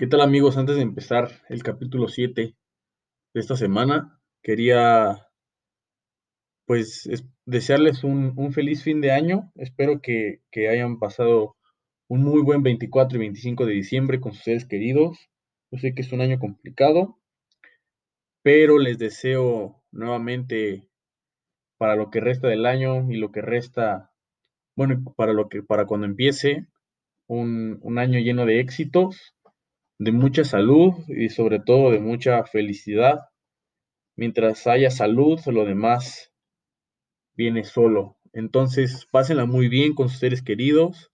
¿Qué 0.00 0.06
tal 0.06 0.22
amigos? 0.22 0.56
Antes 0.56 0.76
de 0.76 0.82
empezar 0.82 1.28
el 1.50 1.62
capítulo 1.62 2.08
7 2.08 2.54
de 3.34 3.38
esta 3.38 3.54
semana, 3.54 4.18
quería 4.42 5.28
pues 6.64 7.06
desearles 7.44 8.02
un, 8.02 8.50
feliz 8.54 8.82
fin 8.82 9.02
de 9.02 9.12
año. 9.12 9.52
Espero 9.56 10.00
que, 10.00 10.40
hayan 10.56 10.98
pasado 10.98 11.58
un 12.08 12.24
muy 12.24 12.40
buen 12.40 12.62
24 12.62 13.18
y 13.18 13.20
25 13.20 13.66
de 13.66 13.74
diciembre 13.74 14.20
con 14.20 14.32
sus 14.32 14.42
seres 14.42 14.64
queridos. 14.64 15.18
Yo 15.70 15.78
sé 15.78 15.94
que 15.94 16.00
es 16.00 16.10
un 16.12 16.22
año 16.22 16.38
complicado, 16.38 17.18
pero 18.40 18.78
les 18.78 18.96
deseo 18.96 19.82
nuevamente 19.92 20.88
para 21.76 21.94
lo 21.94 22.08
que 22.08 22.20
resta 22.20 22.48
del 22.48 22.64
año 22.64 23.12
y 23.12 23.18
lo 23.18 23.32
que 23.32 23.42
resta, 23.42 24.10
bueno, 24.76 25.04
para 25.14 25.34
lo 25.34 25.50
que 25.50 25.62
para 25.62 25.84
cuando 25.84 26.06
empiece 26.06 26.68
un, 27.26 27.80
un 27.82 27.98
año 27.98 28.18
lleno 28.18 28.46
de 28.46 28.60
éxitos 28.60 29.34
de 30.00 30.12
mucha 30.12 30.44
salud 30.44 30.94
y 31.08 31.28
sobre 31.28 31.60
todo 31.60 31.90
de 31.90 32.00
mucha 32.00 32.42
felicidad. 32.44 33.20
Mientras 34.16 34.66
haya 34.66 34.90
salud, 34.90 35.38
lo 35.44 35.66
demás 35.66 36.32
viene 37.34 37.64
solo. 37.64 38.16
Entonces, 38.32 39.06
pásenla 39.12 39.44
muy 39.44 39.68
bien 39.68 39.94
con 39.94 40.08
sus 40.08 40.18
seres 40.18 40.40
queridos, 40.40 41.12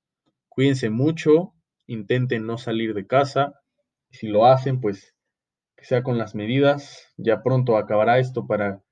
cuídense 0.49 0.89
mucho, 0.89 1.53
intenten 1.89 2.47
no 2.47 2.59
salir 2.59 2.95
de 2.95 3.09
casa. 3.09 3.61
Si 4.13 4.29
lo 4.29 4.47
hacen, 4.47 4.81
pues 4.81 5.17
que 5.77 5.85
sea 5.85 6.05
con 6.05 6.17
las 6.17 6.37
medidas. 6.37 7.13
Ya 7.17 7.43
pronto 7.43 7.79
acabará 7.79 8.21
esto 8.21 8.47
para 8.47 8.85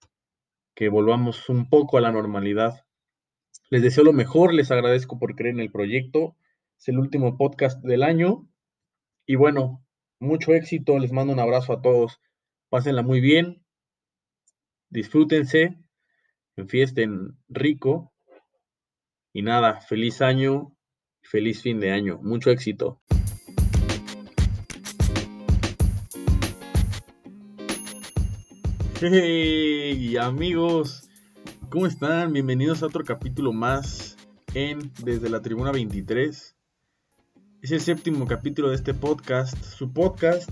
que 0.75 0.89
volvamos 0.89 1.48
un 1.48 1.69
poco 1.69 1.98
a 1.98 2.01
la 2.01 2.11
normalidad. 2.11 2.84
Les 3.70 3.81
deseo 3.81 4.03
lo 4.03 4.12
mejor, 4.12 4.55
les 4.55 4.73
agradezco 4.73 5.20
por 5.20 5.37
creer 5.37 5.55
en 5.55 5.61
el 5.61 5.70
proyecto. 5.70 6.37
Es 6.77 6.89
el 6.89 6.98
último 6.98 7.39
podcast 7.39 7.81
del 7.84 8.03
año. 8.03 8.48
Y 9.25 9.37
bueno, 9.37 9.84
mucho 10.19 10.53
éxito, 10.55 10.99
les 10.99 11.13
mando 11.13 11.33
un 11.33 11.41
abrazo 11.41 11.73
a 11.73 11.83
todos. 11.83 12.21
Pásenla 12.69 13.03
muy 13.03 13.20
bien, 13.20 13.65
disfrútense, 14.91 15.79
enfiesten 16.56 17.37
rico. 17.48 18.12
Y 19.33 19.43
nada, 19.43 19.81
feliz 19.81 20.23
año, 20.23 20.77
feliz 21.23 21.62
fin 21.62 21.81
de 21.81 21.91
año, 21.91 22.19
mucho 22.23 22.51
éxito. 22.51 23.01
Hey 29.01 30.17
amigos, 30.17 31.09
¿cómo 31.69 31.87
están? 31.87 32.33
Bienvenidos 32.33 32.83
a 32.83 32.87
otro 32.87 33.05
capítulo 33.05 33.53
más 33.53 34.17
en 34.55 34.93
Desde 35.03 35.28
la 35.28 35.43
Tribuna 35.43 35.73
23. 35.73 36.53
Es 37.65 37.73
el 37.73 37.81
séptimo 37.81 38.27
capítulo 38.27 38.69
de 38.69 38.75
este 38.75 38.93
podcast, 38.93 39.57
su 39.65 39.91
podcast, 39.91 40.51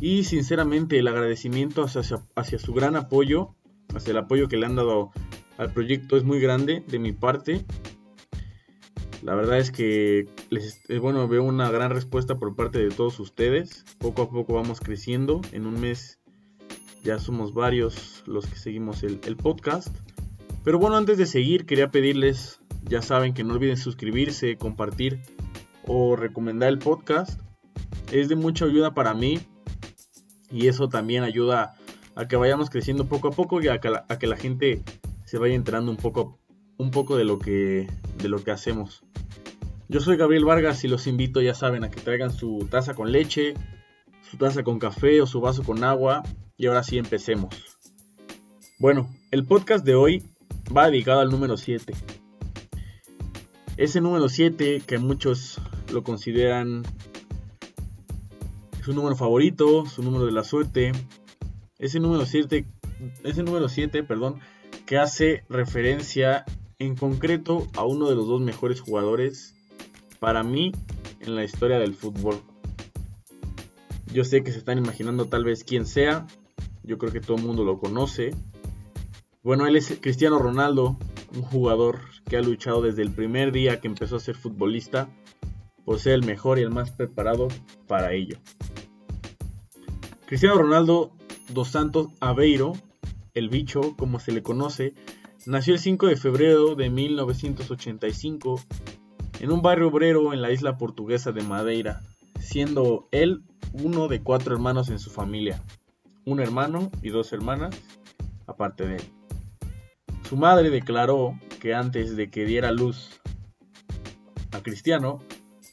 y 0.00 0.24
sinceramente 0.24 0.98
el 0.98 1.06
agradecimiento 1.06 1.84
hacia, 1.84 2.58
su 2.58 2.72
gran 2.72 2.96
apoyo, 2.96 3.54
hacia 3.94 4.12
el 4.12 4.16
apoyo 4.16 4.48
que 4.48 4.56
le 4.56 4.64
han 4.64 4.74
dado 4.74 5.10
al 5.58 5.74
proyecto 5.74 6.16
es 6.16 6.24
muy 6.24 6.40
grande 6.40 6.84
de 6.88 6.98
mi 6.98 7.12
parte. 7.12 7.66
La 9.20 9.34
verdad 9.34 9.58
es 9.58 9.70
que 9.70 10.24
les, 10.48 10.80
bueno, 11.02 11.28
veo 11.28 11.42
una 11.42 11.70
gran 11.70 11.90
respuesta 11.90 12.38
por 12.38 12.56
parte 12.56 12.78
de 12.78 12.88
todos 12.88 13.20
ustedes. 13.20 13.84
Poco 13.98 14.22
a 14.22 14.30
poco 14.30 14.54
vamos 14.54 14.80
creciendo. 14.80 15.42
En 15.52 15.66
un 15.66 15.82
mes 15.82 16.18
ya 17.04 17.18
somos 17.18 17.52
varios 17.52 18.24
los 18.26 18.46
que 18.46 18.56
seguimos 18.56 19.02
el, 19.02 19.20
el 19.26 19.36
podcast. 19.36 19.94
Pero 20.64 20.78
bueno, 20.78 20.96
antes 20.96 21.18
de 21.18 21.26
seguir, 21.26 21.66
quería 21.66 21.90
pedirles, 21.90 22.62
ya 22.88 23.02
saben 23.02 23.34
que 23.34 23.44
no 23.44 23.52
olviden 23.52 23.76
suscribirse, 23.76 24.56
compartir 24.56 25.20
o 25.86 26.16
recomendar 26.16 26.68
el 26.68 26.78
podcast 26.78 27.40
es 28.10 28.28
de 28.28 28.36
mucha 28.36 28.66
ayuda 28.66 28.94
para 28.94 29.14
mí 29.14 29.40
y 30.50 30.68
eso 30.68 30.88
también 30.88 31.24
ayuda 31.24 31.74
a 32.14 32.28
que 32.28 32.36
vayamos 32.36 32.70
creciendo 32.70 33.06
poco 33.06 33.28
a 33.28 33.30
poco 33.32 33.60
y 33.60 33.68
a 33.68 33.80
que 33.80 33.90
la, 33.90 34.36
gente 34.36 34.82
se 35.24 35.38
vaya 35.38 35.54
enterando 35.54 35.90
un 35.90 35.96
poco, 35.96 36.38
un 36.76 36.90
poco 36.90 37.16
de, 37.16 37.24
lo 37.24 37.38
que, 37.38 37.88
de 38.18 38.28
lo 38.28 38.44
que 38.44 38.50
hacemos. 38.50 39.02
Yo 39.88 40.00
soy 40.00 40.16
Gabriel 40.16 40.44
Vargas 40.44 40.84
y 40.84 40.88
los 40.88 41.06
invito, 41.06 41.40
ya 41.40 41.54
saben, 41.54 41.84
a 41.84 41.90
que 41.90 42.00
traigan 42.00 42.32
su 42.32 42.66
taza 42.70 42.94
con 42.94 43.12
leche, 43.12 43.54
su 44.30 44.36
taza 44.36 44.62
con 44.62 44.78
café 44.78 45.20
o 45.20 45.26
su 45.26 45.40
vaso 45.40 45.62
con 45.62 45.82
agua 45.84 46.22
y 46.56 46.66
ahora 46.66 46.82
sí 46.82 46.98
empecemos. 46.98 47.78
Bueno, 48.78 49.08
el 49.30 49.44
podcast 49.46 49.84
de 49.84 49.94
hoy 49.94 50.22
va 50.74 50.90
dedicado 50.90 51.20
al 51.20 51.30
número 51.30 51.56
7. 51.56 51.94
Ese 53.76 54.00
número 54.00 54.28
7 54.28 54.82
que 54.86 54.98
muchos 54.98 55.60
lo 55.92 56.02
consideran 56.02 56.82
su 58.82 58.92
número 58.92 59.14
favorito, 59.14 59.86
su 59.86 60.02
número 60.02 60.26
de 60.26 60.32
la 60.32 60.44
suerte. 60.44 60.92
Ese 61.78 62.00
número 62.00 62.26
7, 62.26 62.66
ese 63.24 63.42
número 63.42 63.68
7, 63.68 64.02
perdón, 64.02 64.40
que 64.86 64.98
hace 64.98 65.44
referencia 65.48 66.44
en 66.78 66.96
concreto 66.96 67.68
a 67.76 67.84
uno 67.84 68.08
de 68.08 68.16
los 68.16 68.26
dos 68.26 68.40
mejores 68.40 68.80
jugadores 68.80 69.54
para 70.18 70.42
mí 70.42 70.72
en 71.20 71.36
la 71.36 71.44
historia 71.44 71.78
del 71.78 71.94
fútbol. 71.94 72.40
Yo 74.12 74.24
sé 74.24 74.42
que 74.42 74.52
se 74.52 74.58
están 74.58 74.78
imaginando 74.78 75.26
tal 75.26 75.44
vez 75.44 75.64
quién 75.64 75.86
sea. 75.86 76.26
Yo 76.82 76.98
creo 76.98 77.12
que 77.12 77.20
todo 77.20 77.36
el 77.36 77.44
mundo 77.44 77.64
lo 77.64 77.78
conoce. 77.78 78.34
Bueno, 79.42 79.66
él 79.66 79.76
es 79.76 79.96
Cristiano 80.00 80.38
Ronaldo, 80.38 80.98
un 81.34 81.42
jugador 81.42 82.00
que 82.28 82.36
ha 82.36 82.42
luchado 82.42 82.82
desde 82.82 83.02
el 83.02 83.10
primer 83.10 83.52
día 83.52 83.80
que 83.80 83.88
empezó 83.88 84.16
a 84.16 84.20
ser 84.20 84.36
futbolista 84.36 85.08
por 85.84 85.98
ser 85.98 86.14
el 86.14 86.24
mejor 86.24 86.58
y 86.58 86.62
el 86.62 86.70
más 86.70 86.90
preparado 86.90 87.48
para 87.86 88.12
ello. 88.12 88.36
Cristiano 90.26 90.56
Ronaldo 90.56 91.12
dos 91.52 91.68
Santos 91.68 92.08
Aveiro, 92.20 92.72
el 93.34 93.48
bicho 93.48 93.96
como 93.96 94.18
se 94.18 94.32
le 94.32 94.42
conoce, 94.42 94.94
nació 95.46 95.74
el 95.74 95.80
5 95.80 96.06
de 96.06 96.16
febrero 96.16 96.74
de 96.74 96.90
1985 96.90 98.60
en 99.40 99.50
un 99.50 99.62
barrio 99.62 99.88
obrero 99.88 100.32
en 100.32 100.42
la 100.42 100.52
isla 100.52 100.78
portuguesa 100.78 101.32
de 101.32 101.42
Madeira, 101.42 102.02
siendo 102.38 103.08
él 103.10 103.42
uno 103.72 104.08
de 104.08 104.22
cuatro 104.22 104.54
hermanos 104.54 104.88
en 104.88 104.98
su 104.98 105.10
familia, 105.10 105.62
un 106.24 106.40
hermano 106.40 106.90
y 107.02 107.10
dos 107.10 107.32
hermanas 107.32 107.74
aparte 108.46 108.86
de 108.86 108.96
él. 108.96 109.02
Su 110.28 110.36
madre 110.36 110.70
declaró 110.70 111.38
que 111.60 111.74
antes 111.74 112.16
de 112.16 112.30
que 112.30 112.44
diera 112.44 112.72
luz 112.72 113.20
a 114.52 114.60
Cristiano, 114.62 115.20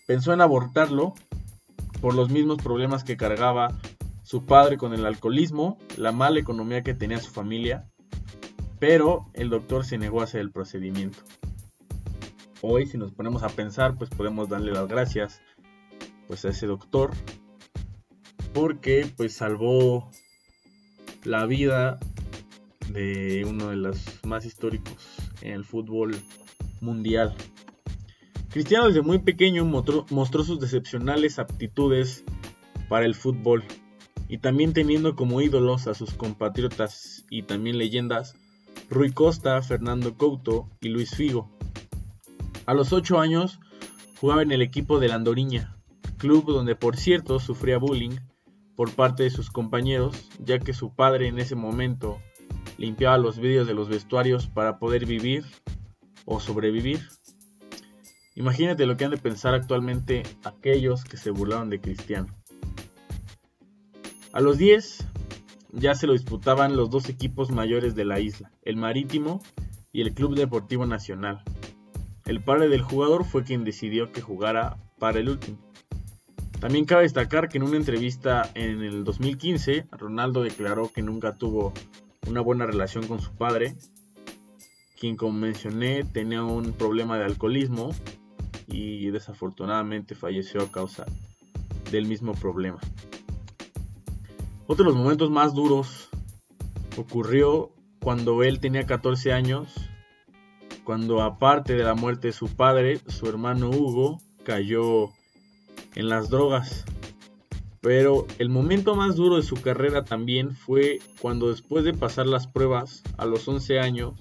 pensó 0.10 0.34
en 0.34 0.42
abortarlo 0.42 1.14
por 2.02 2.16
los 2.16 2.32
mismos 2.32 2.58
problemas 2.64 3.04
que 3.04 3.16
cargaba 3.16 3.78
su 4.24 4.44
padre 4.44 4.76
con 4.76 4.96
el 4.96 5.06
alcoholismo, 5.06 5.78
la 5.98 6.12
mala 6.12 6.40
economía 6.40 6.82
que 6.82 6.96
tenía 6.96 7.20
su 7.20 7.30
familia, 7.30 7.88
pero 8.80 9.28
el 9.36 9.52
doctor 9.52 9.86
se 9.86 10.00
negó 10.00 10.22
a 10.22 10.24
hacer 10.24 10.42
el 10.42 10.50
procedimiento. 10.50 11.20
Hoy, 12.62 12.88
si 12.88 12.98
nos 12.98 13.12
ponemos 13.12 13.44
a 13.44 13.50
pensar, 13.50 13.98
pues 14.00 14.10
podemos 14.10 14.50
darle 14.50 14.72
las 14.72 14.88
gracias 14.88 15.44
pues 16.28 16.44
a 16.44 16.50
ese 16.50 16.66
doctor 16.66 17.12
porque 18.52 19.14
pues 19.16 19.36
salvó 19.36 20.10
la 21.24 21.46
vida 21.46 22.00
de 22.92 23.46
uno 23.48 23.68
de 23.68 23.76
los 23.76 24.26
más 24.26 24.44
históricos 24.44 25.20
en 25.44 25.54
el 25.54 25.66
fútbol 25.66 26.16
mundial. 26.82 27.36
Cristiano 28.50 28.88
desde 28.88 29.04
muy 29.04 29.20
pequeño 29.20 29.64
mostró, 29.64 30.44
sus 30.44 30.60
decepcionales 30.60 31.38
aptitudes 31.38 32.24
para 32.90 33.06
el 33.06 33.14
fútbol 33.14 33.64
y 34.28 34.40
también 34.40 34.74
teniendo 34.74 35.16
como 35.16 35.42
ídolos 35.42 35.86
a 35.86 35.94
sus 35.94 36.16
compatriotas 36.16 37.26
y 37.30 37.44
también 37.44 37.78
leyendas 37.78 38.36
Rui 38.90 39.12
Costa, 39.12 39.62
Fernando 39.62 40.16
Couto 40.16 40.68
y 40.82 40.90
Luis 40.90 41.16
Figo. 41.16 41.52
A 42.66 42.74
los 42.74 42.92
8 42.92 43.20
años 43.20 43.60
jugaba 44.20 44.42
en 44.42 44.52
el 44.52 44.64
equipo 44.64 45.00
de 45.00 45.10
la 45.10 45.24
club 46.18 46.46
donde 46.48 46.76
por 46.76 46.98
cierto 46.98 47.40
sufría 47.40 47.78
bullying 47.78 48.18
por 48.76 48.92
parte 48.94 49.24
de 49.24 49.30
sus 49.30 49.52
compañeros, 49.52 50.28
ya 50.40 50.58
que 50.58 50.74
su 50.74 50.96
padre 50.96 51.28
en 51.28 51.38
ese 51.38 51.56
momento 51.56 52.20
limpiaba 52.78 53.20
los 53.20 53.38
vídeos 53.38 53.68
de 53.68 53.76
los 53.76 53.90
vestuarios 53.90 54.48
para 54.48 54.80
poder 54.80 55.06
vivir 55.06 55.46
o 56.26 56.40
sobrevivir. 56.40 57.08
Imagínate 58.40 58.86
lo 58.86 58.96
que 58.96 59.04
han 59.04 59.12
de 59.12 59.18
pensar 59.18 59.54
actualmente 59.54 60.24
aquellos 60.46 61.04
que 61.04 61.18
se 61.18 61.30
burlaron 61.30 61.70
de 61.70 61.82
Cristiano. 61.82 62.28
A 64.32 64.40
los 64.40 64.58
10 64.58 65.06
ya 65.74 65.94
se 65.94 66.08
lo 66.08 66.14
disputaban 66.14 66.78
los 66.78 66.90
dos 66.90 67.10
equipos 67.10 67.52
mayores 67.52 67.96
de 67.96 68.06
la 68.06 68.22
isla, 68.22 68.50
el 68.64 68.78
Marítimo 68.78 69.42
y 69.92 70.00
el 70.00 70.14
Club 70.14 70.36
Deportivo 70.36 70.86
Nacional. 70.86 71.44
El 72.26 72.42
padre 72.42 72.70
del 72.70 72.82
jugador 72.82 73.26
fue 73.26 73.44
quien 73.44 73.66
decidió 73.66 74.14
que 74.14 74.22
jugara 74.22 74.78
para 75.00 75.20
el 75.20 75.28
último. 75.28 75.58
También 76.62 76.86
cabe 76.86 77.04
destacar 77.04 77.50
que 77.50 77.58
en 77.58 77.66
una 77.66 77.76
entrevista 77.76 78.50
en 78.54 78.82
el 78.84 79.04
2015, 79.04 79.88
Ronaldo 79.92 80.44
declaró 80.44 80.90
que 80.94 81.02
nunca 81.02 81.36
tuvo 81.36 81.74
una 82.26 82.40
buena 82.40 82.66
relación 82.66 83.06
con 83.06 83.20
su 83.20 83.34
padre, 83.34 83.76
quien 84.98 85.18
como 85.18 85.34
mencioné 85.34 86.06
tenía 86.06 86.42
un 86.42 86.72
problema 86.72 87.18
de 87.18 87.26
alcoholismo 87.26 87.92
y 88.72 89.10
desafortunadamente 89.10 90.16
falleció 90.16 90.62
a 90.62 90.72
causa 90.72 91.06
del 91.92 92.06
mismo 92.06 92.34
problema. 92.34 92.80
Otro 94.68 94.86
de 94.86 94.92
los 94.92 95.00
momentos 95.00 95.32
más 95.32 95.54
duros 95.54 96.10
ocurrió 96.96 97.72
cuando 98.00 98.44
él 98.44 98.60
tenía 98.60 98.86
14 98.86 99.34
años, 99.34 99.74
cuando 100.84 101.22
aparte 101.22 101.74
de 101.74 101.84
la 101.84 101.96
muerte 101.96 102.28
de 102.28 102.34
su 102.34 102.48
padre, 102.48 103.00
su 103.08 103.28
hermano 103.28 103.70
Hugo 103.70 104.22
cayó 104.44 105.10
en 105.96 106.10
las 106.10 106.30
drogas. 106.30 106.86
Pero 107.82 108.28
el 108.40 108.50
momento 108.50 108.96
más 108.96 109.16
duro 109.16 109.38
de 109.38 109.44
su 109.44 109.56
carrera 109.56 110.04
también 110.04 110.56
fue 110.56 111.00
cuando 111.22 111.50
después 111.50 111.84
de 111.84 111.94
pasar 111.94 112.28
las 112.28 112.46
pruebas 112.46 113.04
a 113.18 113.26
los 113.26 113.48
11 113.48 113.80
años, 113.80 114.14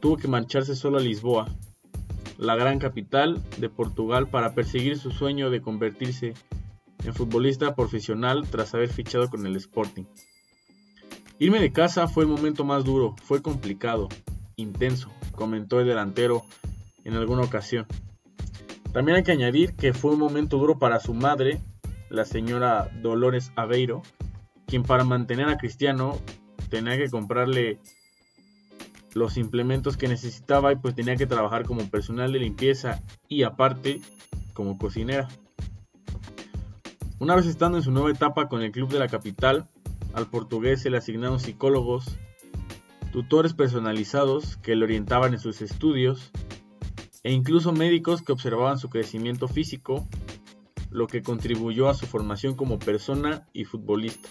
tuvo 0.00 0.16
que 0.16 0.28
marcharse 0.28 0.74
solo 0.74 0.98
a 0.98 1.02
Lisboa, 1.02 1.54
la 2.40 2.56
gran 2.56 2.78
capital 2.78 3.42
de 3.58 3.68
Portugal, 3.68 4.28
para 4.28 4.54
perseguir 4.54 4.96
su 4.96 5.10
sueño 5.10 5.50
de 5.50 5.60
convertirse 5.60 6.32
en 7.04 7.14
futbolista 7.14 7.74
profesional 7.74 8.48
tras 8.50 8.72
haber 8.74 8.88
fichado 8.88 9.28
con 9.28 9.46
el 9.46 9.56
Sporting. 9.56 10.04
Irme 11.38 11.60
de 11.60 11.70
casa 11.70 12.08
fue 12.08 12.24
el 12.24 12.30
momento 12.30 12.64
más 12.64 12.82
duro, 12.82 13.14
fue 13.22 13.42
complicado, 13.42 14.08
intenso, 14.56 15.10
comentó 15.32 15.80
el 15.80 15.86
delantero 15.86 16.42
en 17.04 17.14
alguna 17.14 17.42
ocasión. 17.42 17.86
También 18.92 19.18
hay 19.18 19.22
que 19.22 19.32
añadir 19.32 19.74
que 19.74 19.92
fue 19.92 20.12
un 20.12 20.18
momento 20.18 20.56
duro 20.56 20.78
para 20.78 20.98
su 20.98 21.12
madre, 21.12 21.60
la 22.08 22.24
señora 22.24 22.90
Dolores 23.02 23.52
Aveiro, 23.54 24.00
quien 24.66 24.82
para 24.82 25.04
mantener 25.04 25.48
a 25.48 25.58
Cristiano 25.58 26.18
tenía 26.70 26.96
que 26.96 27.10
comprarle 27.10 27.80
los 29.14 29.36
implementos 29.36 29.96
que 29.96 30.08
necesitaba 30.08 30.72
y 30.72 30.76
pues 30.76 30.94
tenía 30.94 31.16
que 31.16 31.26
trabajar 31.26 31.64
como 31.64 31.88
personal 31.88 32.32
de 32.32 32.38
limpieza 32.38 33.02
y 33.28 33.42
aparte 33.42 34.00
como 34.54 34.78
cocinera. 34.78 35.28
Una 37.18 37.36
vez 37.36 37.46
estando 37.46 37.78
en 37.78 37.84
su 37.84 37.90
nueva 37.90 38.10
etapa 38.10 38.48
con 38.48 38.62
el 38.62 38.72
club 38.72 38.90
de 38.90 38.98
la 38.98 39.08
capital, 39.08 39.68
al 40.14 40.26
portugués 40.26 40.82
se 40.82 40.90
le 40.90 40.96
asignaron 40.96 41.38
psicólogos, 41.38 42.16
tutores 43.12 43.52
personalizados 43.52 44.56
que 44.56 44.74
le 44.74 44.84
orientaban 44.84 45.34
en 45.34 45.40
sus 45.40 45.60
estudios 45.60 46.30
e 47.22 47.32
incluso 47.32 47.72
médicos 47.72 48.22
que 48.22 48.32
observaban 48.32 48.78
su 48.78 48.88
crecimiento 48.88 49.48
físico, 49.48 50.08
lo 50.90 51.06
que 51.06 51.22
contribuyó 51.22 51.88
a 51.88 51.94
su 51.94 52.06
formación 52.06 52.54
como 52.54 52.78
persona 52.78 53.46
y 53.52 53.64
futbolista. 53.64 54.28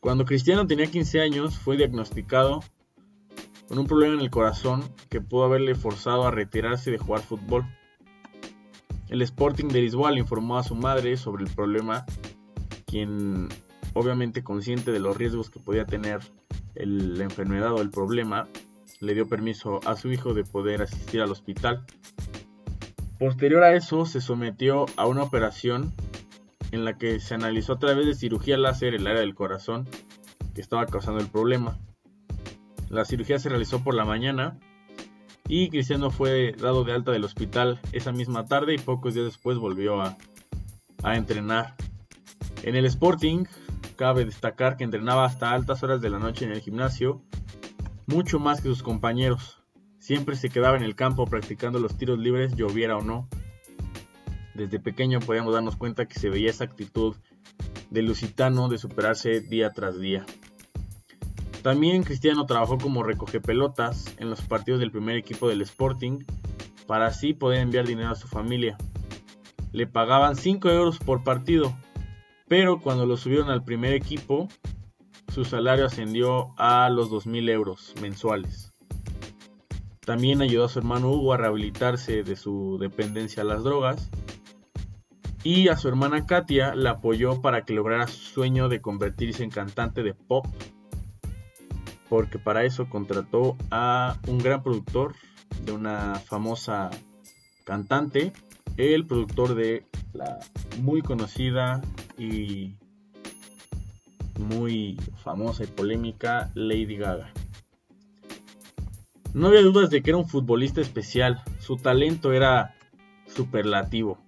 Cuando 0.00 0.24
Cristiano 0.24 0.66
tenía 0.66 0.86
15 0.86 1.20
años 1.20 1.58
fue 1.58 1.76
diagnosticado 1.76 2.62
con 3.68 3.78
un 3.78 3.86
problema 3.86 4.14
en 4.14 4.20
el 4.20 4.30
corazón 4.30 4.82
que 5.08 5.20
pudo 5.20 5.44
haberle 5.44 5.74
forzado 5.74 6.26
a 6.26 6.30
retirarse 6.30 6.90
de 6.90 6.98
jugar 6.98 7.22
fútbol. 7.22 7.64
El 9.08 9.22
Sporting 9.22 9.68
de 9.68 9.80
Lisboa 9.80 10.10
le 10.10 10.20
informó 10.20 10.58
a 10.58 10.64
su 10.64 10.74
madre 10.74 11.16
sobre 11.16 11.44
el 11.44 11.50
problema, 11.50 12.04
quien 12.86 13.48
obviamente 13.94 14.42
consciente 14.42 14.92
de 14.92 14.98
los 14.98 15.16
riesgos 15.16 15.50
que 15.50 15.60
podía 15.60 15.86
tener 15.86 16.20
la 16.74 17.24
enfermedad 17.24 17.72
o 17.72 17.80
el 17.80 17.90
problema, 17.90 18.48
le 19.00 19.14
dio 19.14 19.28
permiso 19.28 19.80
a 19.86 19.96
su 19.96 20.10
hijo 20.10 20.34
de 20.34 20.44
poder 20.44 20.82
asistir 20.82 21.20
al 21.20 21.30
hospital. 21.30 21.84
Posterior 23.18 23.62
a 23.62 23.74
eso 23.74 24.06
se 24.06 24.20
sometió 24.20 24.86
a 24.96 25.06
una 25.06 25.22
operación 25.22 25.92
en 26.72 26.84
la 26.84 26.98
que 26.98 27.20
se 27.20 27.34
analizó 27.34 27.74
a 27.74 27.78
través 27.78 28.06
de 28.06 28.14
cirugía 28.14 28.58
láser 28.58 28.94
el 28.94 29.06
área 29.06 29.20
del 29.20 29.34
corazón 29.34 29.88
que 30.54 30.60
estaba 30.60 30.86
causando 30.86 31.20
el 31.20 31.28
problema. 31.28 31.78
La 32.88 33.04
cirugía 33.04 33.38
se 33.38 33.48
realizó 33.48 33.82
por 33.82 33.94
la 33.94 34.04
mañana 34.04 34.58
y 35.48 35.68
Cristiano 35.68 36.10
fue 36.10 36.52
dado 36.52 36.84
de 36.84 36.92
alta 36.92 37.12
del 37.12 37.24
hospital 37.24 37.80
esa 37.92 38.12
misma 38.12 38.46
tarde 38.46 38.74
y 38.74 38.78
pocos 38.78 39.14
días 39.14 39.26
después 39.26 39.58
volvió 39.58 40.00
a, 40.00 40.16
entrenar. 41.04 41.74
En 42.62 42.76
el 42.76 42.86
Sporting 42.86 43.44
cabe 43.96 44.24
destacar 44.24 44.78
que 44.78 44.84
entrenaba 44.84 45.26
hasta 45.26 45.52
altas 45.52 45.82
horas 45.82 46.00
de 46.00 46.08
la 46.08 46.18
noche 46.18 46.46
en 46.46 46.52
el 46.52 46.60
gimnasio, 46.60 47.20
mucho 48.06 48.38
más 48.38 48.62
que 48.62 48.68
sus 48.68 48.82
compañeros. 48.82 49.62
Siempre 49.98 50.34
se 50.34 50.48
quedaba 50.48 50.78
en 50.78 50.82
el 50.82 50.94
campo 50.94 51.26
practicando 51.26 51.78
los 51.78 51.98
tiros 51.98 52.18
libres, 52.18 52.56
lloviera 52.56 52.96
o 52.96 53.02
no. 53.02 53.28
Desde 54.54 54.80
pequeño 54.80 55.20
podíamos 55.20 55.52
darnos 55.52 55.76
cuenta 55.76 56.06
que 56.06 56.18
se 56.18 56.30
veía 56.30 56.48
esa 56.48 56.64
actitud 56.64 57.16
de 57.90 58.02
Lusitano 58.02 58.68
de 58.70 58.78
superarse 58.78 59.40
día 59.40 59.70
tras 59.70 60.00
día. 60.00 60.24
También 61.64 62.02
Cristiano 62.02 62.44
trabajó 62.44 62.76
como 62.76 63.02
recoge 63.02 63.40
pelotas 63.40 64.14
en 64.18 64.28
los 64.28 64.42
partidos 64.42 64.80
del 64.80 64.90
primer 64.90 65.16
equipo 65.16 65.48
del 65.48 65.62
Sporting 65.62 66.18
para 66.86 67.06
así 67.06 67.32
poder 67.32 67.60
enviar 67.60 67.86
dinero 67.86 68.10
a 68.10 68.14
su 68.14 68.28
familia. 68.28 68.76
Le 69.72 69.86
pagaban 69.86 70.36
5 70.36 70.68
euros 70.68 70.98
por 70.98 71.24
partido, 71.24 71.74
pero 72.48 72.82
cuando 72.82 73.06
lo 73.06 73.16
subieron 73.16 73.48
al 73.48 73.64
primer 73.64 73.94
equipo, 73.94 74.46
su 75.32 75.46
salario 75.46 75.86
ascendió 75.86 76.52
a 76.58 76.90
los 76.90 77.10
2.000 77.10 77.48
euros 77.48 77.94
mensuales. 78.02 78.74
También 80.00 80.42
ayudó 80.42 80.66
a 80.66 80.68
su 80.68 80.80
hermano 80.80 81.12
Hugo 81.12 81.32
a 81.32 81.38
rehabilitarse 81.38 82.24
de 82.24 82.36
su 82.36 82.76
dependencia 82.78 83.42
a 83.42 83.46
las 83.46 83.64
drogas. 83.64 84.10
Y 85.42 85.68
a 85.68 85.78
su 85.78 85.88
hermana 85.88 86.26
Katia 86.26 86.74
la 86.74 86.90
apoyó 86.90 87.40
para 87.40 87.64
que 87.64 87.72
lograra 87.72 88.06
su 88.06 88.18
sueño 88.18 88.68
de 88.68 88.82
convertirse 88.82 89.44
en 89.44 89.50
cantante 89.50 90.02
de 90.02 90.12
pop 90.12 90.44
porque 92.14 92.38
para 92.38 92.62
eso 92.62 92.88
contrató 92.88 93.56
a 93.72 94.18
un 94.28 94.38
gran 94.38 94.62
productor 94.62 95.16
de 95.64 95.72
una 95.72 96.14
famosa 96.14 96.88
cantante, 97.64 98.32
el 98.76 99.04
productor 99.04 99.56
de 99.56 99.84
la 100.12 100.38
muy 100.80 101.02
conocida 101.02 101.82
y 102.16 102.76
muy 104.38 104.96
famosa 105.24 105.64
y 105.64 105.66
polémica 105.66 106.52
Lady 106.54 106.98
Gaga. 106.98 107.32
No 109.32 109.48
había 109.48 109.62
dudas 109.62 109.90
de 109.90 110.00
que 110.00 110.10
era 110.10 110.18
un 110.18 110.28
futbolista 110.28 110.80
especial, 110.80 111.42
su 111.58 111.78
talento 111.78 112.32
era 112.32 112.76
superlativo. 113.26 114.18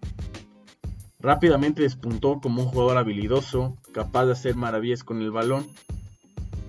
Rápidamente 1.20 1.82
despuntó 1.82 2.40
como 2.40 2.64
un 2.64 2.68
jugador 2.68 2.98
habilidoso, 2.98 3.76
capaz 3.92 4.26
de 4.26 4.32
hacer 4.32 4.56
maravillas 4.56 5.04
con 5.04 5.22
el 5.22 5.30
balón 5.30 5.64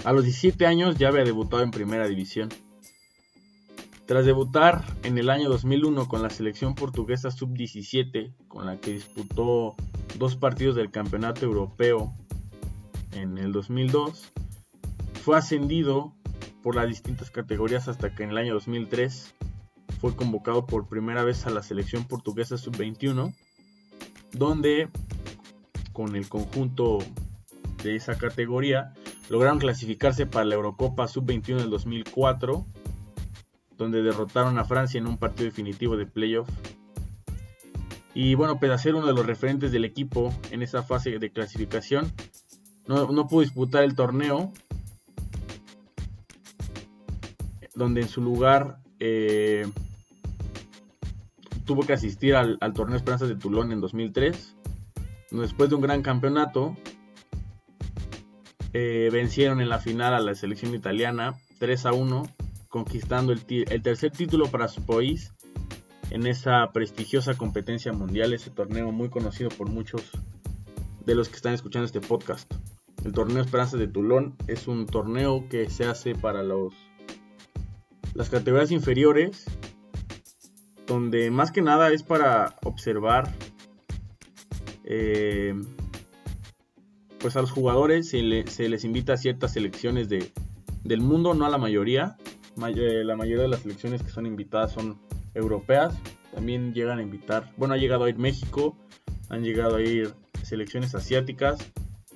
a 0.03 0.13
los 0.13 0.23
17 0.23 0.65
años 0.65 0.97
ya 0.97 1.09
había 1.09 1.23
debutado 1.23 1.63
en 1.63 1.71
Primera 1.71 2.07
División. 2.07 2.49
Tras 4.05 4.25
debutar 4.25 4.85
en 5.03 5.17
el 5.17 5.29
año 5.29 5.49
2001 5.49 6.07
con 6.07 6.23
la 6.23 6.29
selección 6.29 6.75
portuguesa 6.75 7.29
sub-17, 7.29 8.33
con 8.47 8.65
la 8.65 8.77
que 8.77 8.93
disputó 8.93 9.75
dos 10.17 10.37
partidos 10.37 10.75
del 10.75 10.91
Campeonato 10.91 11.45
Europeo 11.45 12.13
en 13.11 13.37
el 13.37 13.51
2002, 13.51 14.31
fue 15.21 15.37
ascendido 15.37 16.13
por 16.63 16.75
las 16.75 16.87
distintas 16.87 17.31
categorías 17.31 17.89
hasta 17.89 18.15
que 18.15 18.23
en 18.23 18.29
el 18.29 18.37
año 18.37 18.53
2003 18.53 19.35
fue 19.99 20.15
convocado 20.15 20.65
por 20.65 20.87
primera 20.87 21.23
vez 21.23 21.45
a 21.45 21.49
la 21.49 21.63
selección 21.63 22.05
portuguesa 22.05 22.57
sub-21, 22.57 23.33
donde 24.31 24.89
con 25.91 26.15
el 26.15 26.29
conjunto 26.29 26.99
de 27.83 27.95
esa 27.95 28.17
categoría 28.17 28.93
lograron 29.29 29.59
clasificarse 29.59 30.25
para 30.25 30.45
la 30.45 30.55
Eurocopa 30.55 31.07
Sub-21 31.07 31.57
del 31.57 31.69
2004, 31.69 32.65
donde 33.77 34.01
derrotaron 34.01 34.57
a 34.57 34.65
Francia 34.65 34.97
en 34.97 35.07
un 35.07 35.17
partido 35.17 35.45
definitivo 35.45 35.97
de 35.97 36.05
playoff. 36.05 36.49
Y 38.13 38.35
bueno, 38.35 38.59
ser 38.77 38.95
uno 38.95 39.05
de 39.05 39.13
los 39.13 39.25
referentes 39.25 39.71
del 39.71 39.85
equipo 39.85 40.33
en 40.51 40.63
esa 40.63 40.81
fase 40.81 41.19
de 41.19 41.29
clasificación, 41.29 42.11
no, 42.87 43.27
pudo 43.27 43.41
disputar 43.41 43.83
el 43.83 43.95
torneo, 43.95 44.51
donde 47.75 48.01
en 48.01 48.07
su 48.07 48.21
lugar 48.21 48.79
eh, 48.99 49.67
tuvo 51.65 51.85
que 51.85 51.93
asistir 51.93 52.35
al, 52.35 52.57
al 52.61 52.73
torneo 52.73 52.95
Esperanzas 52.95 53.27
de 53.27 53.35
Toulon 53.35 53.71
en 53.71 53.81
2003. 53.81 54.55
Después 55.29 55.69
de 55.69 55.75
un 55.75 55.81
gran 55.81 56.01
campeonato, 56.01 56.77
eh, 58.79 59.09
vencieron 59.11 59.59
en 59.59 59.69
la 59.69 59.79
final 59.79 60.13
a 60.13 60.19
la 60.19 60.35
selección 60.35 60.75
italiana 60.75 61.33
3 61.57 61.87
a 61.87 61.93
1, 61.93 62.27
conquistando 62.67 63.33
el, 63.33 63.41
tercer 63.81 64.11
título 64.11 64.51
para 64.51 64.67
su 64.67 64.85
país 64.85 65.33
en 66.11 66.27
esa 66.27 66.71
prestigiosa 66.73 67.35
competencia 67.35 67.91
mundial, 67.91 68.33
ese 68.33 68.51
torneo 68.51 68.91
muy 68.91 69.09
conocido 69.09 69.49
por 69.49 69.67
muchos 69.67 70.03
de 71.03 71.15
los 71.15 71.27
que 71.27 71.37
están 71.37 71.55
escuchando 71.55 71.87
este 71.87 72.01
podcast. 72.01 72.53
El 73.03 73.13
torneo 73.13 73.41
Esperanza 73.41 73.77
de 73.77 73.87
Toulon 73.87 74.35
es 74.45 74.67
un 74.67 74.85
torneo 74.85 75.49
que 75.49 75.71
se 75.71 75.85
hace 75.85 76.13
para 76.13 76.43
los 76.43 76.75
las 78.13 78.29
categorías 78.29 78.69
inferiores, 78.69 79.45
donde 80.85 81.31
más 81.31 81.49
que 81.51 81.63
nada 81.63 81.91
es 81.91 82.03
para 82.03 82.57
observar 82.63 83.33
eh, 84.83 85.55
pues 87.19 87.35
a 87.35 87.41
los 87.41 87.51
jugadores 87.51 88.09
se, 88.09 88.21
les 88.21 88.83
invita 88.83 89.13
a 89.13 89.17
ciertas 89.17 89.53
selecciones 89.53 90.09
de, 90.09 90.31
del 90.83 91.01
mundo, 91.01 91.33
no 91.33 91.45
a 91.45 91.49
la 91.49 91.57
mayoría. 91.57 92.17
Eh, 92.75 93.03
la 93.03 93.15
mayoría 93.15 93.43
de 93.43 93.49
las 93.49 93.61
selecciones 93.61 94.03
que 94.03 94.09
son 94.09 94.25
invitadas 94.25 94.71
son 94.73 94.99
europeas. 95.33 95.95
También 96.33 96.73
llegan 96.73 96.99
a 96.99 97.01
invitar, 97.01 97.51
bueno, 97.57 97.73
ha 97.73 97.77
llegado 97.77 98.03
a 98.03 98.09
ir 98.09 98.17
México, 98.17 98.77
han 99.29 99.43
llegado 99.43 99.77
a 99.77 99.81
ir 99.81 100.13
selecciones 100.43 100.95
asiáticas. 100.95 101.59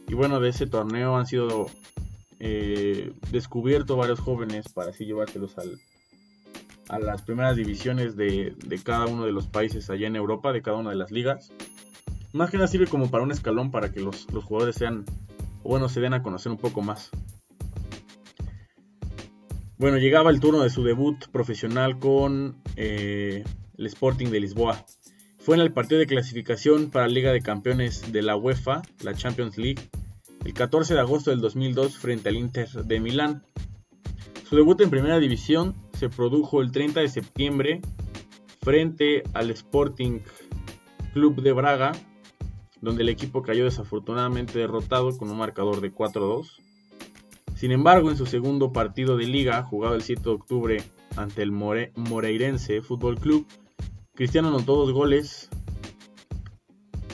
Y 0.08 0.14
bueno, 0.14 0.40
de 0.40 0.50
ese 0.50 0.68
torneo 0.68 1.16
han 1.16 1.26
sido 1.26 1.68
eh, 2.40 3.14
descubiertos 3.32 3.98
varios 3.98 4.20
jóvenes 4.20 4.68
para 4.74 4.90
así 4.90 5.06
llevárselos 5.06 5.58
al, 5.58 5.80
a 6.92 7.00
las 7.00 7.22
primeras 7.22 7.56
divisiones 7.56 8.16
de, 8.18 8.54
cada 8.84 9.06
uno 9.06 9.26
de 9.26 9.32
los 9.32 9.48
países 9.48 9.90
allá 9.90 10.08
en 10.08 10.16
Europa, 10.18 10.52
de 10.52 10.62
cada 10.62 10.78
una 10.78 10.90
de 10.90 10.98
las 10.98 11.12
ligas. 11.12 11.54
Más 12.34 12.50
que 12.50 12.58
nada 12.58 12.68
sirve 12.68 12.88
como 12.88 13.12
para 13.12 13.24
un 13.24 13.32
escalón 13.32 13.72
para 13.72 13.92
que 13.92 14.00
los, 14.00 14.26
jugadores 14.26 14.76
sean, 14.76 15.06
bueno, 15.64 15.90
se 15.90 16.00
den 16.00 16.14
a 16.14 16.24
conocer 16.24 16.52
un 16.52 16.58
poco 16.58 16.82
más. 16.82 17.10
Bueno, 19.78 19.98
llegaba 19.98 20.30
el 20.30 20.40
turno 20.40 20.62
de 20.62 20.70
su 20.70 20.84
debut 20.84 21.28
profesional 21.32 22.00
con 22.00 22.56
eh, 22.76 23.44
el 23.78 23.86
Sporting 23.86 24.28
de 24.28 24.40
Lisboa. 24.40 24.86
Fue 25.40 25.56
en 25.56 25.62
el 25.62 25.74
partido 25.74 26.00
de 26.00 26.06
clasificación 26.06 26.92
para 26.92 27.08
la 27.08 27.14
Liga 27.14 27.32
de 27.32 27.42
Campeones 27.42 28.12
de 28.12 28.22
la 28.22 28.36
UEFA, 28.36 28.84
la 29.02 29.16
Champions 29.16 29.58
League, 29.58 29.90
el 30.46 30.54
14 30.54 30.94
de 30.94 31.00
agosto 31.00 31.32
del 31.32 31.42
2002 31.42 31.98
frente 31.98 32.30
al 32.30 32.36
Inter 32.36 32.70
de 32.70 33.00
Milán. 33.00 33.44
Su 34.48 34.56
debut 34.56 34.80
en 34.82 34.90
primera 34.90 35.20
división 35.20 35.76
se 35.98 36.10
produjo 36.10 36.62
el 36.62 36.72
30 36.72 37.02
de 37.02 37.10
septiembre 37.10 37.82
frente 38.62 39.24
al 39.34 39.50
Sporting 39.50 40.20
Club 41.14 41.42
de 41.42 41.52
Braga, 41.52 41.92
donde 42.82 43.04
el 43.04 43.10
equipo 43.10 43.44
cayó 43.44 43.64
desafortunadamente 43.66 44.60
derrotado 44.60 45.16
con 45.18 45.30
un 45.30 45.38
marcador 45.38 45.82
de 45.82 45.94
4-2. 45.94 46.60
Sin 47.56 47.72
embargo, 47.72 48.10
en 48.10 48.18
su 48.18 48.26
segundo 48.26 48.74
partido 48.74 49.18
de 49.18 49.28
liga, 49.28 49.62
jugado 49.64 49.94
el 49.96 50.02
7 50.02 50.22
de 50.24 50.30
octubre 50.32 50.84
ante 51.16 51.44
el 51.44 51.52
Moreirense 51.52 52.82
Fútbol 52.82 53.20
Club, 53.20 53.46
Cristiano 54.16 54.48
anotó 54.48 54.76
dos 54.76 54.92
goles 54.92 55.50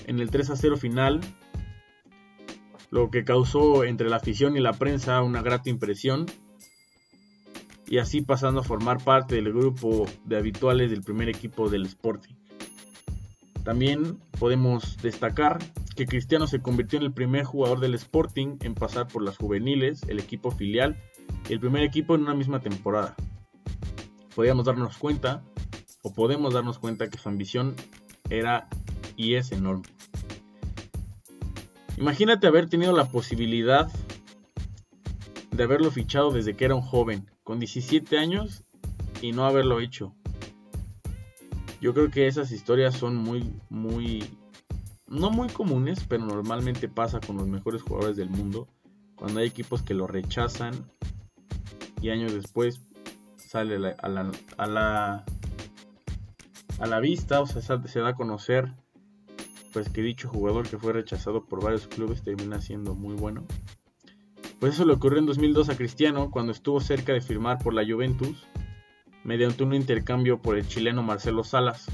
en 0.06 0.20
el 0.20 0.32
3 0.32 0.52
a 0.52 0.56
0 0.56 0.78
final, 0.78 1.20
lo 2.90 3.12
que 3.12 3.26
causó 3.26 3.84
entre 3.84 4.10
la 4.10 4.16
afición 4.16 4.56
y 4.56 4.62
la 4.62 4.72
prensa 4.72 5.22
una 5.22 5.42
grata 5.42 5.70
impresión, 5.70 6.26
y 7.86 7.98
así 7.98 8.22
pasando 8.22 8.62
a 8.62 8.64
formar 8.64 9.04
parte 9.04 9.36
del 9.36 9.52
grupo 9.52 10.06
de 10.24 10.38
habituales 10.38 10.90
del 10.90 11.04
primer 11.04 11.28
equipo 11.28 11.70
del 11.70 11.86
Sporting. 11.86 12.36
También 13.68 14.18
podemos 14.40 14.96
destacar 15.02 15.60
que 15.98 16.06
Cristiano 16.06 16.48
se 16.48 16.62
convirtió 16.62 17.00
en 17.00 17.04
el 17.04 17.12
primer 17.12 17.44
jugador 17.44 17.82
del 17.82 17.96
Sporting 17.96 18.56
en 18.62 18.74
pasar 18.74 19.10
por 19.10 19.22
las 19.22 19.36
juveniles, 19.36 20.04
el 20.08 20.20
equipo 20.20 20.52
filial 20.52 20.96
y 21.50 21.54
el 21.54 21.60
primer 21.60 21.84
equipo 21.84 22.16
en 22.16 22.22
una 22.22 22.34
misma 22.34 22.62
temporada. 22.62 23.14
Podíamos 24.34 24.66
darnos 24.66 24.98
cuenta 24.98 25.44
podemos 26.14 26.54
darnos 26.54 26.80
cuenta 26.80 27.10
que 27.10 27.18
su 27.18 27.30
ambición 27.30 27.76
era 28.30 28.70
y 29.18 29.36
es 29.36 29.52
enorme. 29.52 29.88
Imagínate 31.98 32.48
haber 32.48 32.70
tenido 32.70 32.96
la 32.96 33.10
posibilidad 33.10 33.92
de 35.52 35.64
haberlo 35.64 35.92
fichado 35.92 36.32
desde 36.32 36.56
que 36.56 36.64
era 36.64 36.76
un 36.76 36.82
joven, 36.82 37.30
con 37.44 37.60
17 37.60 38.18
años, 38.18 38.64
y 39.22 39.34
no 39.34 39.46
haberlo 39.46 39.80
hecho. 39.82 40.16
Yo 41.82 41.94
creo 41.94 42.10
que 42.10 42.28
esas 42.28 42.52
historias 42.52 42.96
son 42.96 43.16
muy, 43.16 43.54
muy, 43.70 44.24
no 45.08 45.30
muy 45.30 45.48
comunes, 45.50 46.04
pero 46.08 46.26
normalmente 46.26 46.88
pasa 46.90 47.20
con 47.20 47.38
los 47.38 47.48
mejores 47.48 47.82
jugadores 47.82 48.18
del 48.18 48.30
mundo, 48.30 48.68
cuando 49.16 49.40
hay 49.40 49.48
equipos 49.48 49.84
que 49.84 49.94
lo 49.94 50.08
rechazan 50.08 50.74
y 52.02 52.10
años 52.10 52.34
después 52.34 52.82
sale 53.38 53.76
a 53.76 54.08
la 54.08 55.24
a 56.80 56.86
la 56.86 57.00
vista, 57.00 57.42
o 57.42 57.48
sea, 57.48 57.62
se 57.62 58.00
da 58.00 58.10
a 58.10 58.16
conocer 58.16 58.74
pues 59.74 59.90
que 59.90 60.02
dicho 60.02 60.30
jugador 60.30 60.68
que 60.68 60.78
fue 60.78 60.94
rechazado 60.94 61.46
por 61.46 61.64
varios 61.64 61.88
clubes 61.88 62.24
termina 62.24 62.62
siendo 62.62 62.96
muy 62.96 63.16
bueno. 63.16 63.46
Pues 64.60 64.74
eso 64.74 64.86
le 64.86 64.94
ocurrió 64.94 65.20
en 65.20 65.28
2002 65.28 65.70
a 65.70 65.78
Cristiano 65.78 66.32
cuando 66.32 66.52
estuvo 66.52 66.80
cerca 66.80 67.14
de 67.14 67.22
firmar 67.22 67.60
por 67.60 67.74
la 67.74 67.86
Juventus 67.86 68.48
mediante 69.28 69.62
un 69.66 69.74
intercambio 69.74 70.42
por 70.42 70.58
el 70.58 70.66
chileno 70.66 71.04
Marcelo 71.04 71.44
Salas. 71.44 71.86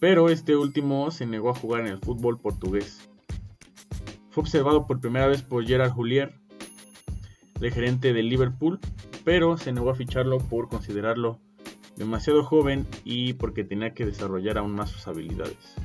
Pero 0.00 0.28
este 0.28 0.56
último 0.56 1.12
se 1.12 1.24
negó 1.24 1.50
a 1.50 1.54
jugar 1.54 1.82
en 1.82 1.86
el 1.86 1.98
fútbol 1.98 2.40
portugués. 2.40 3.08
Fue 4.30 4.42
observado 4.42 4.88
por 4.88 5.00
primera 5.00 5.28
vez 5.28 5.42
por 5.42 5.64
Gerard 5.64 5.92
Houllier, 5.96 6.34
el 7.60 7.72
gerente 7.72 8.12
del 8.12 8.28
Liverpool, 8.28 8.80
pero 9.24 9.56
se 9.56 9.72
negó 9.72 9.90
a 9.90 9.94
ficharlo 9.94 10.38
por 10.38 10.68
considerarlo 10.68 11.38
demasiado 11.96 12.42
joven 12.42 12.88
y 13.04 13.34
porque 13.34 13.62
tenía 13.62 13.94
que 13.94 14.04
desarrollar 14.04 14.58
aún 14.58 14.74
más 14.74 14.90
sus 14.90 15.06
habilidades. 15.06 15.76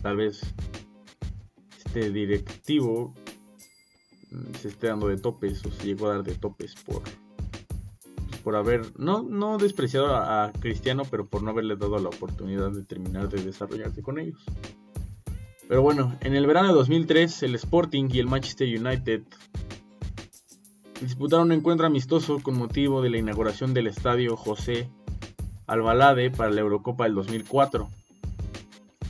Tal 0.00 0.16
vez 0.16 0.54
este 1.76 2.12
directivo 2.12 3.12
se 4.60 4.68
esté 4.68 4.86
dando 4.86 5.08
de 5.08 5.16
topes 5.16 5.66
o 5.66 5.72
se 5.72 5.86
llegó 5.88 6.06
a 6.06 6.14
dar 6.14 6.22
de 6.22 6.36
topes 6.36 6.76
por 6.86 7.02
por 8.42 8.56
haber 8.56 8.82
no 8.98 9.22
no 9.22 9.58
despreciado 9.58 10.14
a, 10.14 10.44
a, 10.44 10.52
Cristiano 10.52 11.02
pero 11.10 11.26
por 11.26 11.42
no 11.42 11.50
haberle 11.50 11.76
dado 11.76 11.98
la 11.98 12.08
oportunidad 12.08 12.70
de 12.70 12.84
terminar 12.84 13.28
de 13.28 13.42
desarrollarse 13.42 14.02
con 14.02 14.18
ellos 14.18 14.44
pero 15.68 15.82
bueno 15.82 16.16
en 16.20 16.34
el 16.34 16.46
verano 16.46 16.68
de 16.68 16.74
2003 16.74 17.42
el 17.44 17.54
Sporting 17.54 18.08
y 18.12 18.18
el 18.18 18.26
Manchester 18.26 18.68
United 18.68 19.22
disputaron 21.02 21.46
un 21.46 21.52
encuentro 21.52 21.86
amistoso 21.86 22.40
con 22.40 22.56
motivo 22.56 23.02
de 23.02 23.10
la 23.10 23.18
inauguración 23.18 23.74
del 23.74 23.88
estadio 23.88 24.36
José 24.36 24.88
Albalade 25.66 26.30
para 26.30 26.50
la 26.50 26.60
Eurocopa 26.60 27.04
del 27.04 27.14
2004. 27.14 27.88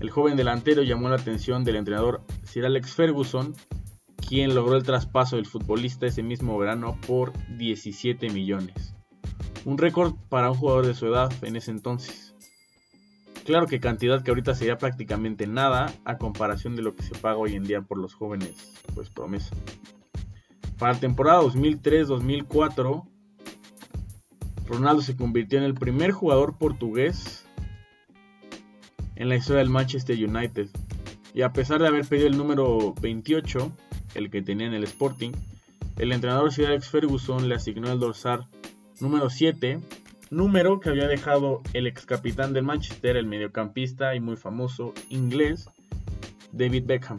El 0.00 0.10
joven 0.10 0.36
delantero 0.36 0.82
llamó 0.82 1.08
la 1.08 1.16
atención 1.16 1.64
del 1.64 1.76
entrenador 1.76 2.22
Sir 2.44 2.64
Alex 2.64 2.94
Ferguson, 2.94 3.54
quien 4.16 4.54
logró 4.54 4.76
el 4.76 4.82
traspaso 4.82 5.36
del 5.36 5.46
futbolista 5.46 6.06
ese 6.06 6.22
mismo 6.22 6.58
verano 6.58 6.98
por 7.06 7.32
17 7.56 8.30
millones. 8.30 8.91
Un 9.64 9.78
récord 9.78 10.14
para 10.28 10.50
un 10.50 10.56
jugador 10.56 10.86
de 10.86 10.94
su 10.94 11.06
edad 11.06 11.32
en 11.42 11.56
ese 11.56 11.70
entonces. 11.70 12.34
Claro 13.44 13.66
que 13.66 13.80
cantidad 13.80 14.22
que 14.22 14.30
ahorita 14.30 14.54
sería 14.54 14.78
prácticamente 14.78 15.46
nada 15.46 15.92
a 16.04 16.16
comparación 16.16 16.76
de 16.76 16.82
lo 16.82 16.94
que 16.94 17.02
se 17.02 17.14
paga 17.14 17.38
hoy 17.38 17.54
en 17.54 17.64
día 17.64 17.82
por 17.82 17.98
los 17.98 18.14
jóvenes, 18.14 18.72
pues 18.94 19.10
promesa. 19.10 19.54
Para 20.78 20.94
la 20.94 21.00
temporada 21.00 21.42
2003-2004, 21.42 23.04
Ronaldo 24.66 25.02
se 25.02 25.16
convirtió 25.16 25.58
en 25.58 25.64
el 25.64 25.74
primer 25.74 26.12
jugador 26.12 26.56
portugués 26.56 27.44
en 29.16 29.28
la 29.28 29.36
historia 29.36 29.58
del 29.58 29.70
Manchester 29.70 30.16
United. 30.16 30.68
Y 31.34 31.42
a 31.42 31.52
pesar 31.52 31.80
de 31.80 31.88
haber 31.88 32.06
pedido 32.06 32.28
el 32.28 32.36
número 32.36 32.94
28, 33.00 33.72
el 34.14 34.30
que 34.30 34.42
tenía 34.42 34.66
en 34.66 34.74
el 34.74 34.84
Sporting, 34.84 35.32
el 35.98 36.12
entrenador 36.12 36.52
Sir 36.52 36.66
Alex 36.66 36.88
Ferguson 36.88 37.48
le 37.48 37.54
asignó 37.54 37.92
el 37.92 38.00
dorsal 38.00 38.46
número 39.00 39.30
7, 39.30 39.80
número 40.30 40.80
que 40.80 40.90
había 40.90 41.08
dejado 41.08 41.62
el 41.72 41.86
ex 41.86 42.06
capitán 42.06 42.52
del 42.52 42.64
Manchester, 42.64 43.16
el 43.16 43.26
mediocampista 43.26 44.14
y 44.14 44.20
muy 44.20 44.36
famoso 44.36 44.94
inglés 45.08 45.68
David 46.52 46.84
Beckham. 46.86 47.18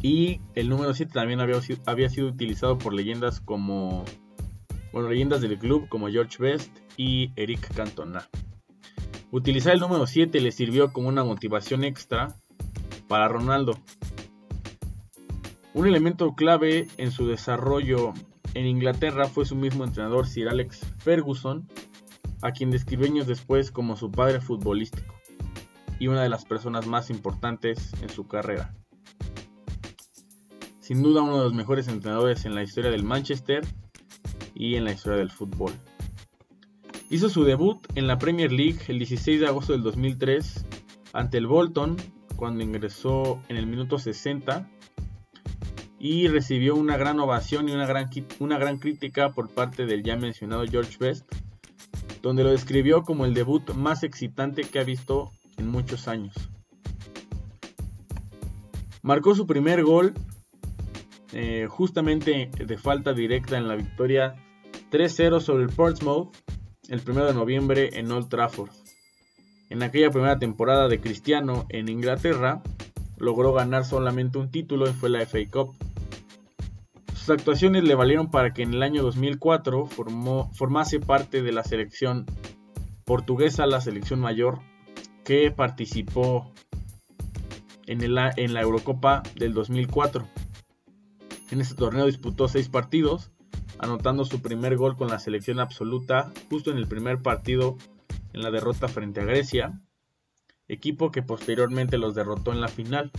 Y 0.00 0.40
el 0.54 0.68
número 0.68 0.92
7 0.92 1.12
también 1.14 1.40
había, 1.40 1.56
había 1.86 2.10
sido 2.10 2.28
utilizado 2.28 2.78
por 2.78 2.92
leyendas 2.92 3.40
como. 3.40 4.04
Bueno, 4.92 5.08
leyendas 5.08 5.40
del 5.40 5.58
club 5.58 5.88
como 5.88 6.08
George 6.08 6.36
Best 6.38 6.70
y 6.96 7.32
Eric 7.36 7.74
Cantona. 7.74 8.28
Utilizar 9.30 9.72
el 9.72 9.80
número 9.80 10.06
7 10.06 10.40
le 10.40 10.52
sirvió 10.52 10.92
como 10.92 11.08
una 11.08 11.24
motivación 11.24 11.84
extra 11.84 12.36
para 13.08 13.28
Ronaldo. 13.28 13.78
Un 15.72 15.88
elemento 15.88 16.34
clave 16.34 16.86
en 16.98 17.10
su 17.10 17.26
desarrollo 17.26 18.12
en 18.54 18.66
Inglaterra 18.66 19.26
fue 19.26 19.44
su 19.44 19.56
mismo 19.56 19.84
entrenador 19.84 20.26
Sir 20.26 20.48
Alex 20.48 20.80
Ferguson, 20.98 21.68
a 22.42 22.52
quien 22.52 22.70
describió 22.70 23.06
años 23.06 23.26
después 23.26 23.70
como 23.70 23.96
su 23.96 24.10
padre 24.10 24.40
futbolístico 24.40 25.14
y 25.98 26.08
una 26.08 26.22
de 26.22 26.28
las 26.28 26.44
personas 26.44 26.86
más 26.86 27.10
importantes 27.10 27.92
en 28.02 28.08
su 28.08 28.26
carrera 28.26 28.74
sin 30.84 31.02
duda 31.02 31.22
uno 31.22 31.38
de 31.38 31.44
los 31.44 31.54
mejores 31.54 31.88
entrenadores 31.88 32.44
en 32.44 32.54
la 32.54 32.62
historia 32.62 32.90
del 32.90 33.04
Manchester 33.04 33.66
y 34.54 34.74
en 34.74 34.84
la 34.84 34.92
historia 34.92 35.16
del 35.16 35.30
fútbol. 35.30 35.72
Hizo 37.08 37.30
su 37.30 37.44
debut 37.44 37.78
en 37.94 38.06
la 38.06 38.18
Premier 38.18 38.52
League 38.52 38.80
el 38.88 38.98
16 38.98 39.40
de 39.40 39.46
agosto 39.46 39.72
del 39.72 39.82
2003 39.82 40.66
ante 41.14 41.38
el 41.38 41.46
Bolton 41.46 41.96
cuando 42.36 42.62
ingresó 42.62 43.40
en 43.48 43.56
el 43.56 43.66
minuto 43.66 43.98
60 43.98 44.68
y 46.06 46.28
recibió 46.28 46.76
una 46.76 46.98
gran 46.98 47.18
ovación 47.18 47.66
y 47.66 47.72
una 47.72 47.86
gran, 47.86 48.10
una 48.38 48.58
gran 48.58 48.76
crítica 48.76 49.32
por 49.32 49.48
parte 49.48 49.86
del 49.86 50.02
ya 50.02 50.16
mencionado 50.16 50.66
George 50.66 50.98
Best, 51.00 51.24
donde 52.20 52.44
lo 52.44 52.50
describió 52.50 53.04
como 53.04 53.24
el 53.24 53.32
debut 53.32 53.72
más 53.72 54.02
excitante 54.02 54.64
que 54.64 54.78
ha 54.78 54.84
visto 54.84 55.32
en 55.56 55.70
muchos 55.70 56.06
años. 56.06 56.34
Marcó 59.00 59.34
su 59.34 59.46
primer 59.46 59.82
gol 59.82 60.12
eh, 61.32 61.68
justamente 61.70 62.50
de 62.54 62.76
falta 62.76 63.14
directa 63.14 63.56
en 63.56 63.66
la 63.66 63.74
victoria 63.74 64.34
3-0 64.90 65.40
sobre 65.40 65.64
el 65.64 65.70
Portsmouth 65.70 66.36
el 66.90 67.00
1 67.00 67.24
de 67.24 67.32
noviembre 67.32 67.88
en 67.94 68.12
Old 68.12 68.28
Trafford. 68.28 68.68
En 69.70 69.82
aquella 69.82 70.10
primera 70.10 70.38
temporada 70.38 70.86
de 70.86 71.00
Cristiano 71.00 71.64
en 71.70 71.88
Inglaterra, 71.88 72.62
logró 73.16 73.54
ganar 73.54 73.86
solamente 73.86 74.36
un 74.36 74.50
título 74.50 74.86
y 74.88 74.92
fue 74.92 75.08
la 75.08 75.24
FA 75.24 75.38
Cup. 75.50 75.74
Sus 77.24 77.38
actuaciones 77.38 77.84
le 77.84 77.94
valieron 77.94 78.30
para 78.30 78.52
que 78.52 78.60
en 78.60 78.74
el 78.74 78.82
año 78.82 79.02
2004 79.02 79.86
formase 79.86 81.00
parte 81.00 81.40
de 81.42 81.52
la 81.52 81.64
selección 81.64 82.26
portuguesa, 83.06 83.64
la 83.64 83.80
selección 83.80 84.20
mayor, 84.20 84.58
que 85.24 85.50
participó 85.50 86.52
en, 87.86 88.02
en 88.02 88.12
la 88.52 88.60
Eurocopa 88.60 89.22
del 89.36 89.54
2004. 89.54 90.28
En 91.50 91.62
este 91.62 91.74
torneo 91.74 92.04
disputó 92.04 92.46
seis 92.46 92.68
partidos, 92.68 93.30
anotando 93.78 94.26
su 94.26 94.42
primer 94.42 94.76
gol 94.76 94.94
con 94.94 95.08
la 95.08 95.18
selección 95.18 95.60
absoluta 95.60 96.30
justo 96.50 96.72
en 96.72 96.76
el 96.76 96.86
primer 96.86 97.22
partido 97.22 97.78
en 98.34 98.42
la 98.42 98.50
derrota 98.50 98.86
frente 98.86 99.22
a 99.22 99.24
Grecia, 99.24 99.80
equipo 100.68 101.10
que 101.10 101.22
posteriormente 101.22 101.96
los 101.96 102.14
derrotó 102.14 102.52
en 102.52 102.60
la 102.60 102.68
final. 102.68 103.10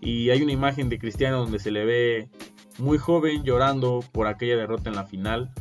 Y 0.00 0.30
hay 0.30 0.40
una 0.40 0.52
imagen 0.52 0.88
de 0.88 1.00
Cristiano 1.00 1.38
donde 1.38 1.58
se 1.58 1.72
le 1.72 1.84
ve 1.84 2.30
muy 2.78 2.98
joven 2.98 3.44
llorando 3.44 4.04
por 4.12 4.26
aquella 4.26 4.56
derrota 4.56 4.90
en 4.90 4.96
la 4.96 5.04
final. 5.04 5.52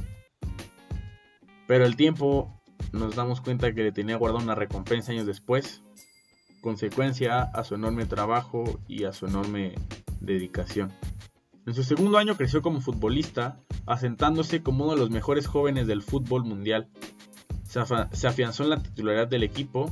Pero 1.68 1.86
el 1.86 1.96
tiempo 1.96 2.62
nos 2.92 3.16
damos 3.16 3.42
cuenta 3.42 3.74
que 3.74 3.84
le 3.84 3.92
tenía 3.92 4.18
guardado 4.18 4.44
una 4.44 4.56
recompensa 4.56 5.12
años 5.12 5.26
después, 5.26 5.84
consecuencia 6.62 7.42
a 7.42 7.64
su 7.64 7.76
enorme 7.76 8.06
trabajo 8.06 8.80
y 8.88 9.04
a 9.04 9.14
su 9.14 9.26
enorme 9.28 9.76
dedicación. 10.20 10.92
En 11.66 11.74
su 11.74 11.84
segundo 11.84 12.18
año 12.18 12.38
creció 12.38 12.62
como 12.62 12.80
futbolista, 12.80 13.60
asentándose 13.86 14.64
como 14.64 14.86
uno 14.86 14.94
de 14.94 15.00
los 15.00 15.10
mejores 15.10 15.48
jóvenes 15.48 15.86
del 15.86 16.02
fútbol 16.02 16.46
mundial. 16.46 16.88
Se, 17.64 17.80
afianzó 18.28 18.64
en 18.64 18.70
la 18.70 18.82
titularidad 18.82 19.28
del 19.28 19.44
equipo 19.44 19.92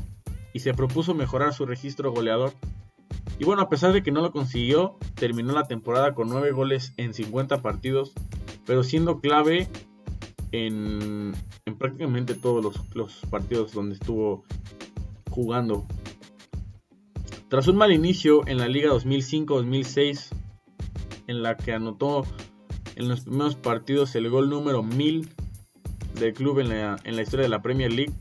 y 0.54 0.60
se 0.60 0.74
propuso 0.74 1.14
mejorar 1.14 1.54
su 1.54 1.66
registro 1.66 2.14
goleador. 2.14 2.54
Y 3.38 3.44
bueno, 3.44 3.62
a 3.62 3.70
pesar 3.70 3.92
de 3.92 4.02
que 4.02 4.12
no 4.12 4.22
lo 4.22 4.32
consiguió, 4.32 4.98
terminó 5.16 5.54
la 5.54 5.68
temporada 5.68 6.14
con 6.14 6.30
9 6.30 6.52
goles 6.52 6.94
en 6.98 7.14
50 7.14 7.62
partidos, 7.62 8.14
pero 8.66 8.84
siendo 8.84 9.20
clave 9.20 9.68
en, 10.52 11.34
prácticamente 11.78 12.36
todos 12.36 12.80
los, 12.94 13.20
partidos 13.30 13.74
donde 13.74 13.96
estuvo 13.96 14.46
jugando. 15.30 15.86
Tras 17.50 17.68
un 17.68 17.76
mal 17.76 17.92
inicio 17.92 18.48
en 18.48 18.58
la 18.58 18.68
Liga 18.68 18.90
2005-2006, 18.92 20.30
en 21.28 21.44
la 21.44 21.58
que 21.58 21.74
anotó 21.74 22.26
en 22.96 23.10
los 23.10 23.22
primeros 23.22 23.56
partidos 23.56 24.16
el 24.16 24.30
gol 24.30 24.50
número 24.50 24.82
1000 24.82 25.30
del 26.20 26.34
club 26.34 26.60
en 26.60 26.70
la, 26.70 26.96
en 27.04 27.16
la 27.18 27.22
historia 27.22 27.44
de 27.44 27.50
la 27.50 27.62
Premier 27.62 27.92
League, 27.92 28.14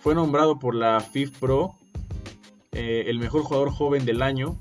fue 0.00 0.14
nombrado 0.14 0.60
por 0.60 0.76
la 0.76 1.00
FIF 1.00 1.36
Pro 1.38 1.74
eh, 2.80 3.10
el 3.10 3.18
mejor 3.18 3.42
jugador 3.42 3.72
joven 3.72 4.04
del 4.04 4.22
año, 4.22 4.56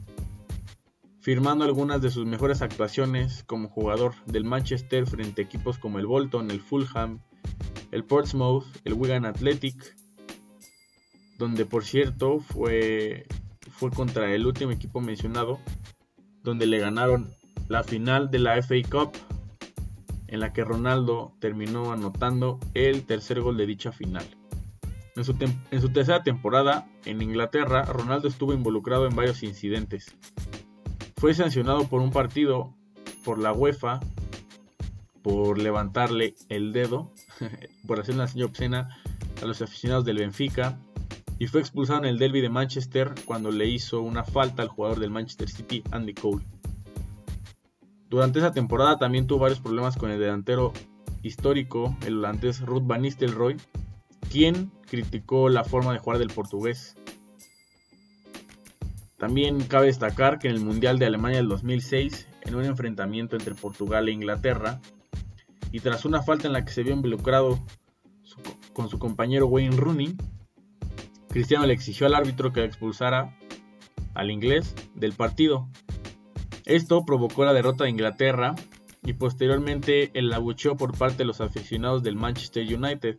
firmando 1.20 1.66
algunas 1.66 2.02
de 2.02 2.10
sus 2.10 2.26
mejores 2.26 2.64
actuaciones 2.64 3.44
como 3.44 3.70
jugador 3.70 4.16
del 4.26 4.44
Manchester 4.44 5.06
frente 5.06 5.44
a 5.44 5.46
equipos 5.46 5.78
como 5.78 6.00
el 6.00 6.08
Bolton, 6.08 6.50
el 6.50 6.60
Fulham, 6.60 7.20
el 7.92 8.04
Portsmouth, 8.04 8.66
el 8.86 8.94
Wigan 8.94 9.28
Athletic, 9.28 9.96
donde 11.38 11.68
por 11.68 11.86
cierto 11.86 12.40
fue, 12.40 13.28
fue 13.70 13.92
contra 13.92 14.34
el 14.34 14.48
último 14.48 14.72
equipo 14.72 15.00
mencionado, 15.00 15.60
donde 16.42 16.66
le 16.66 16.80
ganaron 16.80 17.36
la 17.68 17.84
final 17.84 18.32
de 18.32 18.40
la 18.40 18.60
FA 18.64 18.78
Cup, 18.90 19.12
en 20.26 20.40
la 20.40 20.54
que 20.54 20.64
Ronaldo 20.64 21.34
terminó 21.40 21.92
anotando 21.92 22.60
el 22.74 23.06
tercer 23.06 23.42
gol 23.42 23.58
de 23.58 23.68
dicha 23.68 23.92
final. 23.92 24.26
En 25.18 25.24
su, 25.24 25.90
tercera 25.90 26.22
temporada 26.22 26.88
en 27.06 27.24
Inglaterra, 27.24 27.86
Ronaldo 27.86 28.28
estuvo 28.28 28.54
involucrado 28.54 29.08
en 29.08 29.16
varios 29.16 29.42
incidentes. 29.42 30.16
Fue 31.16 31.34
sancionado 31.34 31.88
por 31.88 32.02
un 32.02 32.12
partido 32.12 32.76
por 33.26 33.40
la 33.40 33.52
UEFA 33.52 34.00
por 35.24 35.58
levantarle 35.58 36.36
el 36.50 36.72
dedo, 36.72 37.12
por 37.88 38.00
hacer 38.00 38.14
una 38.14 38.27
señal 38.27 38.50
obscena 38.50 38.90
a 39.42 39.46
los 39.46 39.60
aficionados 39.64 40.06
del 40.06 40.20
Benfica, 40.20 40.80
y 41.40 41.48
fue 41.48 41.62
expulsado 41.62 42.00
en 42.00 42.06
el 42.06 42.20
derby 42.20 42.42
de 42.42 42.50
Manchester 42.50 43.16
cuando 43.25 43.50
le 43.50 43.66
hizo 43.66 44.01
una 44.01 44.24
falta 44.24 44.62
al 44.62 44.70
jugador 44.70 45.00
del 45.00 45.10
Manchester 45.10 45.50
City, 45.50 45.84
Andy 45.90 46.14
Cole. 46.14 46.46
Durante 48.08 48.38
esa 48.38 48.51
temporada 48.51 49.00
también 49.00 49.25
tuvo 49.25 49.40
varios 49.40 49.60
problemas 49.60 49.98
con 49.98 50.12
el 50.12 50.20
delantero 50.20 50.74
histórico, 51.24 51.98
el 52.06 52.20
holandés 52.20 52.62
Ruth 52.62 52.84
Van 52.86 53.01
Nistelrooy, 53.01 53.58
quien 54.30 54.72
criticó 54.90 55.50
la 55.50 55.64
forma 55.64 55.94
de 55.94 56.00
jugar 56.00 56.20
del 56.20 56.30
portugués. 56.30 56.96
También 59.18 59.62
cabe 59.64 59.88
destacar 59.88 60.40
que 60.40 60.48
en 60.48 60.56
el 60.56 60.62
Mundial 60.62 61.00
de 61.00 61.06
Alemania 61.06 61.38
del 61.38 61.50
2006, 61.50 62.28
en 62.42 62.56
un 62.56 62.66
enfrentamiento 62.66 63.36
entre 63.36 63.56
Portugal 63.56 64.08
e 64.08 64.12
Inglaterra, 64.12 64.80
y 65.72 65.80
tras 65.80 66.06
una 66.06 66.22
falta 66.22 66.48
en 66.48 66.54
la 66.54 66.64
que 66.64 66.72
se 66.72 66.84
vio 66.84 66.94
involucrado 66.94 67.60
con 68.74 68.90
su 68.90 69.00
compañero 69.00 69.48
Wayne 69.48 69.76
Rooney, 69.76 70.16
Cristiano 71.30 71.66
le 71.66 71.74
exigió 71.74 72.08
al 72.08 72.16
árbitro 72.16 72.54
que 72.54 72.64
expulsara 72.64 73.36
al 74.14 74.32
inglés 74.32 74.74
del 74.96 75.14
partido. 75.14 75.68
Esto 76.66 77.06
provocó 77.06 77.46
la 77.46 77.54
derrota 77.54 77.84
de 77.84 77.92
Inglaterra 77.92 78.56
y 79.04 79.14
posteriormente 79.14 80.12
el 80.14 80.32
abucheo 80.34 80.76
por 80.76 80.98
parte 80.98 81.20
de 81.20 81.26
los 81.26 81.42
aficionados 81.42 82.04
del 82.04 82.16
Manchester 82.16 82.64
United, 82.64 83.18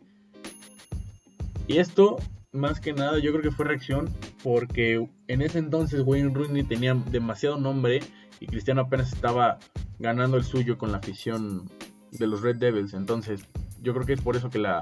y 1.69 1.77
esto, 1.77 2.17
más 2.51 2.79
que 2.79 2.93
nada, 2.93 3.19
yo 3.19 3.29
creo 3.31 3.43
que 3.43 3.51
fue 3.51 3.63
reacción 3.63 4.09
porque 4.43 5.07
en 5.27 5.41
ese 5.43 5.59
entonces 5.59 6.01
Wayne 6.03 6.33
Rooney 6.33 6.63
tenía 6.63 6.95
demasiado 6.95 7.59
nombre 7.59 7.99
y 8.39 8.47
Cristiano 8.47 8.81
apenas 8.81 9.13
estaba 9.13 9.59
ganando 9.99 10.35
el 10.37 10.43
suyo 10.43 10.79
con 10.79 10.91
la 10.91 10.97
afición 10.97 11.69
de 12.11 12.25
los 12.25 12.41
Red 12.41 12.55
Devils. 12.55 12.95
Entonces, 12.95 13.45
yo 13.83 13.93
creo 13.93 14.07
que 14.07 14.13
es 14.13 14.21
por 14.21 14.35
eso 14.35 14.49
que 14.49 14.57
la, 14.57 14.79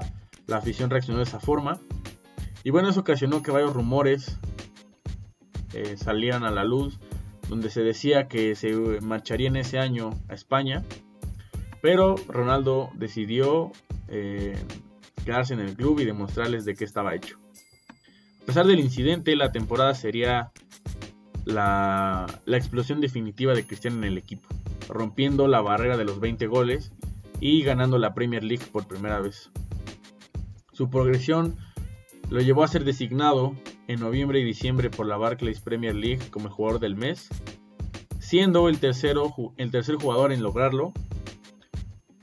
afición 0.50 0.88
reaccionó 0.88 1.18
de 1.18 1.24
esa 1.24 1.40
forma. 1.40 1.78
Y 2.64 2.70
bueno, 2.70 2.88
eso 2.88 3.00
ocasionó 3.00 3.42
que 3.42 3.50
varios 3.50 3.74
rumores 3.74 4.38
eh, 5.74 5.98
salieran 5.98 6.44
a 6.44 6.50
la 6.50 6.64
luz, 6.64 6.98
donde 7.50 7.68
se 7.68 7.82
decía 7.82 8.28
que 8.28 8.54
se 8.54 8.72
marcharía 9.02 9.48
en 9.48 9.56
ese 9.56 9.78
año 9.78 10.08
a 10.28 10.32
España. 10.32 10.84
Pero 11.82 12.14
Ronaldo 12.28 12.88
decidió 12.94 13.72
eh, 14.08 14.56
quedarse 15.28 15.52
en 15.52 15.60
el 15.60 15.76
club 15.76 16.00
y 16.00 16.06
demostrarles 16.06 16.64
de 16.64 16.74
qué 16.74 16.84
estaba 16.84 17.14
hecho. 17.14 17.38
A 18.40 18.46
pesar 18.46 18.66
del 18.66 18.80
incidente, 18.80 19.36
la 19.36 19.52
temporada 19.52 19.94
sería 19.94 20.52
la, 21.44 22.24
explosión 22.46 23.02
definitiva 23.02 23.52
de 23.52 23.66
Cristiano 23.66 23.98
en 23.98 24.04
el 24.04 24.16
equipo, 24.16 24.48
rompiendo 24.88 25.46
la 25.46 25.60
barrera 25.60 25.98
de 25.98 26.06
los 26.06 26.18
20 26.18 26.46
goles 26.46 26.92
y 27.40 27.62
ganando 27.62 27.98
la 27.98 28.14
Premier 28.14 28.42
League 28.42 28.64
por 28.72 28.88
primera 28.88 29.20
vez. 29.20 29.50
Su 30.72 30.88
progresión 30.88 31.56
lo 32.30 32.40
llevó 32.40 32.64
a 32.64 32.68
ser 32.68 32.84
designado 32.84 33.54
en 33.86 34.00
noviembre 34.00 34.40
y 34.40 34.44
diciembre 34.44 34.88
por 34.88 35.04
la 35.04 35.18
Barclays 35.18 35.60
Premier 35.60 35.94
League 35.94 36.30
como 36.30 36.46
el 36.46 36.52
jugador 36.54 36.80
del 36.80 36.96
mes, 36.96 37.28
siendo 38.18 38.70
el, 38.70 38.78
tercero, 38.78 39.30
el 39.58 39.70
tercer 39.70 39.96
jugador 39.96 40.32
en 40.32 40.42
lograrlo 40.42 40.94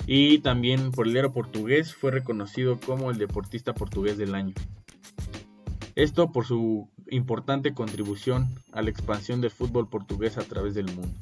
y 0.08 0.40
también 0.40 0.92
por 0.92 1.08
el 1.08 1.14
diario 1.14 1.34
portugués 1.34 1.94
fue 1.96 2.12
reconocido 2.12 2.80
como 2.80 3.10
el 3.12 3.18
deportista 3.18 3.74
portugués 3.74 4.18
del 4.18 4.36
año. 4.36 4.54
Esto 5.96 6.32
por 6.32 6.46
su 6.46 6.90
importante 7.10 7.74
contribución 7.74 8.48
a 8.72 8.82
la 8.82 8.90
expansión 8.90 9.42
del 9.42 9.52
fútbol 9.52 9.90
portugués 9.90 10.38
a 10.38 10.44
través 10.44 10.76
del 10.76 10.86
mundo. 10.88 11.18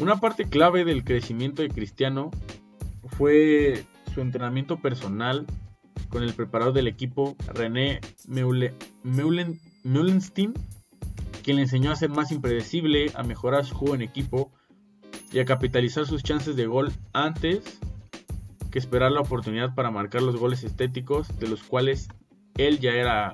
Una 0.00 0.20
parte 0.20 0.44
clave 0.44 0.84
del 0.84 1.04
crecimiento 1.04 1.62
de 1.62 1.68
Cristiano 1.70 2.30
fue 3.16 3.84
su 4.14 4.20
entrenamiento 4.20 4.80
personal 4.80 5.46
con 6.08 6.22
el 6.22 6.34
preparador 6.34 6.74
del 6.74 6.88
equipo 6.88 7.36
René 7.46 8.00
Meulenstein, 9.84 10.54
quien 11.42 11.56
le 11.56 11.62
enseñó 11.62 11.90
a 11.90 11.96
ser 11.96 12.10
más 12.10 12.30
impredecible, 12.32 13.10
a 13.14 13.22
mejorar 13.22 13.64
su 13.64 13.74
juego 13.74 13.94
en 13.94 14.02
equipo 14.02 14.52
y 15.38 15.40
a 15.40 15.44
capitalizar 15.44 16.04
sus 16.04 16.24
chances 16.24 16.56
de 16.56 16.66
gol 16.66 16.90
antes 17.12 17.78
que 18.72 18.78
esperar 18.80 19.12
la 19.12 19.20
oportunidad 19.20 19.72
para 19.72 19.92
marcar 19.92 20.20
los 20.20 20.34
goles 20.34 20.64
estéticos 20.64 21.38
de 21.38 21.46
los 21.46 21.62
cuales 21.62 22.08
él 22.56 22.80
ya 22.80 22.90
era 22.90 23.32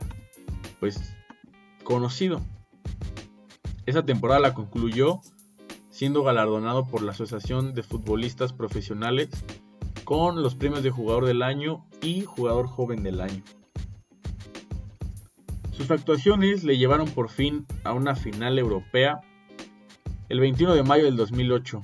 pues 0.80 1.16
conocido. 1.82 2.42
Esa 3.86 4.04
temporada 4.04 4.38
la 4.38 4.52
concluyó 4.52 5.22
siendo 5.88 6.22
galardonado 6.22 6.86
por 6.86 7.00
la 7.00 7.12
Asociación 7.12 7.72
de 7.72 7.82
Futbolistas 7.82 8.52
Profesionales 8.52 9.30
con 10.04 10.42
los 10.42 10.54
premios 10.56 10.82
de 10.82 10.90
jugador 10.90 11.24
del 11.24 11.40
año 11.40 11.86
y 12.02 12.26
jugador 12.26 12.66
joven 12.66 13.02
del 13.02 13.22
año. 13.22 13.42
Sus 15.70 15.90
actuaciones 15.90 16.64
le 16.64 16.76
llevaron 16.76 17.08
por 17.08 17.30
fin 17.30 17.64
a 17.82 17.94
una 17.94 18.14
final 18.14 18.58
europea 18.58 19.22
el 20.28 20.40
21 20.40 20.74
de 20.74 20.82
mayo 20.82 21.04
del 21.04 21.16
2008, 21.16 21.80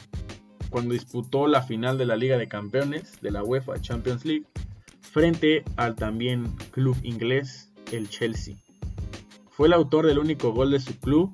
cuando 0.70 0.94
disputó 0.94 1.46
la 1.46 1.62
final 1.62 1.98
de 1.98 2.06
la 2.06 2.16
Liga 2.16 2.38
de 2.38 2.48
Campeones 2.48 3.20
de 3.20 3.30
la 3.30 3.42
UEFA 3.42 3.80
Champions 3.80 4.24
League 4.24 4.46
frente 5.00 5.64
al 5.76 5.96
también 5.96 6.54
club 6.70 6.96
inglés 7.02 7.72
el 7.92 8.08
Chelsea. 8.08 8.56
Fue 9.50 9.66
el 9.66 9.72
autor 9.72 10.06
del 10.06 10.18
único 10.18 10.52
gol 10.52 10.70
de 10.70 10.80
su 10.80 10.98
club 10.98 11.30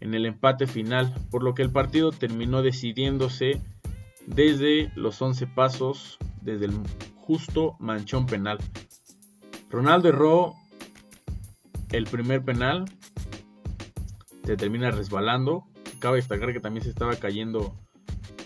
en 0.00 0.14
el 0.14 0.26
empate 0.26 0.66
final, 0.66 1.12
por 1.30 1.42
lo 1.42 1.54
que 1.54 1.62
el 1.62 1.70
partido 1.70 2.12
terminó 2.12 2.62
decidiéndose 2.62 3.60
desde 4.26 4.92
los 4.94 5.20
11 5.20 5.46
pasos, 5.48 6.18
desde 6.40 6.66
el 6.66 6.74
justo 7.16 7.76
manchón 7.78 8.26
penal. 8.26 8.58
Ronaldo 9.68 10.08
erró 10.08 10.54
el 11.90 12.04
primer 12.04 12.44
penal, 12.44 12.84
se 14.44 14.56
termina 14.56 14.90
resbalando. 14.90 15.66
Cabe 16.00 16.16
destacar 16.16 16.52
que 16.52 16.60
también 16.60 16.84
se 16.84 16.90
estaba 16.90 17.16
cayendo 17.16 17.74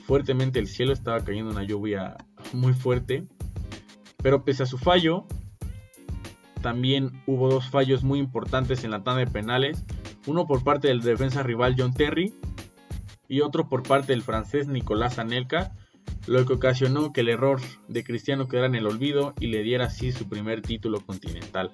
fuertemente 0.06 0.58
el 0.58 0.66
cielo, 0.66 0.92
estaba 0.92 1.24
cayendo 1.24 1.50
una 1.50 1.62
lluvia 1.62 2.16
muy 2.52 2.72
fuerte. 2.72 3.26
Pero 4.22 4.44
pese 4.44 4.64
a 4.64 4.66
su 4.66 4.78
fallo, 4.78 5.24
también 6.62 7.22
hubo 7.26 7.48
dos 7.48 7.70
fallos 7.70 8.04
muy 8.04 8.18
importantes 8.18 8.84
en 8.84 8.90
la 8.90 9.02
tanda 9.02 9.20
de 9.20 9.26
penales. 9.26 9.84
Uno 10.26 10.46
por 10.46 10.62
parte 10.62 10.88
del 10.88 11.00
defensa 11.00 11.42
rival 11.42 11.74
John 11.78 11.94
Terry 11.94 12.34
y 13.28 13.40
otro 13.40 13.68
por 13.68 13.82
parte 13.82 14.12
del 14.12 14.22
francés 14.22 14.66
Nicolás 14.68 15.18
Anelka, 15.18 15.72
lo 16.26 16.44
que 16.44 16.54
ocasionó 16.54 17.12
que 17.12 17.22
el 17.22 17.28
error 17.28 17.60
de 17.88 18.04
Cristiano 18.04 18.48
quedara 18.48 18.66
en 18.66 18.74
el 18.74 18.86
olvido 18.86 19.34
y 19.40 19.46
le 19.46 19.62
diera 19.62 19.86
así 19.86 20.12
su 20.12 20.28
primer 20.28 20.60
título 20.60 21.00
continental. 21.00 21.70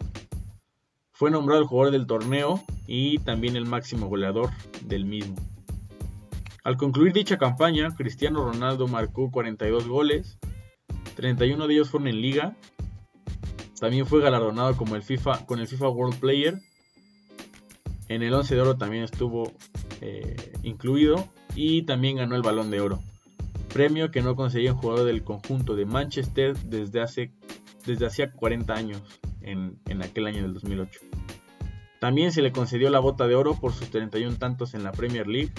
Fue 1.12 1.30
nombrado 1.30 1.62
el 1.62 1.66
jugador 1.66 1.92
del 1.92 2.06
torneo 2.06 2.62
y 2.86 3.18
también 3.18 3.56
el 3.56 3.64
máximo 3.64 4.06
goleador 4.06 4.50
del 4.82 5.06
mismo. 5.06 5.34
Al 6.66 6.76
concluir 6.76 7.12
dicha 7.12 7.38
campaña, 7.38 7.94
Cristiano 7.94 8.44
Ronaldo 8.44 8.88
marcó 8.88 9.30
42 9.30 9.86
goles, 9.86 10.36
31 11.14 11.64
de 11.64 11.74
ellos 11.74 11.90
fueron 11.90 12.08
en 12.08 12.20
liga. 12.20 12.56
También 13.78 14.04
fue 14.04 14.20
galardonado 14.20 14.76
como 14.76 14.96
el 14.96 15.04
FIFA, 15.04 15.46
con 15.46 15.60
el 15.60 15.68
FIFA 15.68 15.90
World 15.90 16.18
Player. 16.18 16.58
En 18.08 18.24
el 18.24 18.34
11 18.34 18.56
de 18.56 18.60
oro 18.60 18.76
también 18.76 19.04
estuvo 19.04 19.52
eh, 20.00 20.34
incluido 20.64 21.28
y 21.54 21.82
también 21.82 22.16
ganó 22.16 22.34
el 22.34 22.42
Balón 22.42 22.72
de 22.72 22.80
Oro. 22.80 22.98
Premio 23.72 24.10
que 24.10 24.20
no 24.20 24.34
conseguía 24.34 24.72
un 24.72 24.80
jugador 24.80 25.06
del 25.06 25.22
conjunto 25.22 25.76
de 25.76 25.86
Manchester 25.86 26.58
desde 26.58 27.00
hace 27.00 27.32
desde 27.86 28.06
hacía 28.06 28.32
40 28.32 28.74
años 28.74 29.20
en, 29.40 29.78
en 29.86 30.02
aquel 30.02 30.26
año 30.26 30.42
del 30.42 30.54
2008. 30.54 30.98
También 32.00 32.32
se 32.32 32.42
le 32.42 32.50
concedió 32.50 32.90
la 32.90 32.98
bota 32.98 33.28
de 33.28 33.36
oro 33.36 33.54
por 33.54 33.72
sus 33.72 33.88
31 33.90 34.36
tantos 34.38 34.74
en 34.74 34.82
la 34.82 34.90
Premier 34.90 35.28
League. 35.28 35.52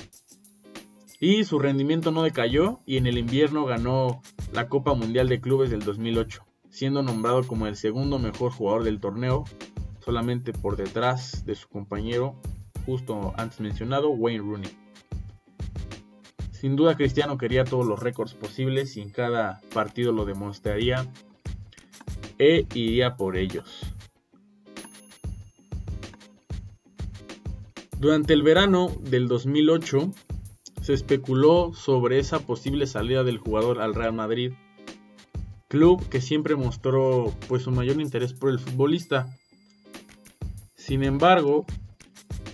Y 1.20 1.44
su 1.46 1.58
rendimiento 1.58 2.12
no 2.12 2.24
decayó 2.24 2.80
y 2.86 2.98
en 2.98 3.08
el 3.08 3.18
invierno 3.18 3.66
ganó 3.66 4.22
la 4.54 4.70
Copa 4.70 4.94
Mundial 4.94 5.28
de 5.30 5.42
Clubes 5.42 5.72
del 5.72 5.82
2008, 5.82 6.46
siendo 6.70 7.02
nombrado 7.02 7.46
como 7.48 7.66
el 7.66 7.76
segundo 7.76 8.20
mejor 8.20 8.52
jugador 8.52 8.84
del 8.84 9.00
torneo, 9.00 9.46
solamente 10.00 10.54
por 10.54 10.78
detrás 10.78 11.44
de 11.46 11.56
su 11.56 11.68
compañero 11.70 12.36
justo 12.88 13.34
antes 13.36 13.60
mencionado, 13.60 14.10
Wayne 14.12 14.40
Rooney. 14.40 14.72
Sin 16.52 16.78
duda 16.78 16.96
Cristiano 16.96 17.38
quería 17.38 17.66
todos 17.66 17.86
los 17.86 18.00
récords 18.00 18.34
posibles 18.34 18.96
y 18.96 19.02
en 19.02 19.10
cada 19.10 19.60
partido 19.74 20.14
lo 20.14 20.24
demostraría 20.24 21.06
e 22.40 22.66
iría 22.74 23.18
por 23.18 23.36
ellos. 23.36 23.82
Durante 28.00 28.34
el 28.34 28.42
verano 28.42 28.92
del 29.02 29.28
2008 29.28 30.14
se 30.88 30.94
especuló 30.94 31.74
sobre 31.74 32.18
esa 32.18 32.40
posible 32.40 32.88
salida 32.88 33.26
del 33.26 33.40
jugador 33.40 33.82
al 33.82 33.94
Real 33.94 34.14
Madrid, 34.14 34.54
club 35.68 36.08
que 36.08 36.22
siempre 36.22 36.56
mostró 36.56 37.36
pues 37.50 37.64
su 37.64 37.72
mayor 37.72 38.00
interés 38.00 38.32
por 38.32 38.52
el 38.52 38.58
futbolista. 38.58 39.28
Sin 40.76 41.04
embargo, 41.04 41.66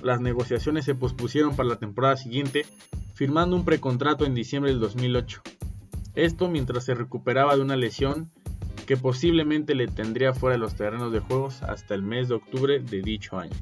las 0.01 0.19
negociaciones 0.19 0.83
se 0.83 0.95
pospusieron 0.95 1.55
para 1.55 1.69
la 1.69 1.75
temporada 1.75 2.17
siguiente, 2.17 2.65
firmando 3.13 3.55
un 3.55 3.65
precontrato 3.65 4.25
en 4.25 4.33
diciembre 4.33 4.71
del 4.71 4.79
2008. 4.79 5.43
Esto 6.15 6.49
mientras 6.49 6.85
se 6.85 6.95
recuperaba 6.95 7.55
de 7.55 7.61
una 7.61 7.75
lesión 7.75 8.31
que 8.87 8.97
posiblemente 8.97 9.75
le 9.75 9.85
tendría 9.85 10.33
fuera 10.33 10.55
de 10.55 10.59
los 10.59 10.73
terrenos 10.73 11.13
de 11.13 11.19
juegos 11.19 11.61
hasta 11.61 11.93
el 11.93 12.01
mes 12.01 12.29
de 12.29 12.33
octubre 12.33 12.79
de 12.79 13.03
dicho 13.03 13.37
año. 13.37 13.53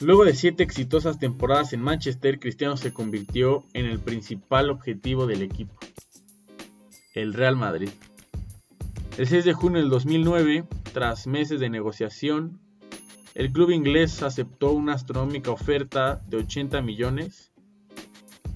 Luego 0.00 0.24
de 0.24 0.34
siete 0.34 0.64
exitosas 0.64 1.20
temporadas 1.20 1.72
en 1.72 1.80
Manchester, 1.80 2.40
Cristiano 2.40 2.76
se 2.76 2.92
convirtió 2.92 3.64
en 3.74 3.86
el 3.86 4.00
principal 4.00 4.70
objetivo 4.70 5.26
del 5.26 5.42
equipo, 5.42 5.78
el 7.14 7.32
Real 7.32 7.54
Madrid. 7.54 7.90
El 9.16 9.28
6 9.28 9.44
de 9.44 9.52
junio 9.52 9.80
del 9.80 9.90
2009, 9.90 10.64
tras 10.92 11.28
meses 11.28 11.60
de 11.60 11.70
negociación, 11.70 12.58
el 13.36 13.52
club 13.52 13.70
inglés 13.70 14.20
aceptó 14.24 14.72
una 14.72 14.94
astronómica 14.94 15.52
oferta 15.52 16.20
de 16.26 16.38
80 16.38 16.82
millones, 16.82 17.52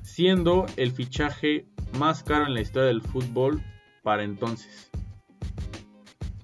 siendo 0.03 0.67
el 0.77 0.91
fichaje 0.91 1.67
más 1.97 2.25
caro 2.25 2.47
en 2.47 2.55
la 2.55 2.63
historia 2.63 2.89
del 2.89 3.03
fútbol 3.03 3.63
para 4.03 4.25
entonces. 4.25 4.91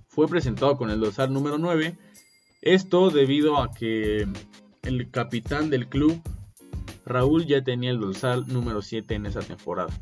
Fue 0.06 0.28
presentado 0.28 0.76
con 0.76 0.90
el 0.90 1.00
dorsal 1.00 1.32
número 1.32 1.58
9, 1.58 1.98
esto 2.62 3.10
debido 3.10 3.60
a 3.60 3.72
que 3.72 4.28
el 4.84 5.10
capitán 5.10 5.70
del 5.70 5.88
club, 5.88 6.20
Raúl, 7.06 7.46
ya 7.46 7.62
tenía 7.62 7.90
el 7.90 8.00
dorsal 8.00 8.46
número 8.46 8.82
7 8.82 9.14
en 9.14 9.26
esa 9.26 9.40
temporada. 9.40 9.92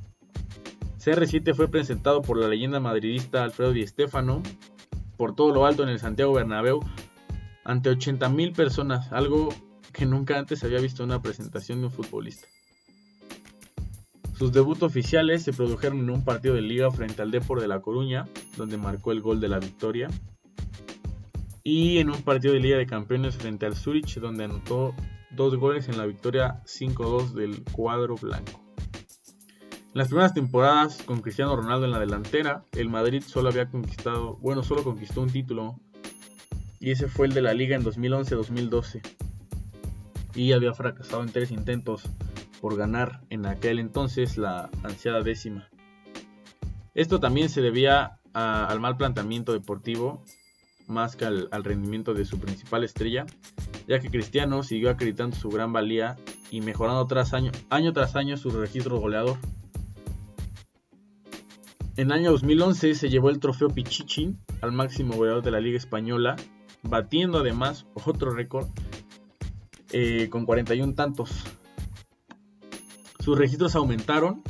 CR7 0.99 1.55
fue 1.55 1.69
presentado 1.69 2.23
por 2.23 2.39
la 2.39 2.49
leyenda 2.49 2.79
madridista 2.79 3.43
Alfredo 3.43 3.73
Di 3.73 3.87
Stéfano 3.87 4.43
por 5.17 5.35
todo 5.35 5.53
lo 5.53 5.67
alto 5.67 5.83
en 5.83 5.89
el 5.89 5.99
Santiago 5.99 6.33
Bernabéu 6.33 6.81
ante 7.65 7.91
80.000 7.91 8.55
personas, 8.55 9.13
algo 9.13 9.49
que 9.93 10.07
nunca 10.07 10.39
antes 10.39 10.63
había 10.65 10.81
visto 10.81 11.05
una 11.05 11.23
presentación 11.23 11.81
de 11.81 11.87
un 11.87 11.93
futbolista. 11.93 12.47
Sus 14.37 14.53
debuts 14.53 14.83
oficiales 14.83 15.45
se 15.45 15.53
produjeron 15.53 16.01
en 16.01 16.11
un 16.11 16.25
partido 16.25 16.55
de 16.55 16.63
liga 16.63 16.91
frente 16.91 17.23
al 17.23 17.31
Depor 17.31 17.61
de 17.61 17.69
La 17.69 17.81
Coruña, 17.81 18.27
donde 18.57 18.77
marcó 18.77 19.13
el 19.13 19.21
gol 19.21 19.41
de 19.41 19.49
la 19.49 19.61
victoria, 19.61 20.09
y 21.65 21.99
en 21.99 22.11
un 22.11 22.23
partido 22.23 22.55
de 22.55 22.61
Liga 22.61 22.77
de 22.77 22.87
Campeones 22.87 23.37
frente 23.37 23.67
al 23.67 23.77
Zurich, 23.77 24.19
donde 24.19 24.45
anotó 24.45 24.95
dos 25.31 25.57
goles 25.57 25.89
en 25.89 25.99
la 25.99 26.07
victoria 26.07 26.63
5-2 26.65 27.33
del 27.33 27.63
cuadro 27.73 28.17
blanco. 28.17 28.61
En 29.95 29.99
las 29.99 30.09
primeras 30.09 30.35
temporadas 30.35 31.03
con 31.03 31.21
Cristiano 31.21 31.55
Ronaldo 31.55 31.85
en 31.85 31.93
la 31.93 32.01
delantera, 32.01 32.65
el 32.73 32.89
Madrid 32.89 33.23
solo 33.27 33.51
había 33.51 33.69
conquistado, 33.69 34.37
bueno, 34.37 34.63
solo 34.63 34.85
conquistó 34.85 35.21
un 35.21 35.31
título 35.31 35.79
y 36.81 36.91
ese 36.91 37.09
fue 37.09 37.27
el 37.27 37.35
de 37.35 37.43
la 37.43 37.53
liga 37.53 37.77
en 37.77 37.85
2011-2012 37.85 39.03
y 40.35 40.53
había 40.53 40.73
fracasado 40.73 41.23
en 41.23 41.31
tres 41.31 41.51
intentos 41.51 42.05
por 42.61 42.77
ganar 42.77 43.21
en 43.29 43.45
aquel 43.45 43.79
entonces 43.79 44.39
la 44.39 44.71
ansiada 44.83 45.21
décima. 45.21 45.69
Esto 46.95 47.21
también 47.21 47.49
se 47.49 47.61
debía 47.61 48.19
al 48.33 48.81
mal 48.81 48.97
planteamiento 48.97 49.53
deportivo 49.53 50.25
más 50.93 51.17
que 51.17 51.25
al, 51.25 51.49
rendimiento 51.65 52.15
de 52.15 52.25
su 52.25 52.39
principal 52.39 52.85
estrella, 52.85 53.27
ya 53.89 53.99
que 53.99 54.11
Cristiano 54.11 54.63
siguió 54.63 54.91
acreditando 54.91 55.35
su 55.35 55.49
gran 55.49 55.73
valía 55.73 56.17
y 56.51 56.61
mejorando 56.61 57.07
tras 57.07 57.33
año, 57.33 57.51
año 57.71 57.93
tras 57.93 58.15
año 58.15 58.37
su 58.37 58.51
registro 58.51 59.01
goleador. 59.01 59.39
En 61.97 62.07
el 62.07 62.13
año 62.13 62.31
2011 62.31 62.95
se 62.95 63.09
llevó 63.09 63.31
el 63.31 63.41
trofeo 63.41 63.69
Pichichi 63.69 64.37
al 64.61 64.73
máximo 64.73 65.15
goleador 65.15 65.43
de 65.43 65.51
la 65.51 65.61
Liga 65.61 65.77
Española, 65.77 66.37
batiendo 66.83 67.39
además 67.39 67.87
otro 67.95 68.31
récord 68.31 68.69
eh, 69.93 70.29
con 70.31 70.47
41 70.47 70.95
tantos. 70.95 71.45
Sus 73.19 73.39
registros 73.39 73.77
aumentaron 73.77 74.43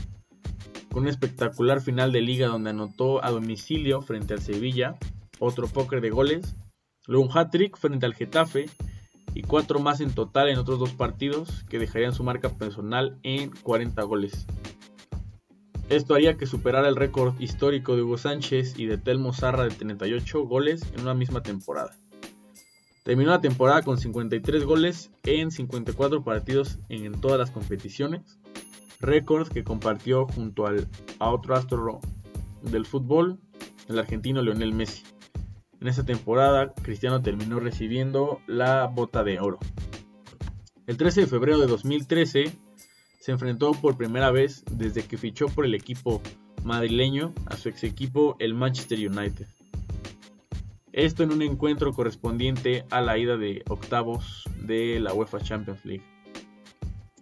con 0.92 1.02
un 1.04 1.08
espectacular 1.08 1.80
final 1.80 2.12
de 2.12 2.20
liga 2.20 2.46
donde 2.46 2.70
anotó 2.70 3.24
a 3.24 3.30
domicilio 3.30 4.02
frente 4.02 4.34
al 4.34 4.40
Sevilla 4.40 4.96
otro 5.42 5.66
póker 5.66 6.00
de 6.00 6.10
goles, 6.10 6.54
luego 7.06 7.24
un 7.24 7.36
hat-trick 7.36 7.76
frente 7.76 8.06
al 8.06 8.14
Getafe 8.14 8.66
y 9.34 9.42
cuatro 9.42 9.80
más 9.80 10.00
en 10.00 10.14
total 10.14 10.48
en 10.48 10.58
otros 10.58 10.78
dos 10.78 10.92
partidos 10.92 11.64
que 11.68 11.78
dejarían 11.78 12.14
su 12.14 12.22
marca 12.22 12.50
personal 12.50 13.18
en 13.22 13.50
40 13.50 14.02
goles. 14.02 14.46
Esto 15.88 16.14
haría 16.14 16.36
que 16.36 16.46
superara 16.46 16.88
el 16.88 16.96
récord 16.96 17.38
histórico 17.40 17.96
de 17.96 18.02
Hugo 18.02 18.18
Sánchez 18.18 18.78
y 18.78 18.86
de 18.86 18.98
Telmo 18.98 19.32
Zarra 19.32 19.64
de 19.64 19.70
38 19.70 20.42
goles 20.44 20.82
en 20.94 21.02
una 21.02 21.14
misma 21.14 21.42
temporada. 21.42 21.96
Terminó 23.02 23.30
la 23.30 23.40
temporada 23.40 23.82
con 23.82 23.98
53 23.98 24.64
goles 24.64 25.10
en 25.24 25.50
54 25.50 26.22
partidos 26.22 26.78
en 26.88 27.20
todas 27.20 27.38
las 27.38 27.50
competiciones, 27.50 28.38
récord 29.00 29.48
que 29.48 29.64
compartió 29.64 30.26
junto 30.26 30.66
al, 30.66 30.88
a 31.18 31.30
otro 31.30 31.56
astro 31.56 32.00
del 32.62 32.86
fútbol, 32.86 33.40
el 33.88 33.98
argentino 33.98 34.40
Lionel 34.40 34.72
Messi. 34.72 35.02
En 35.82 35.88
esa 35.88 36.04
temporada, 36.04 36.72
Cristiano 36.74 37.22
terminó 37.22 37.58
recibiendo 37.58 38.40
la 38.46 38.86
bota 38.86 39.24
de 39.24 39.40
oro. 39.40 39.58
El 40.86 40.96
13 40.96 41.22
de 41.22 41.26
febrero 41.26 41.58
de 41.58 41.66
2013 41.66 42.56
se 43.18 43.32
enfrentó 43.32 43.72
por 43.72 43.96
primera 43.96 44.30
vez 44.30 44.62
desde 44.70 45.02
que 45.02 45.18
fichó 45.18 45.48
por 45.48 45.64
el 45.64 45.74
equipo 45.74 46.22
madrileño 46.62 47.34
a 47.46 47.56
su 47.56 47.68
ex 47.68 47.82
equipo 47.82 48.36
el 48.38 48.54
Manchester 48.54 48.96
United. 48.96 49.48
Esto 50.92 51.24
en 51.24 51.32
un 51.32 51.42
encuentro 51.42 51.92
correspondiente 51.92 52.84
a 52.90 53.00
la 53.00 53.18
ida 53.18 53.36
de 53.36 53.64
octavos 53.68 54.44
de 54.60 55.00
la 55.00 55.12
UEFA 55.12 55.40
Champions 55.40 55.84
League. 55.84 56.04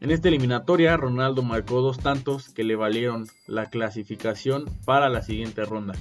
En 0.03 0.11
esta 0.11 0.29
eliminatoria, 0.29 0.99
Ronaldo 0.99 1.43
marcó 1.43 1.81
dos 1.81 1.99
tantos 1.99 2.51
que 2.51 2.65
le 2.65 2.77
valieron 2.77 3.27
la 3.47 3.71
clasificación 3.71 4.67
para 4.85 5.09
la 5.09 5.23
siguiente 5.23 5.65
ronda. 5.65 5.95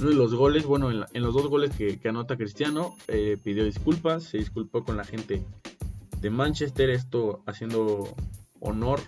Los 0.00 0.34
goles, 0.34 0.64
bueno, 0.64 0.90
en, 0.90 1.22
los 1.22 1.34
dos 1.34 1.48
goles 1.48 1.76
que, 1.76 2.00
anota 2.08 2.36
Cristiano, 2.36 2.96
eh, 3.06 3.36
pidió 3.42 3.64
disculpas, 3.64 4.24
se 4.24 4.38
disculpó 4.38 4.82
con 4.82 4.96
la 4.96 5.04
gente 5.04 5.44
de 6.20 6.30
Manchester, 6.30 6.88
esto 6.88 7.42
haciendo 7.46 8.14
honor 8.60 9.00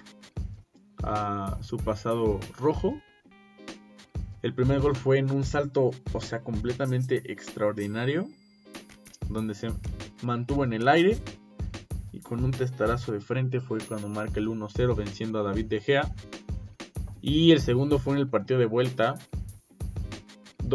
a 1.03 1.59
su 1.63 1.79
pasado 1.79 2.41
rojo. 2.59 3.01
El 4.43 4.55
primer 4.55 4.81
gol 4.81 4.95
fue 4.95 5.19
en 5.19 5.31
un 5.31 5.45
salto, 5.45 5.93
o 6.13 6.21
sea, 6.21 6.43
completamente 6.43 7.33
extraordinario, 7.33 8.29
donde 9.31 9.55
se 9.55 9.71
mantuvo 10.23 10.65
en 10.65 10.75
el 10.75 10.89
aire 10.89 11.19
y 12.13 12.21
con 12.21 12.45
un 12.45 12.51
testarazo 12.51 13.13
de 13.13 13.21
frente 13.21 13.61
fue 13.61 13.79
cuando 13.81 14.09
marca 14.09 14.41
el 14.41 14.49
1-0 14.49 14.95
venciendo 14.95 15.41
a 15.41 15.43
David 15.43 15.67
De 15.67 15.81
Gea. 15.81 16.15
Y 17.23 17.53
el 17.53 17.61
segundo 17.61 17.99
fue 17.99 18.15
en 18.15 18.21
el 18.21 18.29
partido 18.29 18.59
de 18.59 18.67
vuelta, 18.67 19.15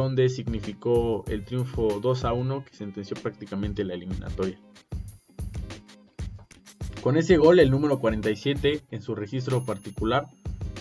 donde 0.01 0.29
significó 0.29 1.25
el 1.27 1.43
triunfo 1.43 1.99
2 1.99 2.23
1 2.23 2.65
que 2.65 2.75
sentenció 2.75 3.17
prácticamente 3.17 3.83
la 3.83 3.95
eliminatoria. 3.95 4.59
Con 7.01 7.17
ese 7.17 7.37
gol, 7.37 7.59
el 7.59 7.71
número 7.71 7.99
47 7.99 8.81
en 8.91 9.01
su 9.01 9.15
registro 9.15 9.65
particular 9.65 10.27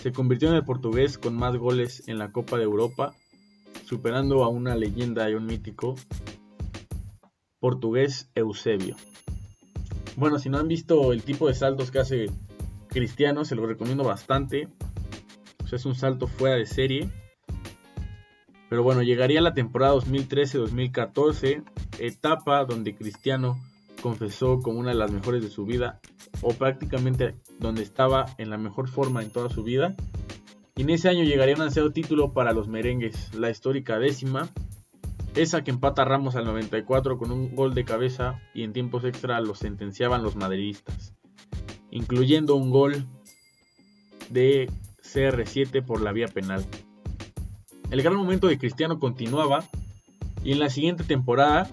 se 0.01 0.11
convirtió 0.11 0.49
en 0.49 0.55
el 0.55 0.63
portugués 0.63 1.17
con 1.17 1.35
más 1.35 1.57
goles 1.57 2.07
en 2.07 2.19
la 2.19 2.31
Copa 2.31 2.57
de 2.57 2.63
Europa, 2.63 3.15
superando 3.85 4.43
a 4.43 4.49
una 4.49 4.75
leyenda 4.75 5.29
y 5.29 5.33
un 5.33 5.47
mítico 5.47 5.95
portugués 7.59 8.29
Eusebio. 8.35 8.95
Bueno, 10.15 10.37
si 10.37 10.49
no 10.49 10.59
han 10.59 10.67
visto 10.67 11.11
el 11.11 11.23
tipo 11.23 11.47
de 11.47 11.55
saltos 11.55 11.89
que 11.89 11.99
hace 11.99 12.27
Cristiano, 12.87 13.45
se 13.45 13.55
lo 13.55 13.65
recomiendo 13.65 14.03
bastante. 14.03 14.67
es 15.71 15.85
un 15.85 15.95
salto 15.95 16.27
fuera 16.27 16.55
de 16.55 16.67
serie. 16.67 17.09
Pero 18.69 18.83
bueno, 18.83 19.01
llegaría 19.01 19.41
la 19.41 19.53
temporada 19.53 19.95
2013-2014, 19.95 21.63
etapa 21.99 22.65
donde 22.65 22.95
Cristiano 22.95 23.57
confesó 24.01 24.61
como 24.61 24.79
una 24.79 24.89
de 24.91 24.97
las 24.97 25.11
mejores 25.11 25.41
de 25.41 25.49
su 25.49 25.65
vida, 25.65 25.99
o 26.41 26.53
prácticamente 26.53 27.35
donde 27.59 27.83
estaba 27.83 28.25
en 28.37 28.49
la 28.49 28.57
mejor 28.57 28.89
forma 28.89 29.23
en 29.23 29.31
toda 29.31 29.49
su 29.49 29.63
vida. 29.63 29.95
Y 30.75 30.83
en 30.83 30.89
ese 30.91 31.09
año 31.09 31.23
llegaría 31.23 31.55
un 31.55 31.61
ansiado 31.61 31.91
título 31.91 32.33
para 32.33 32.53
los 32.53 32.67
merengues, 32.67 33.33
la 33.33 33.49
histórica 33.49 33.97
décima, 33.97 34.49
esa 35.37 35.63
que 35.63 35.71
empata 35.71 36.03
Ramos 36.03 36.35
al 36.35 36.45
94 36.45 37.17
con 37.17 37.31
un 37.31 37.55
gol 37.55 37.73
de 37.73 37.85
cabeza 37.85 38.41
y 38.53 38.63
en 38.63 38.73
tiempos 38.73 39.03
extra 39.03 39.39
lo 39.39 39.55
sentenciaban 39.55 40.23
los 40.23 40.35
madridistas, 40.35 41.13
incluyendo 41.91 42.55
un 42.55 42.71
gol 42.71 43.07
de 44.29 44.69
CR7 45.03 45.85
por 45.85 46.01
la 46.01 46.11
vía 46.11 46.27
penal. 46.27 46.65
El 47.89 48.01
gran 48.01 48.15
momento 48.15 48.47
de 48.47 48.57
Cristiano 48.57 48.99
continuaba 48.99 49.63
y 50.43 50.51
en 50.51 50.59
la 50.59 50.69
siguiente 50.69 51.05
temporada 51.05 51.69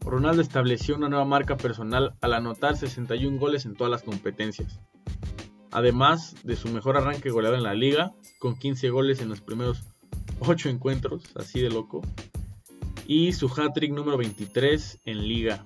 Ronaldo 0.00 0.42
estableció 0.42 0.94
una 0.94 1.08
nueva 1.08 1.24
marca 1.24 1.56
personal 1.56 2.14
al 2.20 2.34
anotar 2.34 2.76
61 2.76 3.38
goles 3.38 3.64
en 3.64 3.74
todas 3.74 3.90
las 3.90 4.02
competencias. 4.02 4.78
Además 5.72 6.36
de 6.44 6.54
su 6.54 6.68
mejor 6.68 6.96
arranque 6.96 7.30
goleado 7.30 7.56
en 7.56 7.62
la 7.62 7.74
liga, 7.74 8.12
con 8.38 8.56
15 8.56 8.90
goles 8.90 9.20
en 9.20 9.28
los 9.28 9.40
primeros 9.40 9.84
8 10.40 10.68
encuentros, 10.68 11.24
así 11.34 11.60
de 11.60 11.70
loco, 11.70 12.02
y 13.06 13.32
su 13.32 13.48
hat-trick 13.48 13.92
número 13.92 14.16
23 14.18 15.00
en 15.04 15.26
liga. 15.26 15.64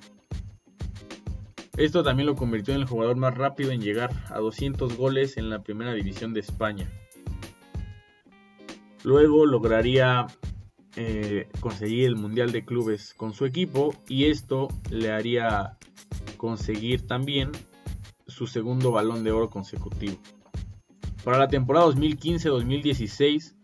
Esto 1.76 2.02
también 2.02 2.26
lo 2.26 2.36
convirtió 2.36 2.74
en 2.74 2.80
el 2.80 2.86
jugador 2.86 3.16
más 3.16 3.36
rápido 3.36 3.72
en 3.72 3.80
llegar 3.80 4.10
a 4.30 4.38
200 4.38 4.96
goles 4.96 5.36
en 5.36 5.50
la 5.50 5.62
primera 5.62 5.92
división 5.92 6.34
de 6.34 6.40
España. 6.40 6.90
Luego 9.02 9.46
lograría 9.46 10.26
eh, 10.96 11.48
conseguir 11.60 12.06
el 12.06 12.16
Mundial 12.16 12.52
de 12.52 12.64
Clubes 12.64 13.14
con 13.14 13.32
su 13.32 13.46
equipo 13.46 13.94
y 14.08 14.26
esto 14.26 14.68
le 14.90 15.10
haría 15.12 15.78
conseguir 16.36 17.06
también 17.06 17.52
su 18.26 18.46
segundo 18.46 18.92
balón 18.92 19.24
de 19.24 19.32
oro 19.32 19.50
consecutivo. 19.50 20.16
Para 21.24 21.38
la 21.38 21.48
temporada 21.48 21.86
2015-2016 21.86 23.54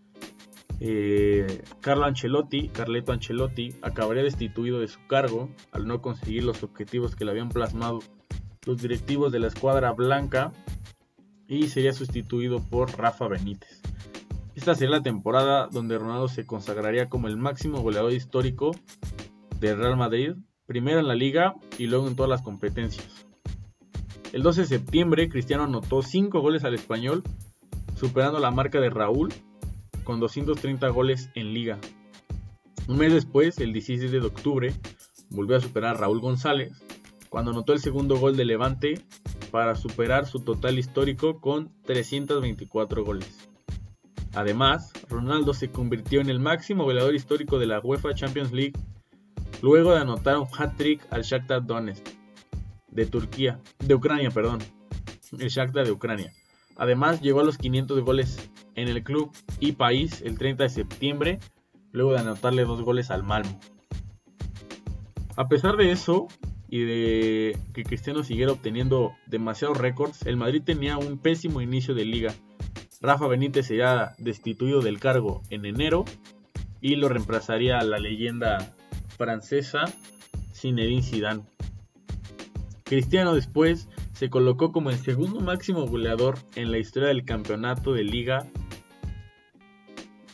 eh, 0.81 1.63
Carlo 1.81 2.05
Ancelotti, 2.05 2.69
Carleto 2.69 3.13
Ancelotti, 3.13 3.75
acabaría 3.81 4.23
destituido 4.23 4.79
de 4.79 4.89
su 4.89 4.99
cargo 5.07 5.49
al 5.73 5.87
no 5.87 6.03
conseguir 6.03 6.45
los 6.45 6.63
objetivos 6.63 7.17
que 7.17 7.25
le 7.25 7.31
habían 7.31 7.49
plasmado 7.49 8.01
los 8.67 8.83
directivos 8.83 9.33
de 9.33 9.39
la 9.39 9.47
escuadra 9.47 9.93
blanca 9.93 10.53
y 11.49 11.69
sería 11.69 11.93
sustituido 11.93 12.61
por 12.61 12.97
Rafa 12.99 13.29
Benítez. 13.29 13.86
Esta 14.57 14.75
sería 14.75 14.97
la 14.97 15.03
temporada 15.03 15.69
donde 15.71 15.99
Ronaldo 15.99 16.29
se 16.29 16.47
consagraría 16.47 17.11
como 17.11 17.29
el 17.29 17.37
máximo 17.37 17.83
goleador 17.83 18.15
histórico 18.15 18.71
del 19.61 19.77
Real 19.77 19.99
Madrid, 19.99 20.33
primero 20.65 20.99
en 20.99 21.07
la 21.07 21.15
liga 21.15 21.55
y 21.77 21.89
luego 21.89 22.09
en 22.09 22.17
todas 22.17 22.31
las 22.31 22.41
competencias. 22.41 23.27
El 24.33 24.43
12 24.43 24.63
de 24.63 24.67
septiembre, 24.67 25.29
Cristiano 25.29 25.65
anotó 25.65 26.01
5 26.01 26.41
goles 26.41 26.65
al 26.65 26.75
español, 26.75 27.23
superando 27.97 28.39
la 28.39 28.51
marca 28.51 28.81
de 28.81 28.89
Raúl 28.89 29.29
con 30.05 30.21
230 30.21 30.89
goles 30.89 31.29
en 31.35 31.53
liga. 31.53 31.79
Un 32.89 32.97
mes 32.97 33.13
después, 33.13 33.59
el 33.59 33.75
16 33.75 34.11
de 34.11 34.21
octubre, 34.21 34.73
volvió 35.29 35.57
a 35.57 35.61
superar 35.61 35.97
a 35.97 35.99
Raúl 35.99 36.21
González 36.21 36.73
cuando 37.29 37.51
anotó 37.51 37.75
el 37.75 37.81
segundo 37.81 38.17
gol 38.17 38.39
de 38.39 38.47
Levante 38.47 39.05
para 39.51 39.75
superar 39.75 40.25
su 40.25 40.41
total 40.41 40.79
histórico 40.79 41.43
con 41.43 41.71
324 41.83 43.05
goles. 43.05 43.46
Además, 44.37 44.93
Ronaldo 45.09 45.55
se 45.55 45.71
convirtió 45.71 46.21
en 46.21 46.29
el 46.29 46.39
máximo 46.39 46.85
goleador 46.85 47.15
histórico 47.15 47.59
de 47.59 47.67
la 47.67 47.81
UEFA 47.81 48.15
Champions 48.15 48.53
League 48.53 48.75
luego 49.63 49.93
de 49.93 50.01
anotar 50.01 50.37
un 50.39 50.47
hat-trick 50.47 51.01
al 51.11 51.23
Shakhtar 51.23 51.65
Donetsk 51.65 52.07
de 52.91 53.07
Turquía, 53.07 53.59
de 53.79 53.95
Ucrania, 53.95 54.31
perdón, 54.31 54.59
el 55.39 55.49
Shakhtar 55.49 55.87
de 55.87 55.93
Ucrania. 55.93 56.35
Además, 56.77 57.23
llegó 57.23 57.41
a 57.41 57.45
los 57.45 57.57
500 57.57 58.03
goles 58.03 58.51
en 58.75 58.89
el 58.89 59.03
club 59.03 59.33
y 59.59 59.73
país 59.73 60.21
el 60.21 60.37
30 60.37 60.65
de 60.65 60.69
septiembre, 60.69 61.39
luego 61.93 62.13
de 62.13 62.19
anotarle 62.19 62.67
dos 62.67 62.83
goles 62.83 63.11
al 63.11 63.23
Malmo. 63.23 63.59
A 65.37 65.49
pesar 65.49 65.79
de 65.79 65.93
eso, 65.93 66.29
y 66.69 66.81
de 66.85 67.59
que 67.73 67.85
Cristiano 67.85 68.23
siguiera 68.23 68.53
obteniendo 68.53 69.15
demasiados 69.27 69.79
récords, 69.79 70.27
el 70.27 70.37
Madrid 70.37 70.63
tenía 70.63 70.99
un 70.99 71.17
pésimo 71.17 71.63
inicio 71.63 71.95
de 71.95 72.05
liga. 72.05 72.35
Rafa 73.01 73.27
Benítez 73.27 73.67
sería 73.67 74.15
destituido 74.19 74.81
del 74.81 75.01
cargo 75.01 75.43
en 75.51 75.67
enero 75.67 76.05
y 76.81 76.97
lo 76.97 77.09
reemplazaría 77.09 77.81
la 77.83 77.99
leyenda 77.99 78.75
francesa 79.17 79.85
Zinedine 80.53 81.03
Zidane. 81.03 81.43
Cristiano 82.85 83.35
después 83.35 83.89
se 84.13 84.31
colocó 84.31 84.73
como 84.73 84.91
el 84.91 84.97
segundo 84.97 85.41
máximo 85.41 85.87
goleador 85.87 86.39
en 86.55 86.71
la 86.71 86.79
historia 86.79 87.09
del 87.09 87.25
campeonato 87.25 87.93
de 87.93 88.05
liga 88.05 88.47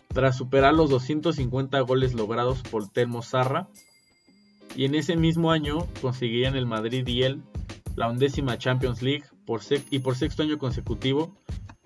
tras 0.09 0.37
superar 0.37 0.75
los 0.75 0.90
250 0.90 1.81
goles 1.81 2.14
logrados 2.14 2.62
por 2.62 2.88
Telmo 2.88 3.22
Zarra 3.22 3.68
y 4.77 4.85
en 4.85 4.94
ese 4.94 5.16
mismo 5.16 5.51
año 5.51 5.88
conseguirían 6.01 6.55
el 6.55 6.66
Madrid 6.66 7.07
y 7.09 7.22
él 7.22 7.42
la 7.96 8.09
undécima 8.09 8.59
Champions 8.59 9.03
League 9.03 9.25
y 9.90 9.98
por 9.98 10.16
sexto 10.16 10.42
año 10.42 10.59
consecutivo 10.59 11.35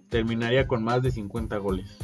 terminaría 0.08 0.66
con 0.66 0.82
más 0.82 1.02
de 1.02 1.10
50 1.10 1.58
goles. 1.58 1.98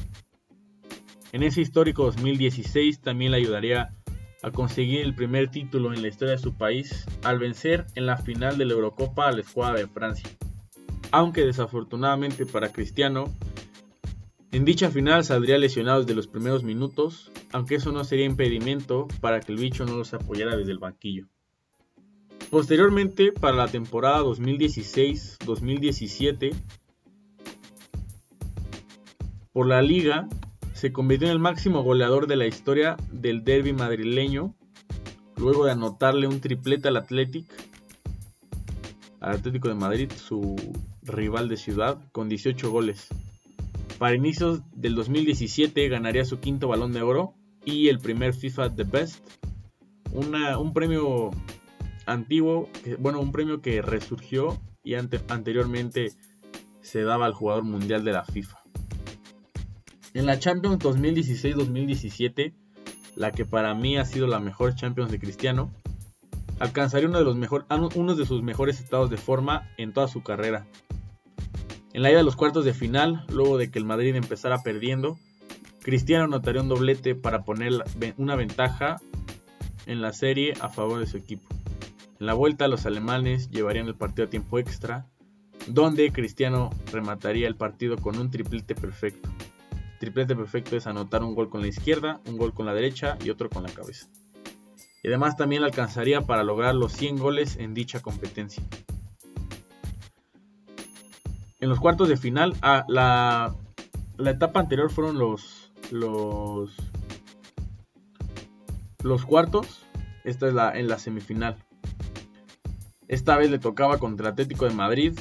En 1.33 1.43
ese 1.43 1.63
histórico 1.63 2.05
2016 2.05 3.01
también 3.01 3.33
le 3.33 3.39
ayudaría 3.39 3.95
a 4.43 4.51
conseguir 4.51 5.01
el 5.01 5.15
primer 5.15 5.51
título 5.51 5.95
en 5.95 6.03
la 6.03 6.09
historia 6.09 6.33
de 6.33 6.43
su 6.43 6.53
país 6.55 7.07
al 7.23 7.39
vencer 7.39 7.87
en 7.95 8.05
la 8.07 8.17
final 8.19 8.59
de 8.59 8.67
la 8.67 8.75
Eurocopa 8.75 9.29
a 9.29 9.33
la 9.33 9.41
escuadra 9.41 9.79
de 9.79 9.87
Francia. 9.87 10.29
Aunque 11.11 11.47
desafortunadamente 11.47 12.45
para 12.45 12.71
Cristiano, 12.73 13.33
en 14.51 14.67
dicha 14.67 14.91
final 14.91 15.25
saldría 15.25 15.57
lesionado 15.59 16.01
desde 16.01 16.15
los 16.15 16.27
primeros 16.27 16.65
minutos, 16.65 17.33
aunque 17.53 17.77
eso 17.77 17.93
no 17.93 18.05
sería 18.05 18.27
impedimento 18.27 19.09
para 19.21 19.41
que 19.41 19.53
el 19.53 19.59
bicho 19.59 19.87
no 19.87 19.97
los 19.97 20.13
apoyara 20.13 20.57
desde 20.57 20.73
el 20.73 20.79
banquillo. 20.79 21.29
Posteriormente, 22.51 23.33
para 23.33 23.57
la 23.57 23.69
temporada 23.69 24.23
2016-2017, 24.25 26.53
por 29.53 29.67
la 29.67 29.83
liga 29.83 30.29
se 30.73 30.93
convirtió 30.93 31.29
en 31.29 31.33
el 31.33 31.39
máximo 31.39 31.83
goleador 31.83 32.27
de 32.27 32.37
la 32.37 32.47
historia 32.47 32.97
del 33.11 33.45
derby 33.45 33.73
madrileño, 33.73 34.55
luego 35.37 35.65
de 35.65 35.73
anotarle 35.73 36.27
un 36.27 36.41
triplete 36.41 36.89
al 36.89 36.97
Athletic, 36.97 37.47
al 39.21 39.37
Atlético 39.37 39.69
de 39.69 39.75
Madrid, 39.75 40.11
su 40.11 40.57
rival 41.03 41.49
de 41.49 41.57
ciudad, 41.57 41.99
con 42.13 42.29
18 42.29 42.71
goles. 42.71 43.09
Para 43.99 44.17
inicios 44.17 44.63
del 44.75 44.95
2017 44.95 45.89
ganaría 45.89 46.25
su 46.25 46.41
quinto 46.41 46.69
balón 46.69 46.93
de 46.93 47.03
oro 47.03 47.35
y 47.65 47.89
el 47.89 47.99
primer 47.99 48.35
FIFA 48.35 48.75
The 48.75 48.85
Best, 48.85 49.25
un 50.13 50.73
premio 50.73 51.31
antiguo, 52.07 52.69
bueno, 52.99 53.21
un 53.21 53.31
premio 53.31 53.61
que 53.61 53.83
resurgió 53.83 54.61
y 54.83 54.95
anteriormente 54.95 56.13
se 56.81 57.03
daba 57.03 57.27
al 57.27 57.35
jugador 57.35 57.63
mundial 57.63 58.05
de 58.05 58.13
la 58.13 58.25
FIFA. 58.25 58.62
En 60.15 60.27
la 60.27 60.39
Champions 60.39 60.79
2016-2017, 60.81 62.53
la 63.17 63.33
que 63.33 63.47
para 63.47 63.75
mí 63.75 63.97
ha 63.97 64.05
sido 64.05 64.27
la 64.27 64.41
mejor 64.41 64.75
Champions 64.75 65.11
de 65.11 65.19
Cristiano, 65.19 65.73
alcanzaría 66.59 67.09
uno 67.09 67.19
de, 67.19 67.25
los 67.25 67.37
mejor, 67.37 67.65
uno 67.95 68.15
de 68.15 68.27
sus 68.27 68.43
mejores 68.43 68.79
estados 68.79 69.09
de 69.09 69.17
forma 69.17 69.71
en 69.79 69.95
toda 69.95 70.09
su 70.09 70.23
carrera. 70.23 70.67
En 71.95 72.03
la 72.03 72.11
ida 72.11 72.19
de 72.19 72.25
los 72.25 72.37
cuartos 72.37 72.67
de 72.67 72.75
final, 72.75 73.25
luego 73.31 73.57
de 73.57 73.71
que 73.71 73.79
el 73.79 73.87
Madrid 73.87 74.15
empezara 74.15 74.63
perdiendo, 74.63 75.19
Cristiano 75.81 76.25
anotaría 76.25 76.61
un 76.61 76.69
doblete 76.69 77.15
para 77.15 77.43
poner 77.43 77.73
una 78.19 78.37
ventaja 78.37 79.01
en 79.87 80.03
la 80.03 80.13
serie 80.13 80.53
a 80.61 80.69
favor 80.69 81.01
de 81.01 81.07
su 81.07 81.17
equipo. 81.17 81.49
En 82.21 82.27
la 82.27 82.35
vuelta 82.35 82.69
los 82.69 82.85
alemanes 82.85 83.51
llevarían 83.51 83.89
el 83.89 83.95
partido 83.95 84.27
a 84.27 84.31
tiempo 84.31 84.59
extra, 84.59 85.07
donde 85.69 86.13
Cristiano 86.13 86.71
remataría 86.93 87.49
el 87.49 87.57
partido 87.57 87.97
con 87.97 88.19
un 88.19 88.31
triplete 88.31 88.75
perfecto. 88.75 89.31
Triplete 90.03 90.35
perfecto 90.35 90.77
es 90.77 90.89
anotar 90.89 91.23
un 91.23 91.37
gol 91.37 91.49
con 91.49 91.61
la 91.61 91.69
izquierda, 91.69 92.21
un 92.27 92.37
gol 92.37 92.53
con 92.53 92.67
la 92.67 92.75
derecha 92.75 93.17
y 93.25 93.31
otro 93.31 93.49
con 93.49 93.63
la 93.63 93.69
cabeza. 93.69 94.09
Y 95.01 95.07
además 95.07 95.37
también 95.37 95.63
alcanzaría 95.63 96.23
para 96.23 96.43
lograr 96.43 96.75
los 96.75 96.91
100 96.91 97.19
goles 97.19 97.57
en 97.57 97.73
dicha 97.73 98.03
competencia. 98.03 98.65
En 101.61 101.69
los 101.69 101.79
cuartos 101.79 102.09
de 102.09 102.17
final, 102.17 102.57
ah, 102.63 102.85
la, 102.89 103.55
etapa 104.29 104.59
anterior 104.59 104.91
fueron 104.91 105.21
los, 105.21 105.73
los, 105.93 106.75
los 109.05 109.25
cuartos. 109.25 109.87
Esta 110.25 110.49
es 110.49 110.55
la, 110.55 110.77
en 110.77 110.89
la 110.89 110.99
semifinal. 110.99 111.59
Esta 113.07 113.37
vez 113.37 113.53
le 113.53 113.61
tocaba 113.61 113.99
contra 113.99 114.31
Atlético 114.31 114.65
de 114.65 114.75
Madrid, 114.75 115.17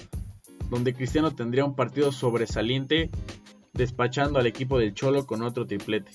donde 0.72 0.96
Cristiano 0.96 1.36
tendría 1.36 1.65
un 1.65 1.76
partido 1.76 2.12
sobresaliente 2.12 3.12
despachando 3.82 4.38
al 4.38 4.46
equipo 4.46 4.78
del 4.78 4.94
Cholo 4.94 5.26
con 5.26 5.41
otro 5.41 5.65
triplete. 5.65 6.12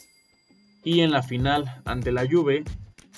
Y 0.85 1.01
en 1.01 1.11
la 1.11 1.25
final, 1.25 1.83
ante 1.85 2.13
la 2.13 2.25
Juve, 2.25 2.63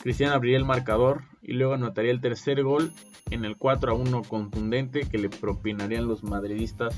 Cristiano 0.03 0.33
abriría 0.33 0.57
el 0.57 0.65
marcador 0.65 1.25
y 1.43 1.53
luego 1.53 1.75
anotaría 1.75 2.11
el 2.11 2.23
tercer 2.23 2.63
gol 2.63 2.91
en 3.31 3.45
el 3.45 3.59
4 3.59 3.93
a 3.93 3.95
1 3.95 4.23
contundente 4.23 5.01
que 5.01 5.19
le 5.19 5.29
propinarían 5.29 6.09
los 6.09 6.25
madridistas 6.25 6.95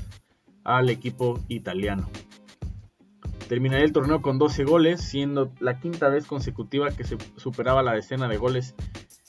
al 0.63 0.89
equipo 0.89 1.41
italiano. 1.49 2.09
Terminaría 3.49 3.83
el 3.83 3.91
torneo 3.91 4.21
con 4.21 4.39
12 4.39 4.63
goles, 4.63 5.01
siendo 5.01 5.51
la 5.59 5.77
quinta 5.77 6.07
vez 6.07 6.25
consecutiva 6.25 6.91
que 6.91 7.03
se 7.03 7.17
superaba 7.35 7.83
la 7.83 7.93
decena 7.93 8.29
de 8.29 8.37
goles 8.37 8.75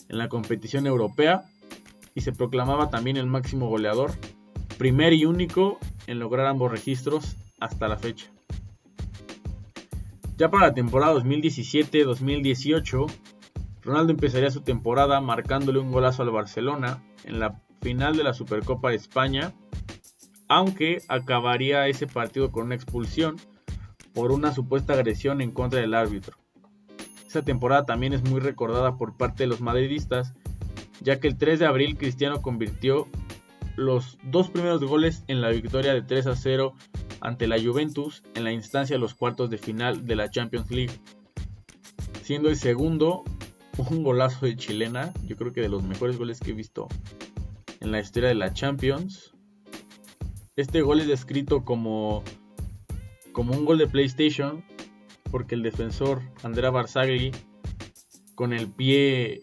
en 0.09 0.19
la 0.19 0.29
competición 0.29 0.87
europea 0.87 1.43
y 2.15 2.21
se 2.21 2.31
proclamaba 2.31 2.89
también 2.89 3.17
el 3.17 3.27
máximo 3.27 3.69
goleador, 3.69 4.13
primer 4.79 5.13
y 5.13 5.25
único 5.25 5.81
en 6.07 6.21
lograr 6.21 6.47
ambos 6.47 6.71
registros 6.71 7.37
hasta 7.63 7.89
la 7.89 7.97
fecha. 7.97 8.31
Ya 10.37 10.51
para 10.51 10.69
la 10.69 10.75
temporada 10.75 11.15
2017-2018, 11.15 13.07
Ronaldo 13.83 14.13
empezaría 14.13 14.51
su 14.51 14.63
temporada 14.63 15.21
marcándole 15.21 15.79
un 15.79 15.93
golazo 15.93 16.23
al 16.23 16.31
Barcelona 16.31 17.03
en 17.25 17.39
la 17.39 17.61
final 17.81 18.17
de 18.17 18.25
la 18.25 18.33
Supercopa 18.33 18.91
de 18.91 18.97
España, 18.97 19.53
aunque 20.49 21.03
acabaría 21.09 21.89
ese 21.89 22.07
partido 22.07 22.51
con 22.51 22.67
una 22.67 22.75
expulsión 22.75 23.37
por 24.15 24.33
una 24.33 24.53
supuesta 24.53 24.95
agresión 24.95 25.41
en 25.41 25.53
contra 25.53 25.81
del 25.81 25.95
árbitro. 25.95 26.37
Esa 27.27 27.43
temporada 27.43 27.87
también 27.87 28.13
es 28.13 28.23
muy 28.29 28.41
recordada 28.41 28.97
por 28.97 29.17
parte 29.17 29.45
de 29.45 29.47
los 29.49 29.61
madridistas 29.61 30.35
ya 31.03 31.21
que 31.21 31.29
el 31.29 31.37
3 31.37 31.59
de 31.59 31.67
abril 31.67 31.97
Cristiano 31.97 32.43
convirtió 32.43 33.09
los 33.77 34.19
dos 34.25 34.51
primeros 34.51 34.83
goles 34.85 35.25
en 35.29 35.41
la 35.41 35.51
victoria 35.51 35.95
de 35.95 36.03
3 36.03 36.27
a 36.29 36.37
0 36.37 36.75
ante 37.23 37.47
la 37.47 37.59
Juventus 37.59 38.23
en 38.35 38.45
la 38.45 38.53
instancia 38.53 38.97
de 38.97 39.01
los 39.01 39.15
cuartos 39.15 39.49
de 39.49 39.57
final 39.57 40.05
de 40.05 40.17
la 40.17 40.31
Champions 40.31 40.71
League, 40.71 40.93
siendo 42.23 42.51
el 42.51 42.57
segundo 42.57 43.25
un 43.91 44.03
golazo 44.03 44.47
de 44.47 44.57
chilena, 44.57 45.13
yo 45.25 45.37
creo 45.37 45.53
que 45.53 45.63
de 45.63 45.69
los 45.69 45.83
mejores 45.83 46.19
goles 46.19 46.41
que 46.41 46.51
he 46.51 46.55
visto 46.55 46.89
en 47.81 47.91
la 47.91 48.01
historia 48.01 48.29
de 48.29 48.35
la 48.35 48.53
Champions. 48.53 49.33
Este 50.57 50.83
gol 50.83 51.01
es 51.01 51.07
descrito 51.07 51.65
como, 51.65 52.23
como 53.33 53.55
un 53.55 53.65
gol 53.65 53.79
de 53.79 53.89
PlayStation, 53.89 54.65
porque 55.31 55.55
el 55.55 55.63
defensor 55.63 56.23
Andrea 56.43 56.71
Barzagli 56.71 57.33
con 58.35 58.53
el 58.53 58.71
pie 58.71 59.43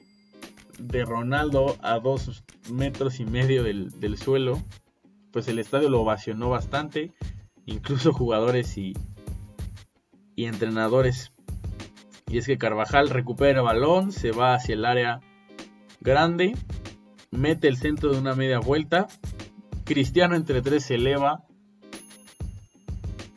de 0.77 1.05
Ronaldo 1.05 1.77
a 1.81 1.99
dos 1.99 2.43
metros 2.71 3.19
y 3.19 3.25
medio 3.25 3.63
del, 3.63 4.17
suelo, 4.17 4.61
pues 5.31 5.47
el 5.47 5.59
estadio 5.59 5.89
lo 5.89 6.01
ovacionó 6.01 6.49
bastante, 6.49 7.11
incluso 7.69 8.13
jugadores 8.13 8.77
y, 8.77 8.93
y 10.36 10.45
entrenadores. 10.45 11.32
Y 12.27 12.38
es 12.38 12.45
que 12.45 12.58
Carvajal 12.58 13.10
recupera 13.10 13.60
el 13.60 13.65
balón, 13.65 14.12
se 14.12 14.32
va 14.32 14.53
hacia 14.53 14.75
el 14.75 14.86
área 14.86 15.21
grande, 16.01 16.55
mete 17.32 17.67
el 17.67 17.77
centro 17.77 18.12
de 18.12 18.19
una 18.19 18.36
media 18.36 18.60
vuelta, 18.60 19.08
Cristiano 19.84 20.36
entre 20.36 20.62
tres 20.62 20.86
se 20.86 20.95
eleva, 20.95 21.45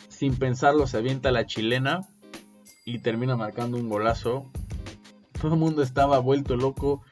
sin 0.08 0.36
pensarlo 0.36 0.86
se 0.86 0.98
avienta 0.98 1.32
la 1.32 1.46
chilena 1.46 2.00
y 2.84 2.98
termina 2.98 3.36
marcando 3.36 3.78
un 3.78 3.88
golazo. 3.88 4.50
Todo 5.40 5.54
el 5.54 5.60
mundo 5.60 5.82
estaba 5.82 6.18
vuelto 6.18 6.56
loco 6.56 7.02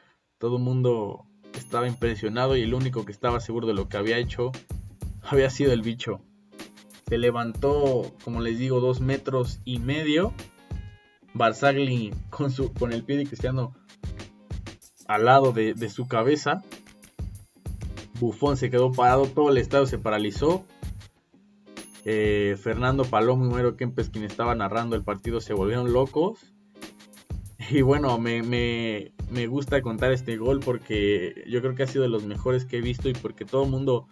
todo 0.40 0.56
el 0.56 0.62
mundo 0.62 1.26
estaba 1.52 1.86
impresionado 1.86 2.56
y 2.56 2.62
el 2.62 2.72
único 2.72 3.04
que 3.04 3.12
estaba 3.12 3.40
seguro 3.40 3.66
de 3.66 3.74
lo 3.74 3.90
que 3.90 3.98
había 3.98 4.16
hecho 4.16 4.52
había 5.20 5.50
sido 5.50 5.74
el 5.74 5.82
bicho. 5.82 6.22
Se 7.10 7.18
levantó, 7.18 8.14
como 8.22 8.40
les 8.40 8.56
digo, 8.60 8.78
dos 8.78 9.00
metros 9.00 9.58
y 9.64 9.80
medio. 9.80 10.32
Barzagli 11.34 12.14
con, 12.30 12.52
su, 12.52 12.72
con 12.72 12.92
el 12.92 13.02
pie 13.02 13.16
de 13.16 13.26
Cristiano 13.26 13.74
al 15.08 15.24
lado 15.24 15.52
de, 15.52 15.74
su 15.88 16.06
cabeza. 16.06 16.62
Bufón 18.20 18.56
se 18.56 18.70
quedó 18.70 18.92
parado, 18.92 19.26
todo 19.26 19.50
el 19.50 19.58
estadio 19.58 19.86
se 19.86 19.98
paralizó. 19.98 20.64
Eh, 22.04 22.56
Fernando 22.62 23.02
Palomo 23.02 23.44
y 23.44 23.48
Número 23.48 23.76
Kempes, 23.76 24.08
quien 24.08 24.22
estaba 24.22 24.54
narrando 24.54 24.94
el 24.94 25.02
partido, 25.02 25.40
se 25.40 25.52
volvieron 25.52 25.92
locos. 25.92 26.38
Y 27.72 27.82
bueno, 27.82 28.18
me, 28.18 28.40
me 28.42 29.46
gusta 29.48 29.82
contar 29.82 30.12
este 30.12 30.36
gol 30.36 30.60
porque 30.60 31.42
yo 31.48 31.60
creo 31.60 31.74
que 31.74 31.82
ha 31.82 31.88
sido 31.88 32.02
de 32.02 32.08
los 32.08 32.24
mejores 32.24 32.66
que 32.66 32.78
he 32.78 32.80
visto 32.80 33.08
y 33.08 33.14
porque 33.14 33.44
todo 33.44 33.64
el 33.64 33.70
mundo 33.70 34.06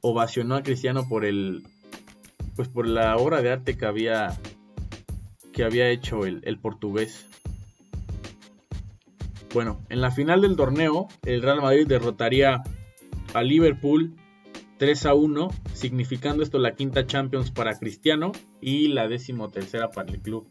ovacionó 0.00 0.54
a 0.54 0.62
Cristiano 0.62 1.06
por 1.06 1.26
el 1.26 1.66
pues 2.58 2.66
por 2.66 2.88
la 2.88 3.16
obra 3.18 3.40
de 3.40 3.52
arte 3.52 3.76
que 3.76 3.86
había 3.86 4.36
que 5.52 5.62
había 5.62 5.90
hecho 5.90 6.26
el, 6.26 6.40
el 6.42 6.58
portugués. 6.58 7.24
Bueno, 9.54 9.80
en 9.88 10.00
la 10.00 10.10
final 10.10 10.42
del 10.42 10.56
torneo, 10.56 11.06
el 11.24 11.40
Real 11.40 11.62
Madrid 11.62 11.86
derrotaría 11.86 12.64
a 13.32 13.42
Liverpool 13.42 14.16
3 14.78 15.06
a 15.06 15.14
1, 15.14 15.50
significando 15.72 16.42
esto 16.42 16.58
la 16.58 16.74
quinta 16.74 17.06
Champions 17.06 17.52
para 17.52 17.78
Cristiano 17.78 18.32
y 18.60 18.88
la 18.88 19.06
décimo 19.06 19.50
tercera 19.50 19.92
para 19.92 20.10
el 20.10 20.20
club. 20.20 20.48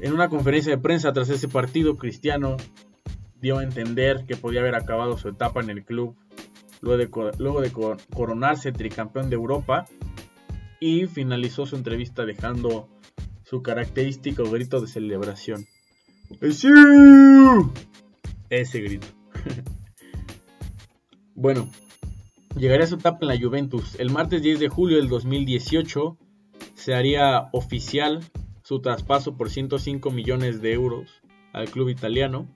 En 0.00 0.12
una 0.12 0.28
conferencia 0.28 0.76
de 0.76 0.82
prensa 0.82 1.14
tras 1.14 1.30
ese 1.30 1.48
partido, 1.48 1.96
Cristiano 1.96 2.58
dio 3.40 3.56
a 3.56 3.64
entender 3.64 4.26
que 4.26 4.36
podía 4.36 4.60
haber 4.60 4.74
acabado 4.74 5.16
su 5.16 5.30
etapa 5.30 5.62
en 5.62 5.70
el 5.70 5.82
club 5.82 6.14
luego 6.84 7.60
de, 7.60 7.72
coronarse 8.14 8.72
tricampeón 8.72 9.30
de 9.30 9.36
Europa 9.36 9.86
y 10.80 11.06
finalizó 11.06 11.66
su 11.66 11.76
entrevista 11.76 12.24
dejando 12.24 12.88
su 13.44 13.62
característico 13.62 14.50
grito 14.50 14.80
de 14.80 14.86
celebración. 14.86 15.66
Ese 18.50 18.80
grito. 18.80 19.06
bueno, 21.34 21.68
llegaría 22.56 22.84
a 22.84 22.88
su 22.88 22.96
etapa 22.96 23.18
en 23.22 23.28
la 23.28 23.38
Juventus. 23.38 23.96
El 23.98 24.10
martes 24.10 24.42
10 24.42 24.60
de 24.60 24.68
julio 24.68 24.98
del 24.98 25.08
2018 25.08 26.18
se 26.74 26.94
haría 26.94 27.48
oficial 27.52 28.20
su 28.62 28.80
traspaso 28.80 29.36
por 29.36 29.50
105 29.50 30.10
millones 30.10 30.60
de 30.60 30.72
euros 30.72 31.22
al 31.52 31.70
club 31.70 31.88
italiano. 31.88 32.48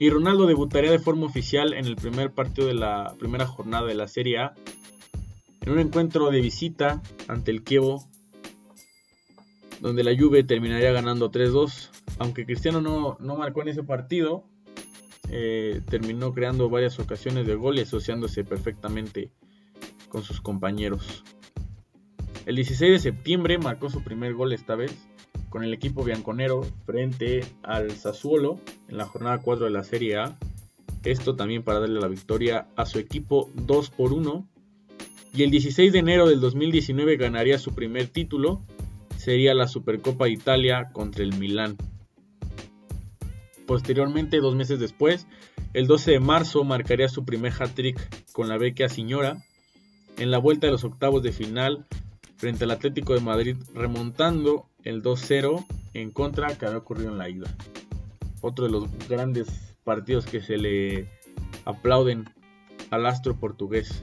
Y 0.00 0.08
Ronaldo 0.08 0.46
debutaría 0.46 0.90
de 0.90 0.98
forma 0.98 1.26
oficial 1.26 1.74
en 1.74 1.84
el 1.84 1.94
primer 1.94 2.32
partido 2.32 2.66
de 2.66 2.72
la 2.72 3.14
primera 3.18 3.46
jornada 3.46 3.86
de 3.86 3.94
la 3.94 4.08
Serie 4.08 4.38
A, 4.38 4.54
en 5.60 5.72
un 5.72 5.78
encuentro 5.78 6.30
de 6.30 6.40
visita 6.40 7.02
ante 7.28 7.50
el 7.50 7.62
Kievo, 7.62 8.08
donde 9.82 10.02
la 10.02 10.18
Juve 10.18 10.42
terminaría 10.42 10.90
ganando 10.90 11.30
3-2. 11.30 11.90
Aunque 12.18 12.46
Cristiano 12.46 12.80
no, 12.80 13.36
marcó 13.36 13.60
en 13.60 13.68
ese 13.68 13.82
partido, 13.82 14.42
eh, 15.28 15.82
terminó 15.90 16.32
creando 16.32 16.70
varias 16.70 16.98
ocasiones 16.98 17.46
de 17.46 17.56
gol 17.56 17.76
y 17.76 17.82
asociándose 17.82 18.42
perfectamente 18.42 19.30
con 20.08 20.22
sus 20.22 20.40
compañeros. 20.40 21.24
El 22.46 22.56
16 22.56 22.90
de 22.90 22.98
septiembre 23.00 23.58
marcó 23.58 23.90
su 23.90 24.02
primer 24.02 24.32
gol 24.32 24.54
esta 24.54 24.76
vez 24.76 25.09
con 25.50 25.64
el 25.64 25.74
equipo 25.74 26.04
bianconero 26.04 26.62
frente 26.86 27.44
al 27.62 27.90
Sassuolo 27.90 28.60
en 28.88 28.96
la 28.96 29.04
jornada 29.04 29.38
4 29.38 29.66
de 29.66 29.70
la 29.70 29.84
Serie 29.84 30.16
A. 30.16 30.38
Esto 31.04 31.36
también 31.36 31.62
para 31.62 31.80
darle 31.80 32.00
la 32.00 32.08
victoria 32.08 32.68
a 32.76 32.86
su 32.86 32.98
equipo 32.98 33.50
2 33.54 33.90
por 33.90 34.12
1. 34.12 34.48
Y 35.34 35.42
el 35.42 35.50
16 35.50 35.92
de 35.92 35.98
enero 35.98 36.28
del 36.28 36.40
2019 36.40 37.16
ganaría 37.16 37.58
su 37.58 37.74
primer 37.74 38.06
título. 38.06 38.62
Sería 39.16 39.52
la 39.54 39.68
Supercopa 39.68 40.24
de 40.24 40.32
Italia 40.32 40.90
contra 40.92 41.24
el 41.24 41.36
Milán. 41.36 41.76
Posteriormente, 43.66 44.40
dos 44.40 44.54
meses 44.54 44.80
después, 44.80 45.26
el 45.74 45.86
12 45.86 46.12
de 46.12 46.20
marzo 46.20 46.64
marcaría 46.64 47.08
su 47.08 47.24
primer 47.24 47.52
hat-trick 47.52 48.32
con 48.32 48.48
la 48.48 48.56
Vecchia 48.56 48.88
Signora 48.88 49.44
en 50.16 50.30
la 50.30 50.38
vuelta 50.38 50.66
de 50.66 50.72
los 50.72 50.84
octavos 50.84 51.22
de 51.22 51.32
final 51.32 51.86
frente 52.36 52.64
al 52.64 52.70
Atlético 52.70 53.14
de 53.14 53.20
Madrid, 53.20 53.56
remontando 53.74 54.69
el 54.84 55.02
2-0 55.02 55.64
en 55.94 56.10
contra 56.10 56.56
que 56.56 56.66
había 56.66 56.78
ocurrido 56.78 57.10
en 57.10 57.18
la 57.18 57.28
ida. 57.28 57.54
Otro 58.40 58.66
de 58.66 58.70
los 58.70 58.84
grandes 59.08 59.76
partidos 59.84 60.26
que 60.26 60.40
se 60.40 60.56
le 60.56 61.08
aplauden 61.64 62.26
al 62.90 63.06
astro 63.06 63.36
portugués. 63.36 64.02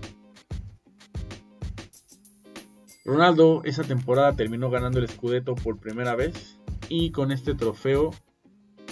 Ronaldo 3.05 3.61
esa 3.63 3.84
temporada 3.84 4.36
terminó 4.36 4.69
ganando 4.69 4.99
el 4.99 5.07
Scudetto 5.07 5.55
por 5.55 5.80
primera 5.80 6.15
vez 6.15 6.59
y 6.89 7.11
con 7.11 7.32
este 7.32 7.55
trofeo 7.55 8.11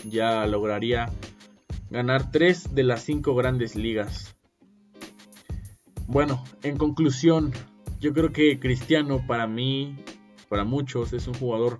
ya 0.09 0.45
lograría 0.47 1.09
ganar 1.89 2.31
tres 2.31 2.73
de 2.73 2.83
las 2.83 3.03
cinco 3.03 3.35
grandes 3.35 3.75
ligas. 3.75 4.35
Bueno, 6.07 6.43
en 6.63 6.77
conclusión, 6.77 7.51
yo 7.99 8.13
creo 8.13 8.31
que 8.31 8.59
Cristiano 8.59 9.25
para 9.27 9.47
mí, 9.47 9.97
para 10.45 10.63
muchos, 10.63 11.13
es 11.13 11.27
un 11.27 11.33
jugador 11.33 11.79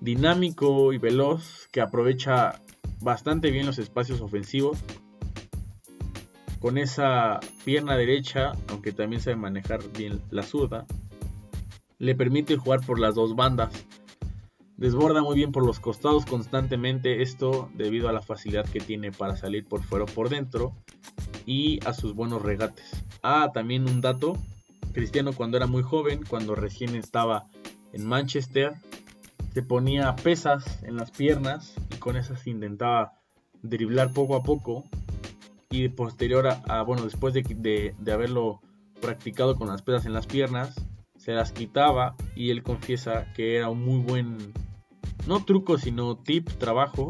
dinámico 0.00 0.92
y 0.92 0.98
veloz 0.98 1.68
que 1.72 1.80
aprovecha 1.80 2.60
bastante 3.00 3.50
bien 3.50 3.66
los 3.66 3.78
espacios 3.78 4.20
ofensivos. 4.20 4.78
Con 6.60 6.76
esa 6.76 7.38
pierna 7.64 7.96
derecha, 7.96 8.52
aunque 8.68 8.92
también 8.92 9.22
sabe 9.22 9.36
manejar 9.36 9.80
bien 9.96 10.20
la 10.30 10.42
zurda, 10.42 10.86
le 11.98 12.14
permite 12.14 12.56
jugar 12.56 12.84
por 12.84 12.98
las 12.98 13.14
dos 13.14 13.36
bandas. 13.36 13.72
Desborda 14.76 15.22
muy 15.22 15.36
bien 15.36 15.50
por 15.50 15.66
los 15.66 15.80
costados 15.80 16.24
constantemente, 16.24 17.22
esto 17.22 17.68
debido 17.74 18.08
a 18.08 18.12
la 18.12 18.22
facilidad 18.22 18.64
que 18.64 18.80
tiene 18.80 19.10
para 19.10 19.36
salir 19.36 19.66
por 19.66 19.82
fuera 19.82 20.04
o 20.04 20.08
por 20.08 20.28
dentro 20.28 20.72
y 21.46 21.84
a 21.84 21.92
sus 21.92 22.14
buenos 22.14 22.42
regates. 22.42 23.04
Ah, 23.22 23.50
también 23.52 23.88
un 23.88 24.00
dato, 24.00 24.36
Cristiano 24.92 25.32
cuando 25.32 25.56
era 25.56 25.66
muy 25.66 25.82
joven, 25.82 26.20
cuando 26.28 26.54
recién 26.54 26.94
estaba 26.94 27.48
en 27.92 28.06
Manchester, 28.06 28.74
se 29.54 29.62
ponía 29.62 30.14
pesas 30.16 30.82
en 30.82 30.96
las 30.96 31.10
piernas 31.10 31.74
y 31.94 31.96
con 31.96 32.16
esas 32.16 32.46
intentaba 32.46 33.14
driblar 33.62 34.12
poco 34.12 34.36
a 34.36 34.42
poco 34.42 34.84
y 35.70 35.88
posterior 35.88 36.46
a, 36.46 36.82
bueno, 36.82 37.02
después 37.04 37.34
de, 37.34 37.94
de 37.98 38.12
haberlo 38.12 38.60
practicado 39.00 39.56
con 39.56 39.68
las 39.68 39.82
pesas 39.82 40.06
en 40.06 40.12
las 40.12 40.26
piernas, 40.26 40.74
se 41.16 41.32
las 41.32 41.52
quitaba 41.52 42.14
y 42.34 42.50
él 42.50 42.62
confiesa 42.62 43.32
que 43.34 43.56
era 43.56 43.68
un 43.68 43.84
muy 43.84 43.98
buen, 43.98 44.52
no 45.26 45.44
truco, 45.44 45.78
sino 45.78 46.16
tip, 46.16 46.48
trabajo, 46.58 47.08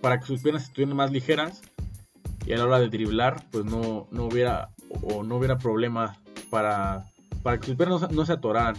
para 0.00 0.20
que 0.20 0.26
sus 0.26 0.42
piernas 0.42 0.64
estuvieran 0.64 0.96
más 0.96 1.12
ligeras 1.12 1.62
y 2.46 2.52
a 2.52 2.58
la 2.58 2.64
hora 2.64 2.78
de 2.78 2.88
driblar 2.88 3.44
pues 3.50 3.64
no, 3.64 4.06
no 4.10 4.26
hubiera 4.26 4.70
o 5.02 5.22
no 5.22 5.36
hubiera 5.36 5.58
problema 5.58 6.18
para, 6.50 7.06
para 7.42 7.58
que 7.58 7.66
sus 7.66 7.76
piernas 7.76 8.10
no, 8.10 8.24
se 8.24 8.32
atoraran. 8.32 8.76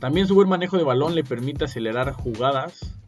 También 0.00 0.26
su 0.26 0.34
buen 0.34 0.48
manejo 0.48 0.78
de 0.78 0.84
balón 0.84 1.14
le 1.14 1.24
permite 1.24 1.66
acelerar 1.66 2.12
jugadas. 2.12 2.98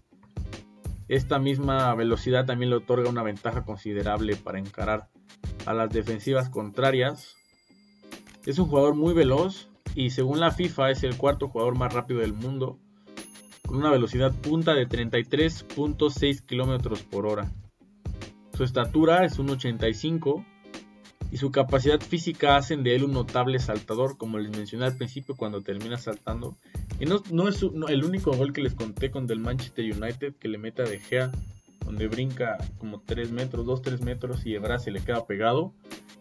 Esta 1.09 1.39
misma 1.39 1.95
velocidad 1.95 2.45
también 2.45 2.69
le 2.69 2.77
otorga 2.77 3.09
una 3.09 3.23
ventaja 3.23 3.65
considerable 3.65 4.37
para 4.37 4.59
encarar 4.59 5.09
a 5.65 5.73
las 5.73 5.91
defensivas 5.91 6.51
contrarias. 6.51 7.35
Es 8.45 8.59
un 8.59 8.67
jugador 8.67 8.95
muy 8.95 9.15
veloz, 9.15 9.71
y 9.95 10.11
según 10.11 10.39
la 10.39 10.51
FIFA 10.51 10.91
es 10.91 11.03
el 11.03 11.17
cuarto 11.17 11.49
jugador 11.49 11.79
más 11.79 11.95
rápido 11.95 12.21
del 12.21 12.35
mundo, 12.35 12.79
con 13.67 13.79
una 13.79 13.91
velocidad 13.91 14.33
punta 14.33 14.75
de 14.75 14.87
33.6 14.87 16.45
km 16.45 17.03
por 17.05 17.27
hora. 17.27 17.51
Su 18.53 18.65
estatura 18.65 19.25
es 19.25 19.39
un 19.39 19.49
85 19.49 20.45
y 21.33 21.39
su 21.39 21.51
capacidad 21.51 21.99
física 21.99 22.57
hacen 22.57 22.83
de 22.83 22.95
él 22.95 23.05
un 23.05 23.13
notable 23.13 23.59
saltador, 23.59 24.19
como 24.19 24.39
les 24.39 24.55
mencioné 24.55 24.85
al 24.85 24.99
principio 24.99 25.35
cuando 25.35 25.63
termina 25.63 25.97
saltando. 25.97 26.59
Y 27.01 27.07
no, 27.07 27.49
es 27.49 27.63
el 27.63 28.05
único 28.05 28.33
gol 28.33 28.53
que 28.53 28.61
les 28.61 28.75
conté 28.75 29.11
con 29.11 29.27
del 29.27 29.41
Manchester 29.41 29.85
United 29.85 30.35
que 30.35 30.49
le 30.49 30.59
mete 30.59 30.83
a 30.83 30.85
De 30.85 30.99
Gea, 30.99 31.33
donde 31.87 32.07
brinca 32.07 32.59
como 32.77 33.01
3 33.01 33.33
metros, 33.33 33.67
2-3 33.67 34.01
metros 34.01 34.45
y 34.45 34.55
Ebra 34.55 34.79
se 34.79 34.91
le 34.91 35.01
queda 35.01 35.27
pegado. 35.27 35.73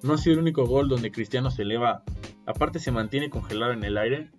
No 0.02 0.14
ha 0.14 0.18
sido 0.18 0.36
el 0.36 0.40
único 0.40 0.66
gol 0.66 0.88
donde 0.88 1.12
Cristiano 1.12 1.52
se 1.52 1.64
eleva 1.64 2.04
Aparte 2.46 2.80
se 2.80 2.92
mantiene 2.92 3.30
congelado 3.30 3.74
en 3.74 3.84
el 3.84 3.98
aire 3.98 4.30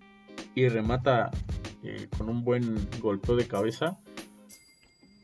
y 0.55 0.67
remata 0.67 1.31
eh, 1.83 2.07
con 2.17 2.29
un 2.29 2.43
buen 2.43 2.89
golpeo 2.99 3.35
de 3.35 3.47
cabeza. 3.47 3.99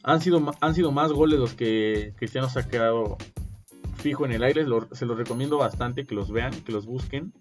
Han 0.03 0.21
sido, 0.21 0.51
han 0.61 0.75
sido 0.75 0.91
más 0.91 1.11
goles 1.11 1.39
los 1.39 1.55
que 1.55 2.13
Cristiano 2.17 2.49
se 2.49 2.59
ha 2.59 2.67
quedado 2.67 3.17
fijo 3.99 4.25
en 4.25 4.31
el 4.31 4.43
aire. 4.43 4.65
se 4.91 5.05
los 5.05 5.17
recomiendo 5.17 5.57
bastante 5.57 6.05
que 6.05 6.15
los 6.15 6.31
vean, 6.31 6.51
que 6.63 6.71
los 6.71 6.85
busquen. 6.85 7.33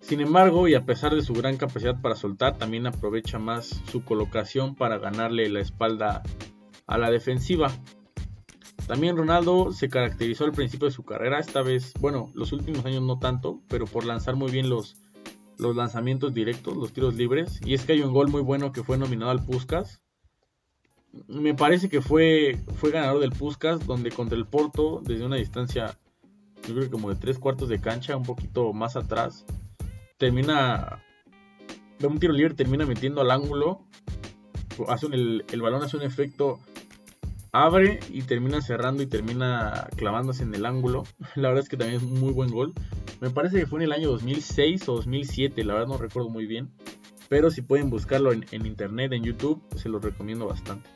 Sin 0.00 0.20
embargo, 0.20 0.68
y 0.68 0.74
a 0.74 0.84
pesar 0.84 1.14
de 1.14 1.22
su 1.22 1.32
gran 1.34 1.56
capacidad 1.56 2.00
para 2.00 2.14
soltar, 2.14 2.58
también 2.58 2.86
aprovecha 2.86 3.40
más 3.40 3.82
su 3.90 4.04
colocación 4.04 4.76
para 4.76 4.98
ganarle 4.98 5.48
la 5.48 5.60
espalda 5.60 6.22
a 6.86 6.96
la 6.96 7.10
defensiva. 7.10 7.72
También 8.86 9.16
Ronaldo 9.16 9.72
se 9.72 9.88
caracterizó 9.88 10.44
al 10.44 10.52
principio 10.52 10.86
de 10.86 10.94
su 10.94 11.04
carrera, 11.04 11.40
esta 11.40 11.62
vez, 11.62 11.92
bueno, 11.98 12.30
los 12.34 12.52
últimos 12.52 12.84
años 12.84 13.02
no 13.02 13.18
tanto, 13.18 13.60
pero 13.66 13.86
por 13.86 14.04
lanzar 14.04 14.36
muy 14.36 14.52
bien 14.52 14.70
los, 14.70 14.96
los 15.58 15.74
lanzamientos 15.74 16.32
directos, 16.32 16.76
los 16.76 16.92
tiros 16.92 17.16
libres. 17.16 17.60
Y 17.64 17.74
es 17.74 17.84
que 17.84 17.94
hay 17.94 18.02
un 18.02 18.12
gol 18.12 18.28
muy 18.28 18.42
bueno 18.42 18.70
que 18.70 18.84
fue 18.84 18.98
nominado 18.98 19.32
al 19.32 19.44
Puskas. 19.44 20.00
Me 21.28 21.54
parece 21.54 21.88
que 21.88 22.00
fue, 22.00 22.58
fue 22.76 22.90
ganador 22.90 23.20
del 23.20 23.32
Puskas, 23.32 23.86
donde 23.86 24.10
contra 24.10 24.36
el 24.36 24.46
Porto, 24.46 25.00
desde 25.04 25.24
una 25.24 25.36
distancia, 25.36 25.98
yo 26.66 26.74
creo 26.74 26.80
que 26.84 26.90
como 26.90 27.10
de 27.10 27.16
tres 27.16 27.38
cuartos 27.38 27.68
de 27.68 27.80
cancha, 27.80 28.16
un 28.16 28.24
poquito 28.24 28.72
más 28.72 28.96
atrás, 28.96 29.44
termina, 30.18 31.02
de 31.98 32.06
un 32.06 32.18
tiro 32.18 32.32
libre, 32.32 32.54
termina 32.54 32.86
metiendo 32.86 33.20
al 33.20 33.30
ángulo. 33.30 33.80
Hace 34.88 35.06
el, 35.06 35.44
el 35.50 35.62
balón 35.62 35.82
hace 35.82 35.96
un 35.96 36.02
efecto 36.02 36.60
abre 37.52 38.00
y 38.10 38.22
termina 38.22 38.60
cerrando 38.60 39.02
y 39.02 39.06
termina 39.06 39.88
clavándose 39.96 40.42
en 40.42 40.54
el 40.54 40.66
ángulo. 40.66 41.04
La 41.34 41.48
verdad 41.48 41.64
es 41.64 41.68
que 41.68 41.76
también 41.76 42.00
es 42.00 42.06
un 42.06 42.20
muy 42.20 42.32
buen 42.32 42.50
gol. 42.50 42.74
Me 43.20 43.30
parece 43.30 43.58
que 43.58 43.66
fue 43.66 43.80
en 43.80 43.84
el 43.84 43.92
año 43.92 44.10
2006 44.10 44.88
o 44.88 44.96
2007, 44.96 45.64
la 45.64 45.72
verdad 45.72 45.88
no 45.88 45.96
recuerdo 45.96 46.28
muy 46.28 46.44
bien. 46.46 46.70
Pero 47.30 47.50
si 47.50 47.62
pueden 47.62 47.88
buscarlo 47.88 48.30
en, 48.32 48.66
internet, 48.66 49.12
en 49.12 49.24
YouTube, 49.24 49.62
se 49.74 49.88
los 49.88 50.02
recomiendo 50.02 50.46
bastante. 50.46 50.88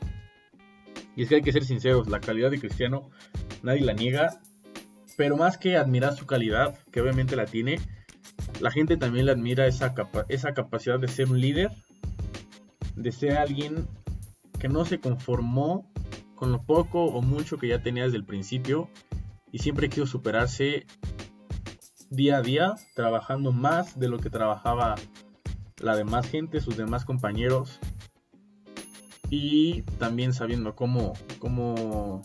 Y 1.16 1.22
es 1.22 1.28
que 1.28 1.36
hay 1.36 1.42
que 1.42 1.52
ser 1.52 1.64
sinceros, 1.64 2.08
la 2.08 2.20
calidad 2.20 2.50
de 2.50 2.60
Cristiano 2.60 3.10
nadie 3.62 3.82
la 3.82 3.92
niega. 3.92 4.40
Pero 5.16 5.36
más 5.36 5.58
que 5.58 5.76
admirar 5.76 6.14
su 6.14 6.26
calidad, 6.26 6.78
que 6.90 7.00
obviamente 7.00 7.36
la 7.36 7.44
tiene, 7.44 7.78
la 8.60 8.70
gente 8.70 8.96
también 8.96 9.26
le 9.26 9.32
admira 9.32 9.66
esa, 9.66 9.94
esa 10.28 10.54
capacidad 10.54 10.98
de 10.98 11.08
ser 11.08 11.28
un 11.28 11.40
líder, 11.40 11.70
de 12.96 13.12
ser 13.12 13.36
alguien 13.36 13.86
que 14.58 14.68
no 14.68 14.84
se 14.84 15.00
conformó 15.00 15.90
con 16.34 16.52
lo 16.52 16.62
poco 16.62 17.04
o 17.04 17.22
mucho 17.22 17.58
que 17.58 17.68
ya 17.68 17.82
tenía 17.82 18.04
desde 18.04 18.16
el 18.16 18.24
principio 18.24 18.88
y 19.52 19.58
siempre 19.58 19.88
quiso 19.88 20.06
superarse 20.06 20.86
día 22.10 22.38
a 22.38 22.42
día, 22.42 22.74
trabajando 22.94 23.52
más 23.52 23.98
de 23.98 24.08
lo 24.08 24.18
que 24.18 24.30
trabajaba 24.30 24.94
la 25.78 25.96
demás 25.96 26.28
gente, 26.28 26.60
sus 26.60 26.76
demás 26.76 27.04
compañeros 27.04 27.78
y 29.30 29.82
también 29.98 30.34
sabiendo 30.34 30.74
cómo, 30.74 31.14
cómo, 31.38 32.20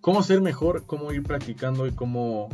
cómo 0.00 0.22
ser 0.24 0.40
mejor, 0.40 0.84
cómo 0.86 1.12
ir 1.12 1.22
practicando 1.22 1.86
y 1.86 1.92
cómo 1.92 2.48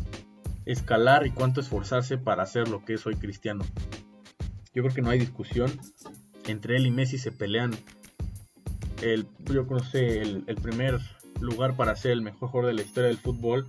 escalar 0.66 1.26
y 1.26 1.30
cuánto 1.30 1.62
esforzarse 1.62 2.18
para 2.18 2.42
hacer 2.42 2.68
lo 2.68 2.84
que 2.84 2.94
es 2.94 3.06
hoy 3.06 3.16
cristiano. 3.16 3.64
Yo 4.74 4.82
creo 4.82 4.94
que 4.94 5.02
no 5.02 5.11
hay 5.11 5.18
discusión. 5.18 5.72
Entre 6.46 6.76
él 6.76 6.86
y 6.86 6.90
Messi 6.90 7.16
se 7.16 7.32
pelean 7.32 7.74
el, 9.02 9.26
yo 9.46 9.66
el, 9.94 10.44
el 10.46 10.56
primer 10.56 11.00
lugar 11.40 11.76
para 11.76 11.96
ser 11.96 12.12
el 12.12 12.22
mejor 12.22 12.50
jugador 12.50 12.70
de 12.70 12.74
la 12.74 12.82
historia 12.82 13.09
del 13.09 13.18
fútbol. 13.18 13.66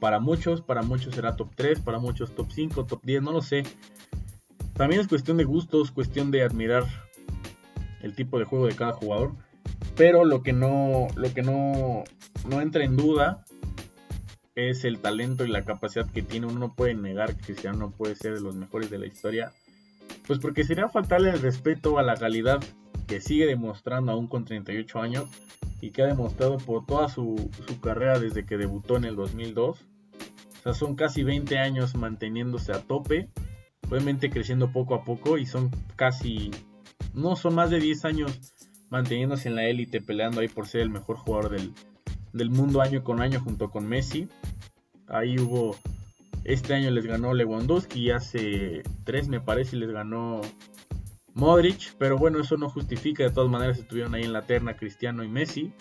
Para 0.00 0.18
muchos, 0.18 0.62
para 0.62 0.82
muchos 0.82 1.14
será 1.14 1.36
top 1.36 1.50
3, 1.54 1.80
para 1.80 2.00
muchos 2.00 2.34
top 2.34 2.50
5, 2.50 2.86
top 2.86 3.04
10, 3.04 3.22
no 3.22 3.32
lo 3.32 3.42
sé. 3.42 3.62
También 4.74 5.00
es 5.00 5.08
cuestión 5.08 5.36
de 5.36 5.44
gustos, 5.44 5.92
cuestión 5.92 6.30
de 6.30 6.42
admirar 6.42 6.86
el 8.02 8.14
tipo 8.14 8.38
de 8.38 8.44
juego 8.44 8.66
de 8.66 8.74
cada 8.74 8.92
jugador. 8.92 9.32
Pero 9.96 10.24
lo 10.24 10.42
que 10.42 10.52
no, 10.52 11.08
lo 11.16 11.34
que 11.34 11.42
no, 11.42 12.04
no 12.48 12.60
entra 12.60 12.84
en 12.84 12.96
duda 12.96 13.44
es 14.54 14.84
el 14.84 14.98
talento 14.98 15.44
y 15.44 15.48
la 15.48 15.64
capacidad 15.64 16.10
que 16.10 16.22
tiene. 16.22 16.46
Uno 16.46 16.58
no 16.58 16.74
puede 16.74 16.94
negar 16.94 17.36
que 17.36 17.44
Cristiano 17.44 17.78
no 17.78 17.90
puede 17.90 18.14
ser 18.14 18.34
de 18.34 18.40
los 18.40 18.54
mejores 18.54 18.90
de 18.90 18.98
la 18.98 19.06
historia. 19.06 19.52
Pues 20.26 20.38
porque 20.38 20.64
sería 20.64 20.88
faltarle 20.88 21.30
el 21.30 21.40
respeto 21.40 21.98
a 21.98 22.02
la 22.02 22.16
calidad 22.16 22.60
que 23.06 23.20
sigue 23.20 23.46
demostrando 23.46 24.12
aún 24.12 24.28
con 24.28 24.44
38 24.44 25.00
años 25.00 25.28
y 25.80 25.90
que 25.90 26.02
ha 26.02 26.06
demostrado 26.06 26.58
por 26.58 26.86
toda 26.86 27.08
su, 27.08 27.50
su 27.66 27.80
carrera 27.80 28.18
desde 28.18 28.44
que 28.44 28.56
debutó 28.56 28.96
en 28.96 29.04
el 29.04 29.16
2002. 29.16 29.80
O 29.80 30.62
sea, 30.62 30.74
son 30.74 30.94
casi 30.94 31.22
20 31.22 31.58
años 31.58 31.94
manteniéndose 31.94 32.72
a 32.72 32.82
tope, 32.82 33.28
obviamente 33.88 34.30
creciendo 34.30 34.72
poco 34.72 34.94
a 34.94 35.04
poco 35.04 35.38
y 35.38 35.46
son 35.46 35.70
casi, 35.96 36.50
no 37.14 37.36
son 37.36 37.54
más 37.54 37.70
de 37.70 37.80
10 37.80 38.04
años 38.04 38.40
manteniéndose 38.90 39.48
en 39.48 39.56
la 39.56 39.66
élite, 39.66 40.00
peleando 40.00 40.40
ahí 40.40 40.48
por 40.48 40.66
ser 40.66 40.82
el 40.82 40.90
mejor 40.90 41.16
jugador 41.16 41.50
del, 41.50 41.72
del 42.32 42.50
mundo 42.50 42.80
año 42.80 43.02
con 43.04 43.20
año 43.20 43.40
junto 43.40 43.70
con 43.70 43.86
Messi. 43.86 44.28
Ahí 45.06 45.38
hubo, 45.38 45.76
este 46.44 46.74
año 46.74 46.90
les 46.90 47.06
ganó 47.06 47.34
Lewandowski, 47.34 48.10
hace 48.10 48.82
tres 49.04 49.28
me 49.28 49.40
parece 49.40 49.76
les 49.76 49.90
ganó 49.90 50.40
Modric, 51.34 51.94
pero 51.98 52.18
bueno, 52.18 52.40
eso 52.40 52.56
no 52.56 52.68
justifica, 52.68 53.22
de 53.22 53.30
todas 53.30 53.50
maneras 53.50 53.78
estuvieron 53.78 54.14
ahí 54.14 54.24
en 54.24 54.32
la 54.32 54.42
terna 54.42 54.76
Cristiano 54.76 55.22
y 55.22 55.28
Messi. 55.28 55.72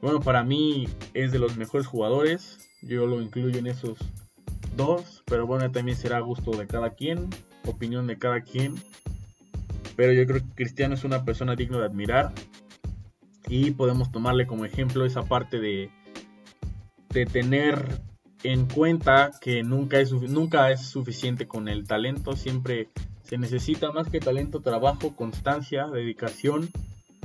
Bueno, 0.00 0.20
para 0.20 0.44
mí 0.44 0.86
es 1.14 1.32
de 1.32 1.38
los 1.38 1.56
mejores 1.56 1.86
jugadores, 1.86 2.58
yo 2.82 3.06
lo 3.06 3.20
incluyo 3.20 3.58
en 3.58 3.66
esos 3.66 3.98
dos, 4.76 5.22
pero 5.26 5.46
bueno, 5.46 5.70
también 5.72 5.96
será 5.96 6.20
gusto 6.20 6.52
de 6.52 6.66
cada 6.66 6.90
quien, 6.90 7.28
opinión 7.66 8.06
de 8.06 8.18
cada 8.18 8.42
quien. 8.42 8.76
Pero 9.98 10.12
yo 10.12 10.24
creo 10.28 10.40
que 10.40 10.54
Cristiano 10.54 10.94
es 10.94 11.02
una 11.02 11.24
persona 11.24 11.56
digna 11.56 11.80
de 11.80 11.86
admirar 11.86 12.32
y 13.48 13.72
podemos 13.72 14.12
tomarle 14.12 14.46
como 14.46 14.64
ejemplo 14.64 15.04
esa 15.04 15.24
parte 15.24 15.58
de, 15.58 15.90
de 17.08 17.26
tener 17.26 18.00
en 18.44 18.66
cuenta 18.66 19.32
que 19.40 19.64
nunca 19.64 19.98
es, 19.98 20.12
nunca 20.12 20.70
es 20.70 20.82
suficiente 20.82 21.48
con 21.48 21.66
el 21.66 21.84
talento, 21.84 22.36
siempre 22.36 22.90
se 23.24 23.38
necesita 23.38 23.90
más 23.90 24.08
que 24.08 24.20
talento, 24.20 24.60
trabajo, 24.60 25.16
constancia, 25.16 25.88
dedicación, 25.88 26.68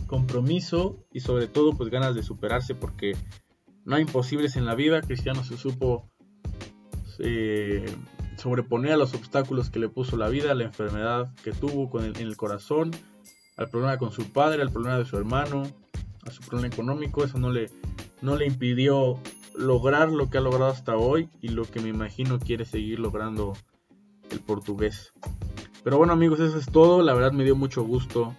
compromiso 0.08 0.98
y 1.14 1.20
sobre 1.20 1.46
todo 1.46 1.74
pues 1.74 1.92
ganas 1.92 2.16
de 2.16 2.24
superarse 2.24 2.74
porque 2.74 3.16
no 3.86 3.98
hay 3.98 4.02
imposibles 4.02 4.56
en 4.56 4.66
la 4.66 4.74
vida. 4.74 5.04
Cristiano 5.04 5.44
se 5.44 5.58
supo 5.58 6.10
eh, 7.20 7.86
sobreponer 8.38 8.94
a 8.94 8.98
los 8.98 9.14
obstáculos 9.14 9.70
que 9.70 9.80
le 9.80 9.90
puso 9.90 10.18
la 10.18 10.30
vida, 10.30 10.54
la 10.54 10.64
enfermedad 10.64 11.34
que 11.44 11.52
tuvo 11.52 11.90
con 11.90 12.06
en 12.06 12.16
el 12.16 12.38
corazón, 12.38 12.92
al 13.58 13.70
problema 13.70 13.98
con 13.98 14.12
su 14.12 14.32
padre, 14.32 14.62
al 14.62 14.72
problema 14.72 14.98
de 14.98 15.06
su 15.06 15.18
hermano, 15.18 15.64
a 16.26 16.32
su 16.32 16.42
problema 16.42 16.74
económico. 16.74 17.24
Eso 17.24 17.38
no 17.38 17.52
le, 17.52 17.70
no 18.22 18.36
le 18.36 18.46
impidió 18.46 19.20
lograr 19.56 20.10
lo 20.12 20.30
que 20.30 20.38
ha 20.38 20.42
logrado 20.42 20.72
hasta 20.72 20.96
hoy 20.96 21.30
y 21.42 21.50
lo 21.50 21.64
que 21.66 21.80
me 21.80 21.90
imagino 21.90 22.40
quiere 22.40 22.66
seguir 22.66 23.00
logrando 23.00 23.54
el 24.32 24.40
portugués. 24.40 25.14
Pero 25.84 25.98
bueno 25.98 26.14
amigos, 26.14 26.40
eso 26.40 26.58
es 26.58 26.66
todo. 26.68 27.02
La 27.02 27.14
verdad 27.14 27.32
me 27.32 27.44
dio 27.44 27.56
mucho 27.56 27.84
gusto 27.84 28.36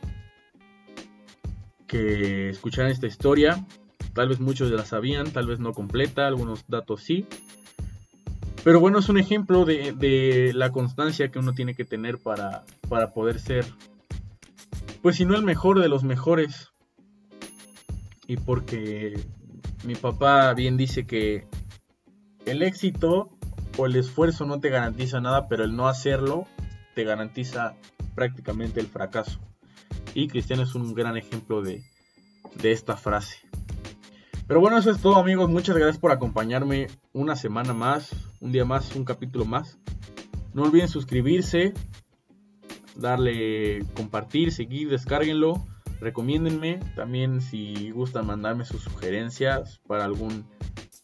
que 1.87 2.49
escucharan 2.49 2.91
esta 2.91 3.07
historia. 3.07 3.65
Tal 4.15 4.29
vez 4.29 4.41
muchos 4.41 4.71
ya 4.71 4.77
la 4.77 4.85
sabían, 4.85 5.31
tal 5.33 5.47
vez 5.47 5.59
no 5.59 5.73
completa, 5.73 6.27
algunos 6.27 6.65
datos 6.69 7.03
sí. 7.03 7.27
Pero 8.65 8.81
bueno, 8.81 8.99
es 8.99 9.09
un 9.09 9.19
ejemplo 9.19 9.65
de, 9.65 10.53
la 10.55 10.73
constancia 10.73 11.31
que 11.31 11.39
uno 11.39 11.53
tiene 11.53 11.75
que 11.75 11.85
tener 11.85 12.19
para, 12.19 12.65
para 12.89 13.13
poder 13.13 13.39
ser, 13.39 13.67
pues 15.03 15.17
si 15.17 15.25
no 15.25 15.37
el 15.37 15.45
mejor 15.45 15.81
de 15.81 15.89
los 15.89 16.03
mejores. 16.03 16.73
Y 18.27 18.39
porque 18.39 19.21
mi 19.85 19.95
papá 19.95 20.55
bien 20.55 20.79
dice 20.79 21.07
que 21.07 21.47
el 22.47 22.63
éxito 22.63 23.31
o 23.77 23.87
el 23.87 23.97
esfuerzo 23.97 24.47
no 24.47 24.61
te 24.61 24.71
garantiza 24.71 25.21
nada, 25.21 25.47
pero 25.49 25.65
el 25.65 25.77
no 25.77 25.89
hacerlo 25.89 26.47
te 26.95 27.05
garantiza 27.05 27.75
prácticamente 28.15 28.81
el 28.81 28.87
fracaso. 28.87 29.41
Y 30.15 30.29
Cristiano 30.29 30.63
es 30.63 30.75
un 30.75 30.95
gran 30.95 31.17
ejemplo 31.17 31.61
de, 31.63 31.85
esta 32.63 32.97
frase. 32.97 33.39
Pero 34.47 34.61
bueno, 34.61 34.79
eso 34.79 34.91
es 34.91 35.01
todo 35.01 35.17
amigos. 35.17 35.51
Muchas 35.51 35.77
gracias 35.77 35.99
por 35.99 36.13
acompañarme 36.13 36.87
una 37.13 37.35
semana 37.35 37.73
más, 37.73 38.11
un 38.45 38.53
día 38.53 38.67
más, 38.67 38.95
un 38.95 39.05
capítulo 39.05 39.47
más. 39.47 39.79
No 40.53 40.65
olviden 40.65 40.87
suscribirse, 40.87 41.73
darle 42.95 43.83
compartir, 43.97 44.53
seguir, 44.53 44.91
descárguenlo, 44.91 45.65
recomiéndenme. 45.99 46.79
También 46.95 47.41
si 47.41 47.91
gustan 47.91 48.27
mandarme 48.27 48.67
sus 48.67 48.83
sugerencias 48.83 49.81
para 49.89 50.05
algún 50.05 50.45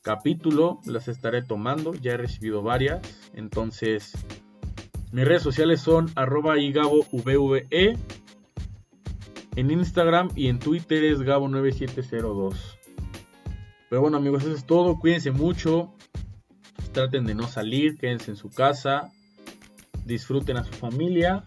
capítulo, 0.03 0.80
las 0.84 1.09
estaré 1.09 1.43
tomando. 1.43 1.95
Ya 1.95 2.12
he 2.12 2.16
recibido 2.18 2.62
varias. 2.62 3.01
Entonces 3.32 4.12
mis 5.11 5.24
redes 5.24 5.43
sociales 5.43 5.80
son 5.80 6.11
arroba 6.16 6.57
vve 6.57 7.97
En 9.57 9.70
Instagram 9.70 10.28
y 10.36 10.49
en 10.49 10.59
Twitter 10.59 11.05
es 11.05 11.20
gabo9702. 11.20 12.55
Pero 13.88 14.03
bueno 14.03 14.18
amigos, 14.18 14.43
eso 14.43 14.55
es 14.55 14.66
todo. 14.66 14.99
Cuídense 14.99 15.30
mucho. 15.30 15.95
Traten 16.93 17.24
de 17.24 17.34
no 17.34 17.47
salir, 17.47 17.97
quédense 17.97 18.30
en 18.30 18.36
su 18.36 18.51
casa. 18.51 19.12
Disfruten 20.05 20.57
a 20.57 20.64
su 20.64 20.72
familia. 20.72 21.45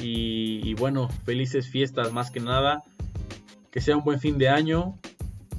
Y, 0.00 0.74
bueno, 0.74 1.08
felices 1.24 1.68
fiestas 1.68 2.12
más 2.12 2.30
que 2.30 2.40
nada. 2.40 2.82
Que 3.70 3.80
sea 3.80 3.96
un 3.96 4.04
buen 4.04 4.20
fin 4.20 4.38
de 4.38 4.48
año. 4.48 4.98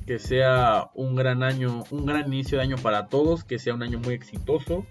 Que 0.05 0.19
sea 0.19 0.89
un 0.95 1.15
gran 1.15 1.43
año, 1.43 1.83
un 1.91 2.05
gran 2.05 2.27
inicio 2.27 2.57
de 2.57 2.63
año 2.63 2.75
para 2.77 3.07
todos. 3.07 3.43
Que 3.43 3.59
sea 3.59 3.73
un 3.73 3.83
año 3.83 3.99
muy 3.99 4.13
exitoso 4.13 4.85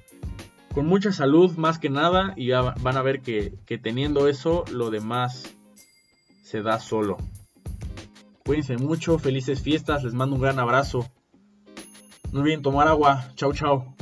con 0.73 0.87
mucha 0.87 1.13
salud 1.13 1.55
más 1.57 1.79
que 1.79 1.91
nada 1.91 2.33
y 2.35 2.47
ya 2.47 2.63
van 2.63 2.97
a 2.97 3.03
ver 3.03 3.21
que, 3.21 3.59
que 3.67 3.77
teniendo 3.77 4.27
eso 4.27 4.65
lo 4.73 4.91
demás 4.91 5.55
se 6.43 6.63
da 6.63 6.81
solo. 6.81 7.19
Cuídense 8.45 8.77
mucho, 8.77 9.19
felices 9.19 9.63
fiestas, 9.63 10.03
les 10.03 10.15
mando 10.15 10.37
un 10.37 10.43
gran 10.43 10.59
abrazo. 10.59 11.11
No 12.33 12.41
olviden 12.41 12.63
tomar 12.63 12.89
agua. 12.89 13.25
Chao, 13.37 13.53
chao. 13.53 13.95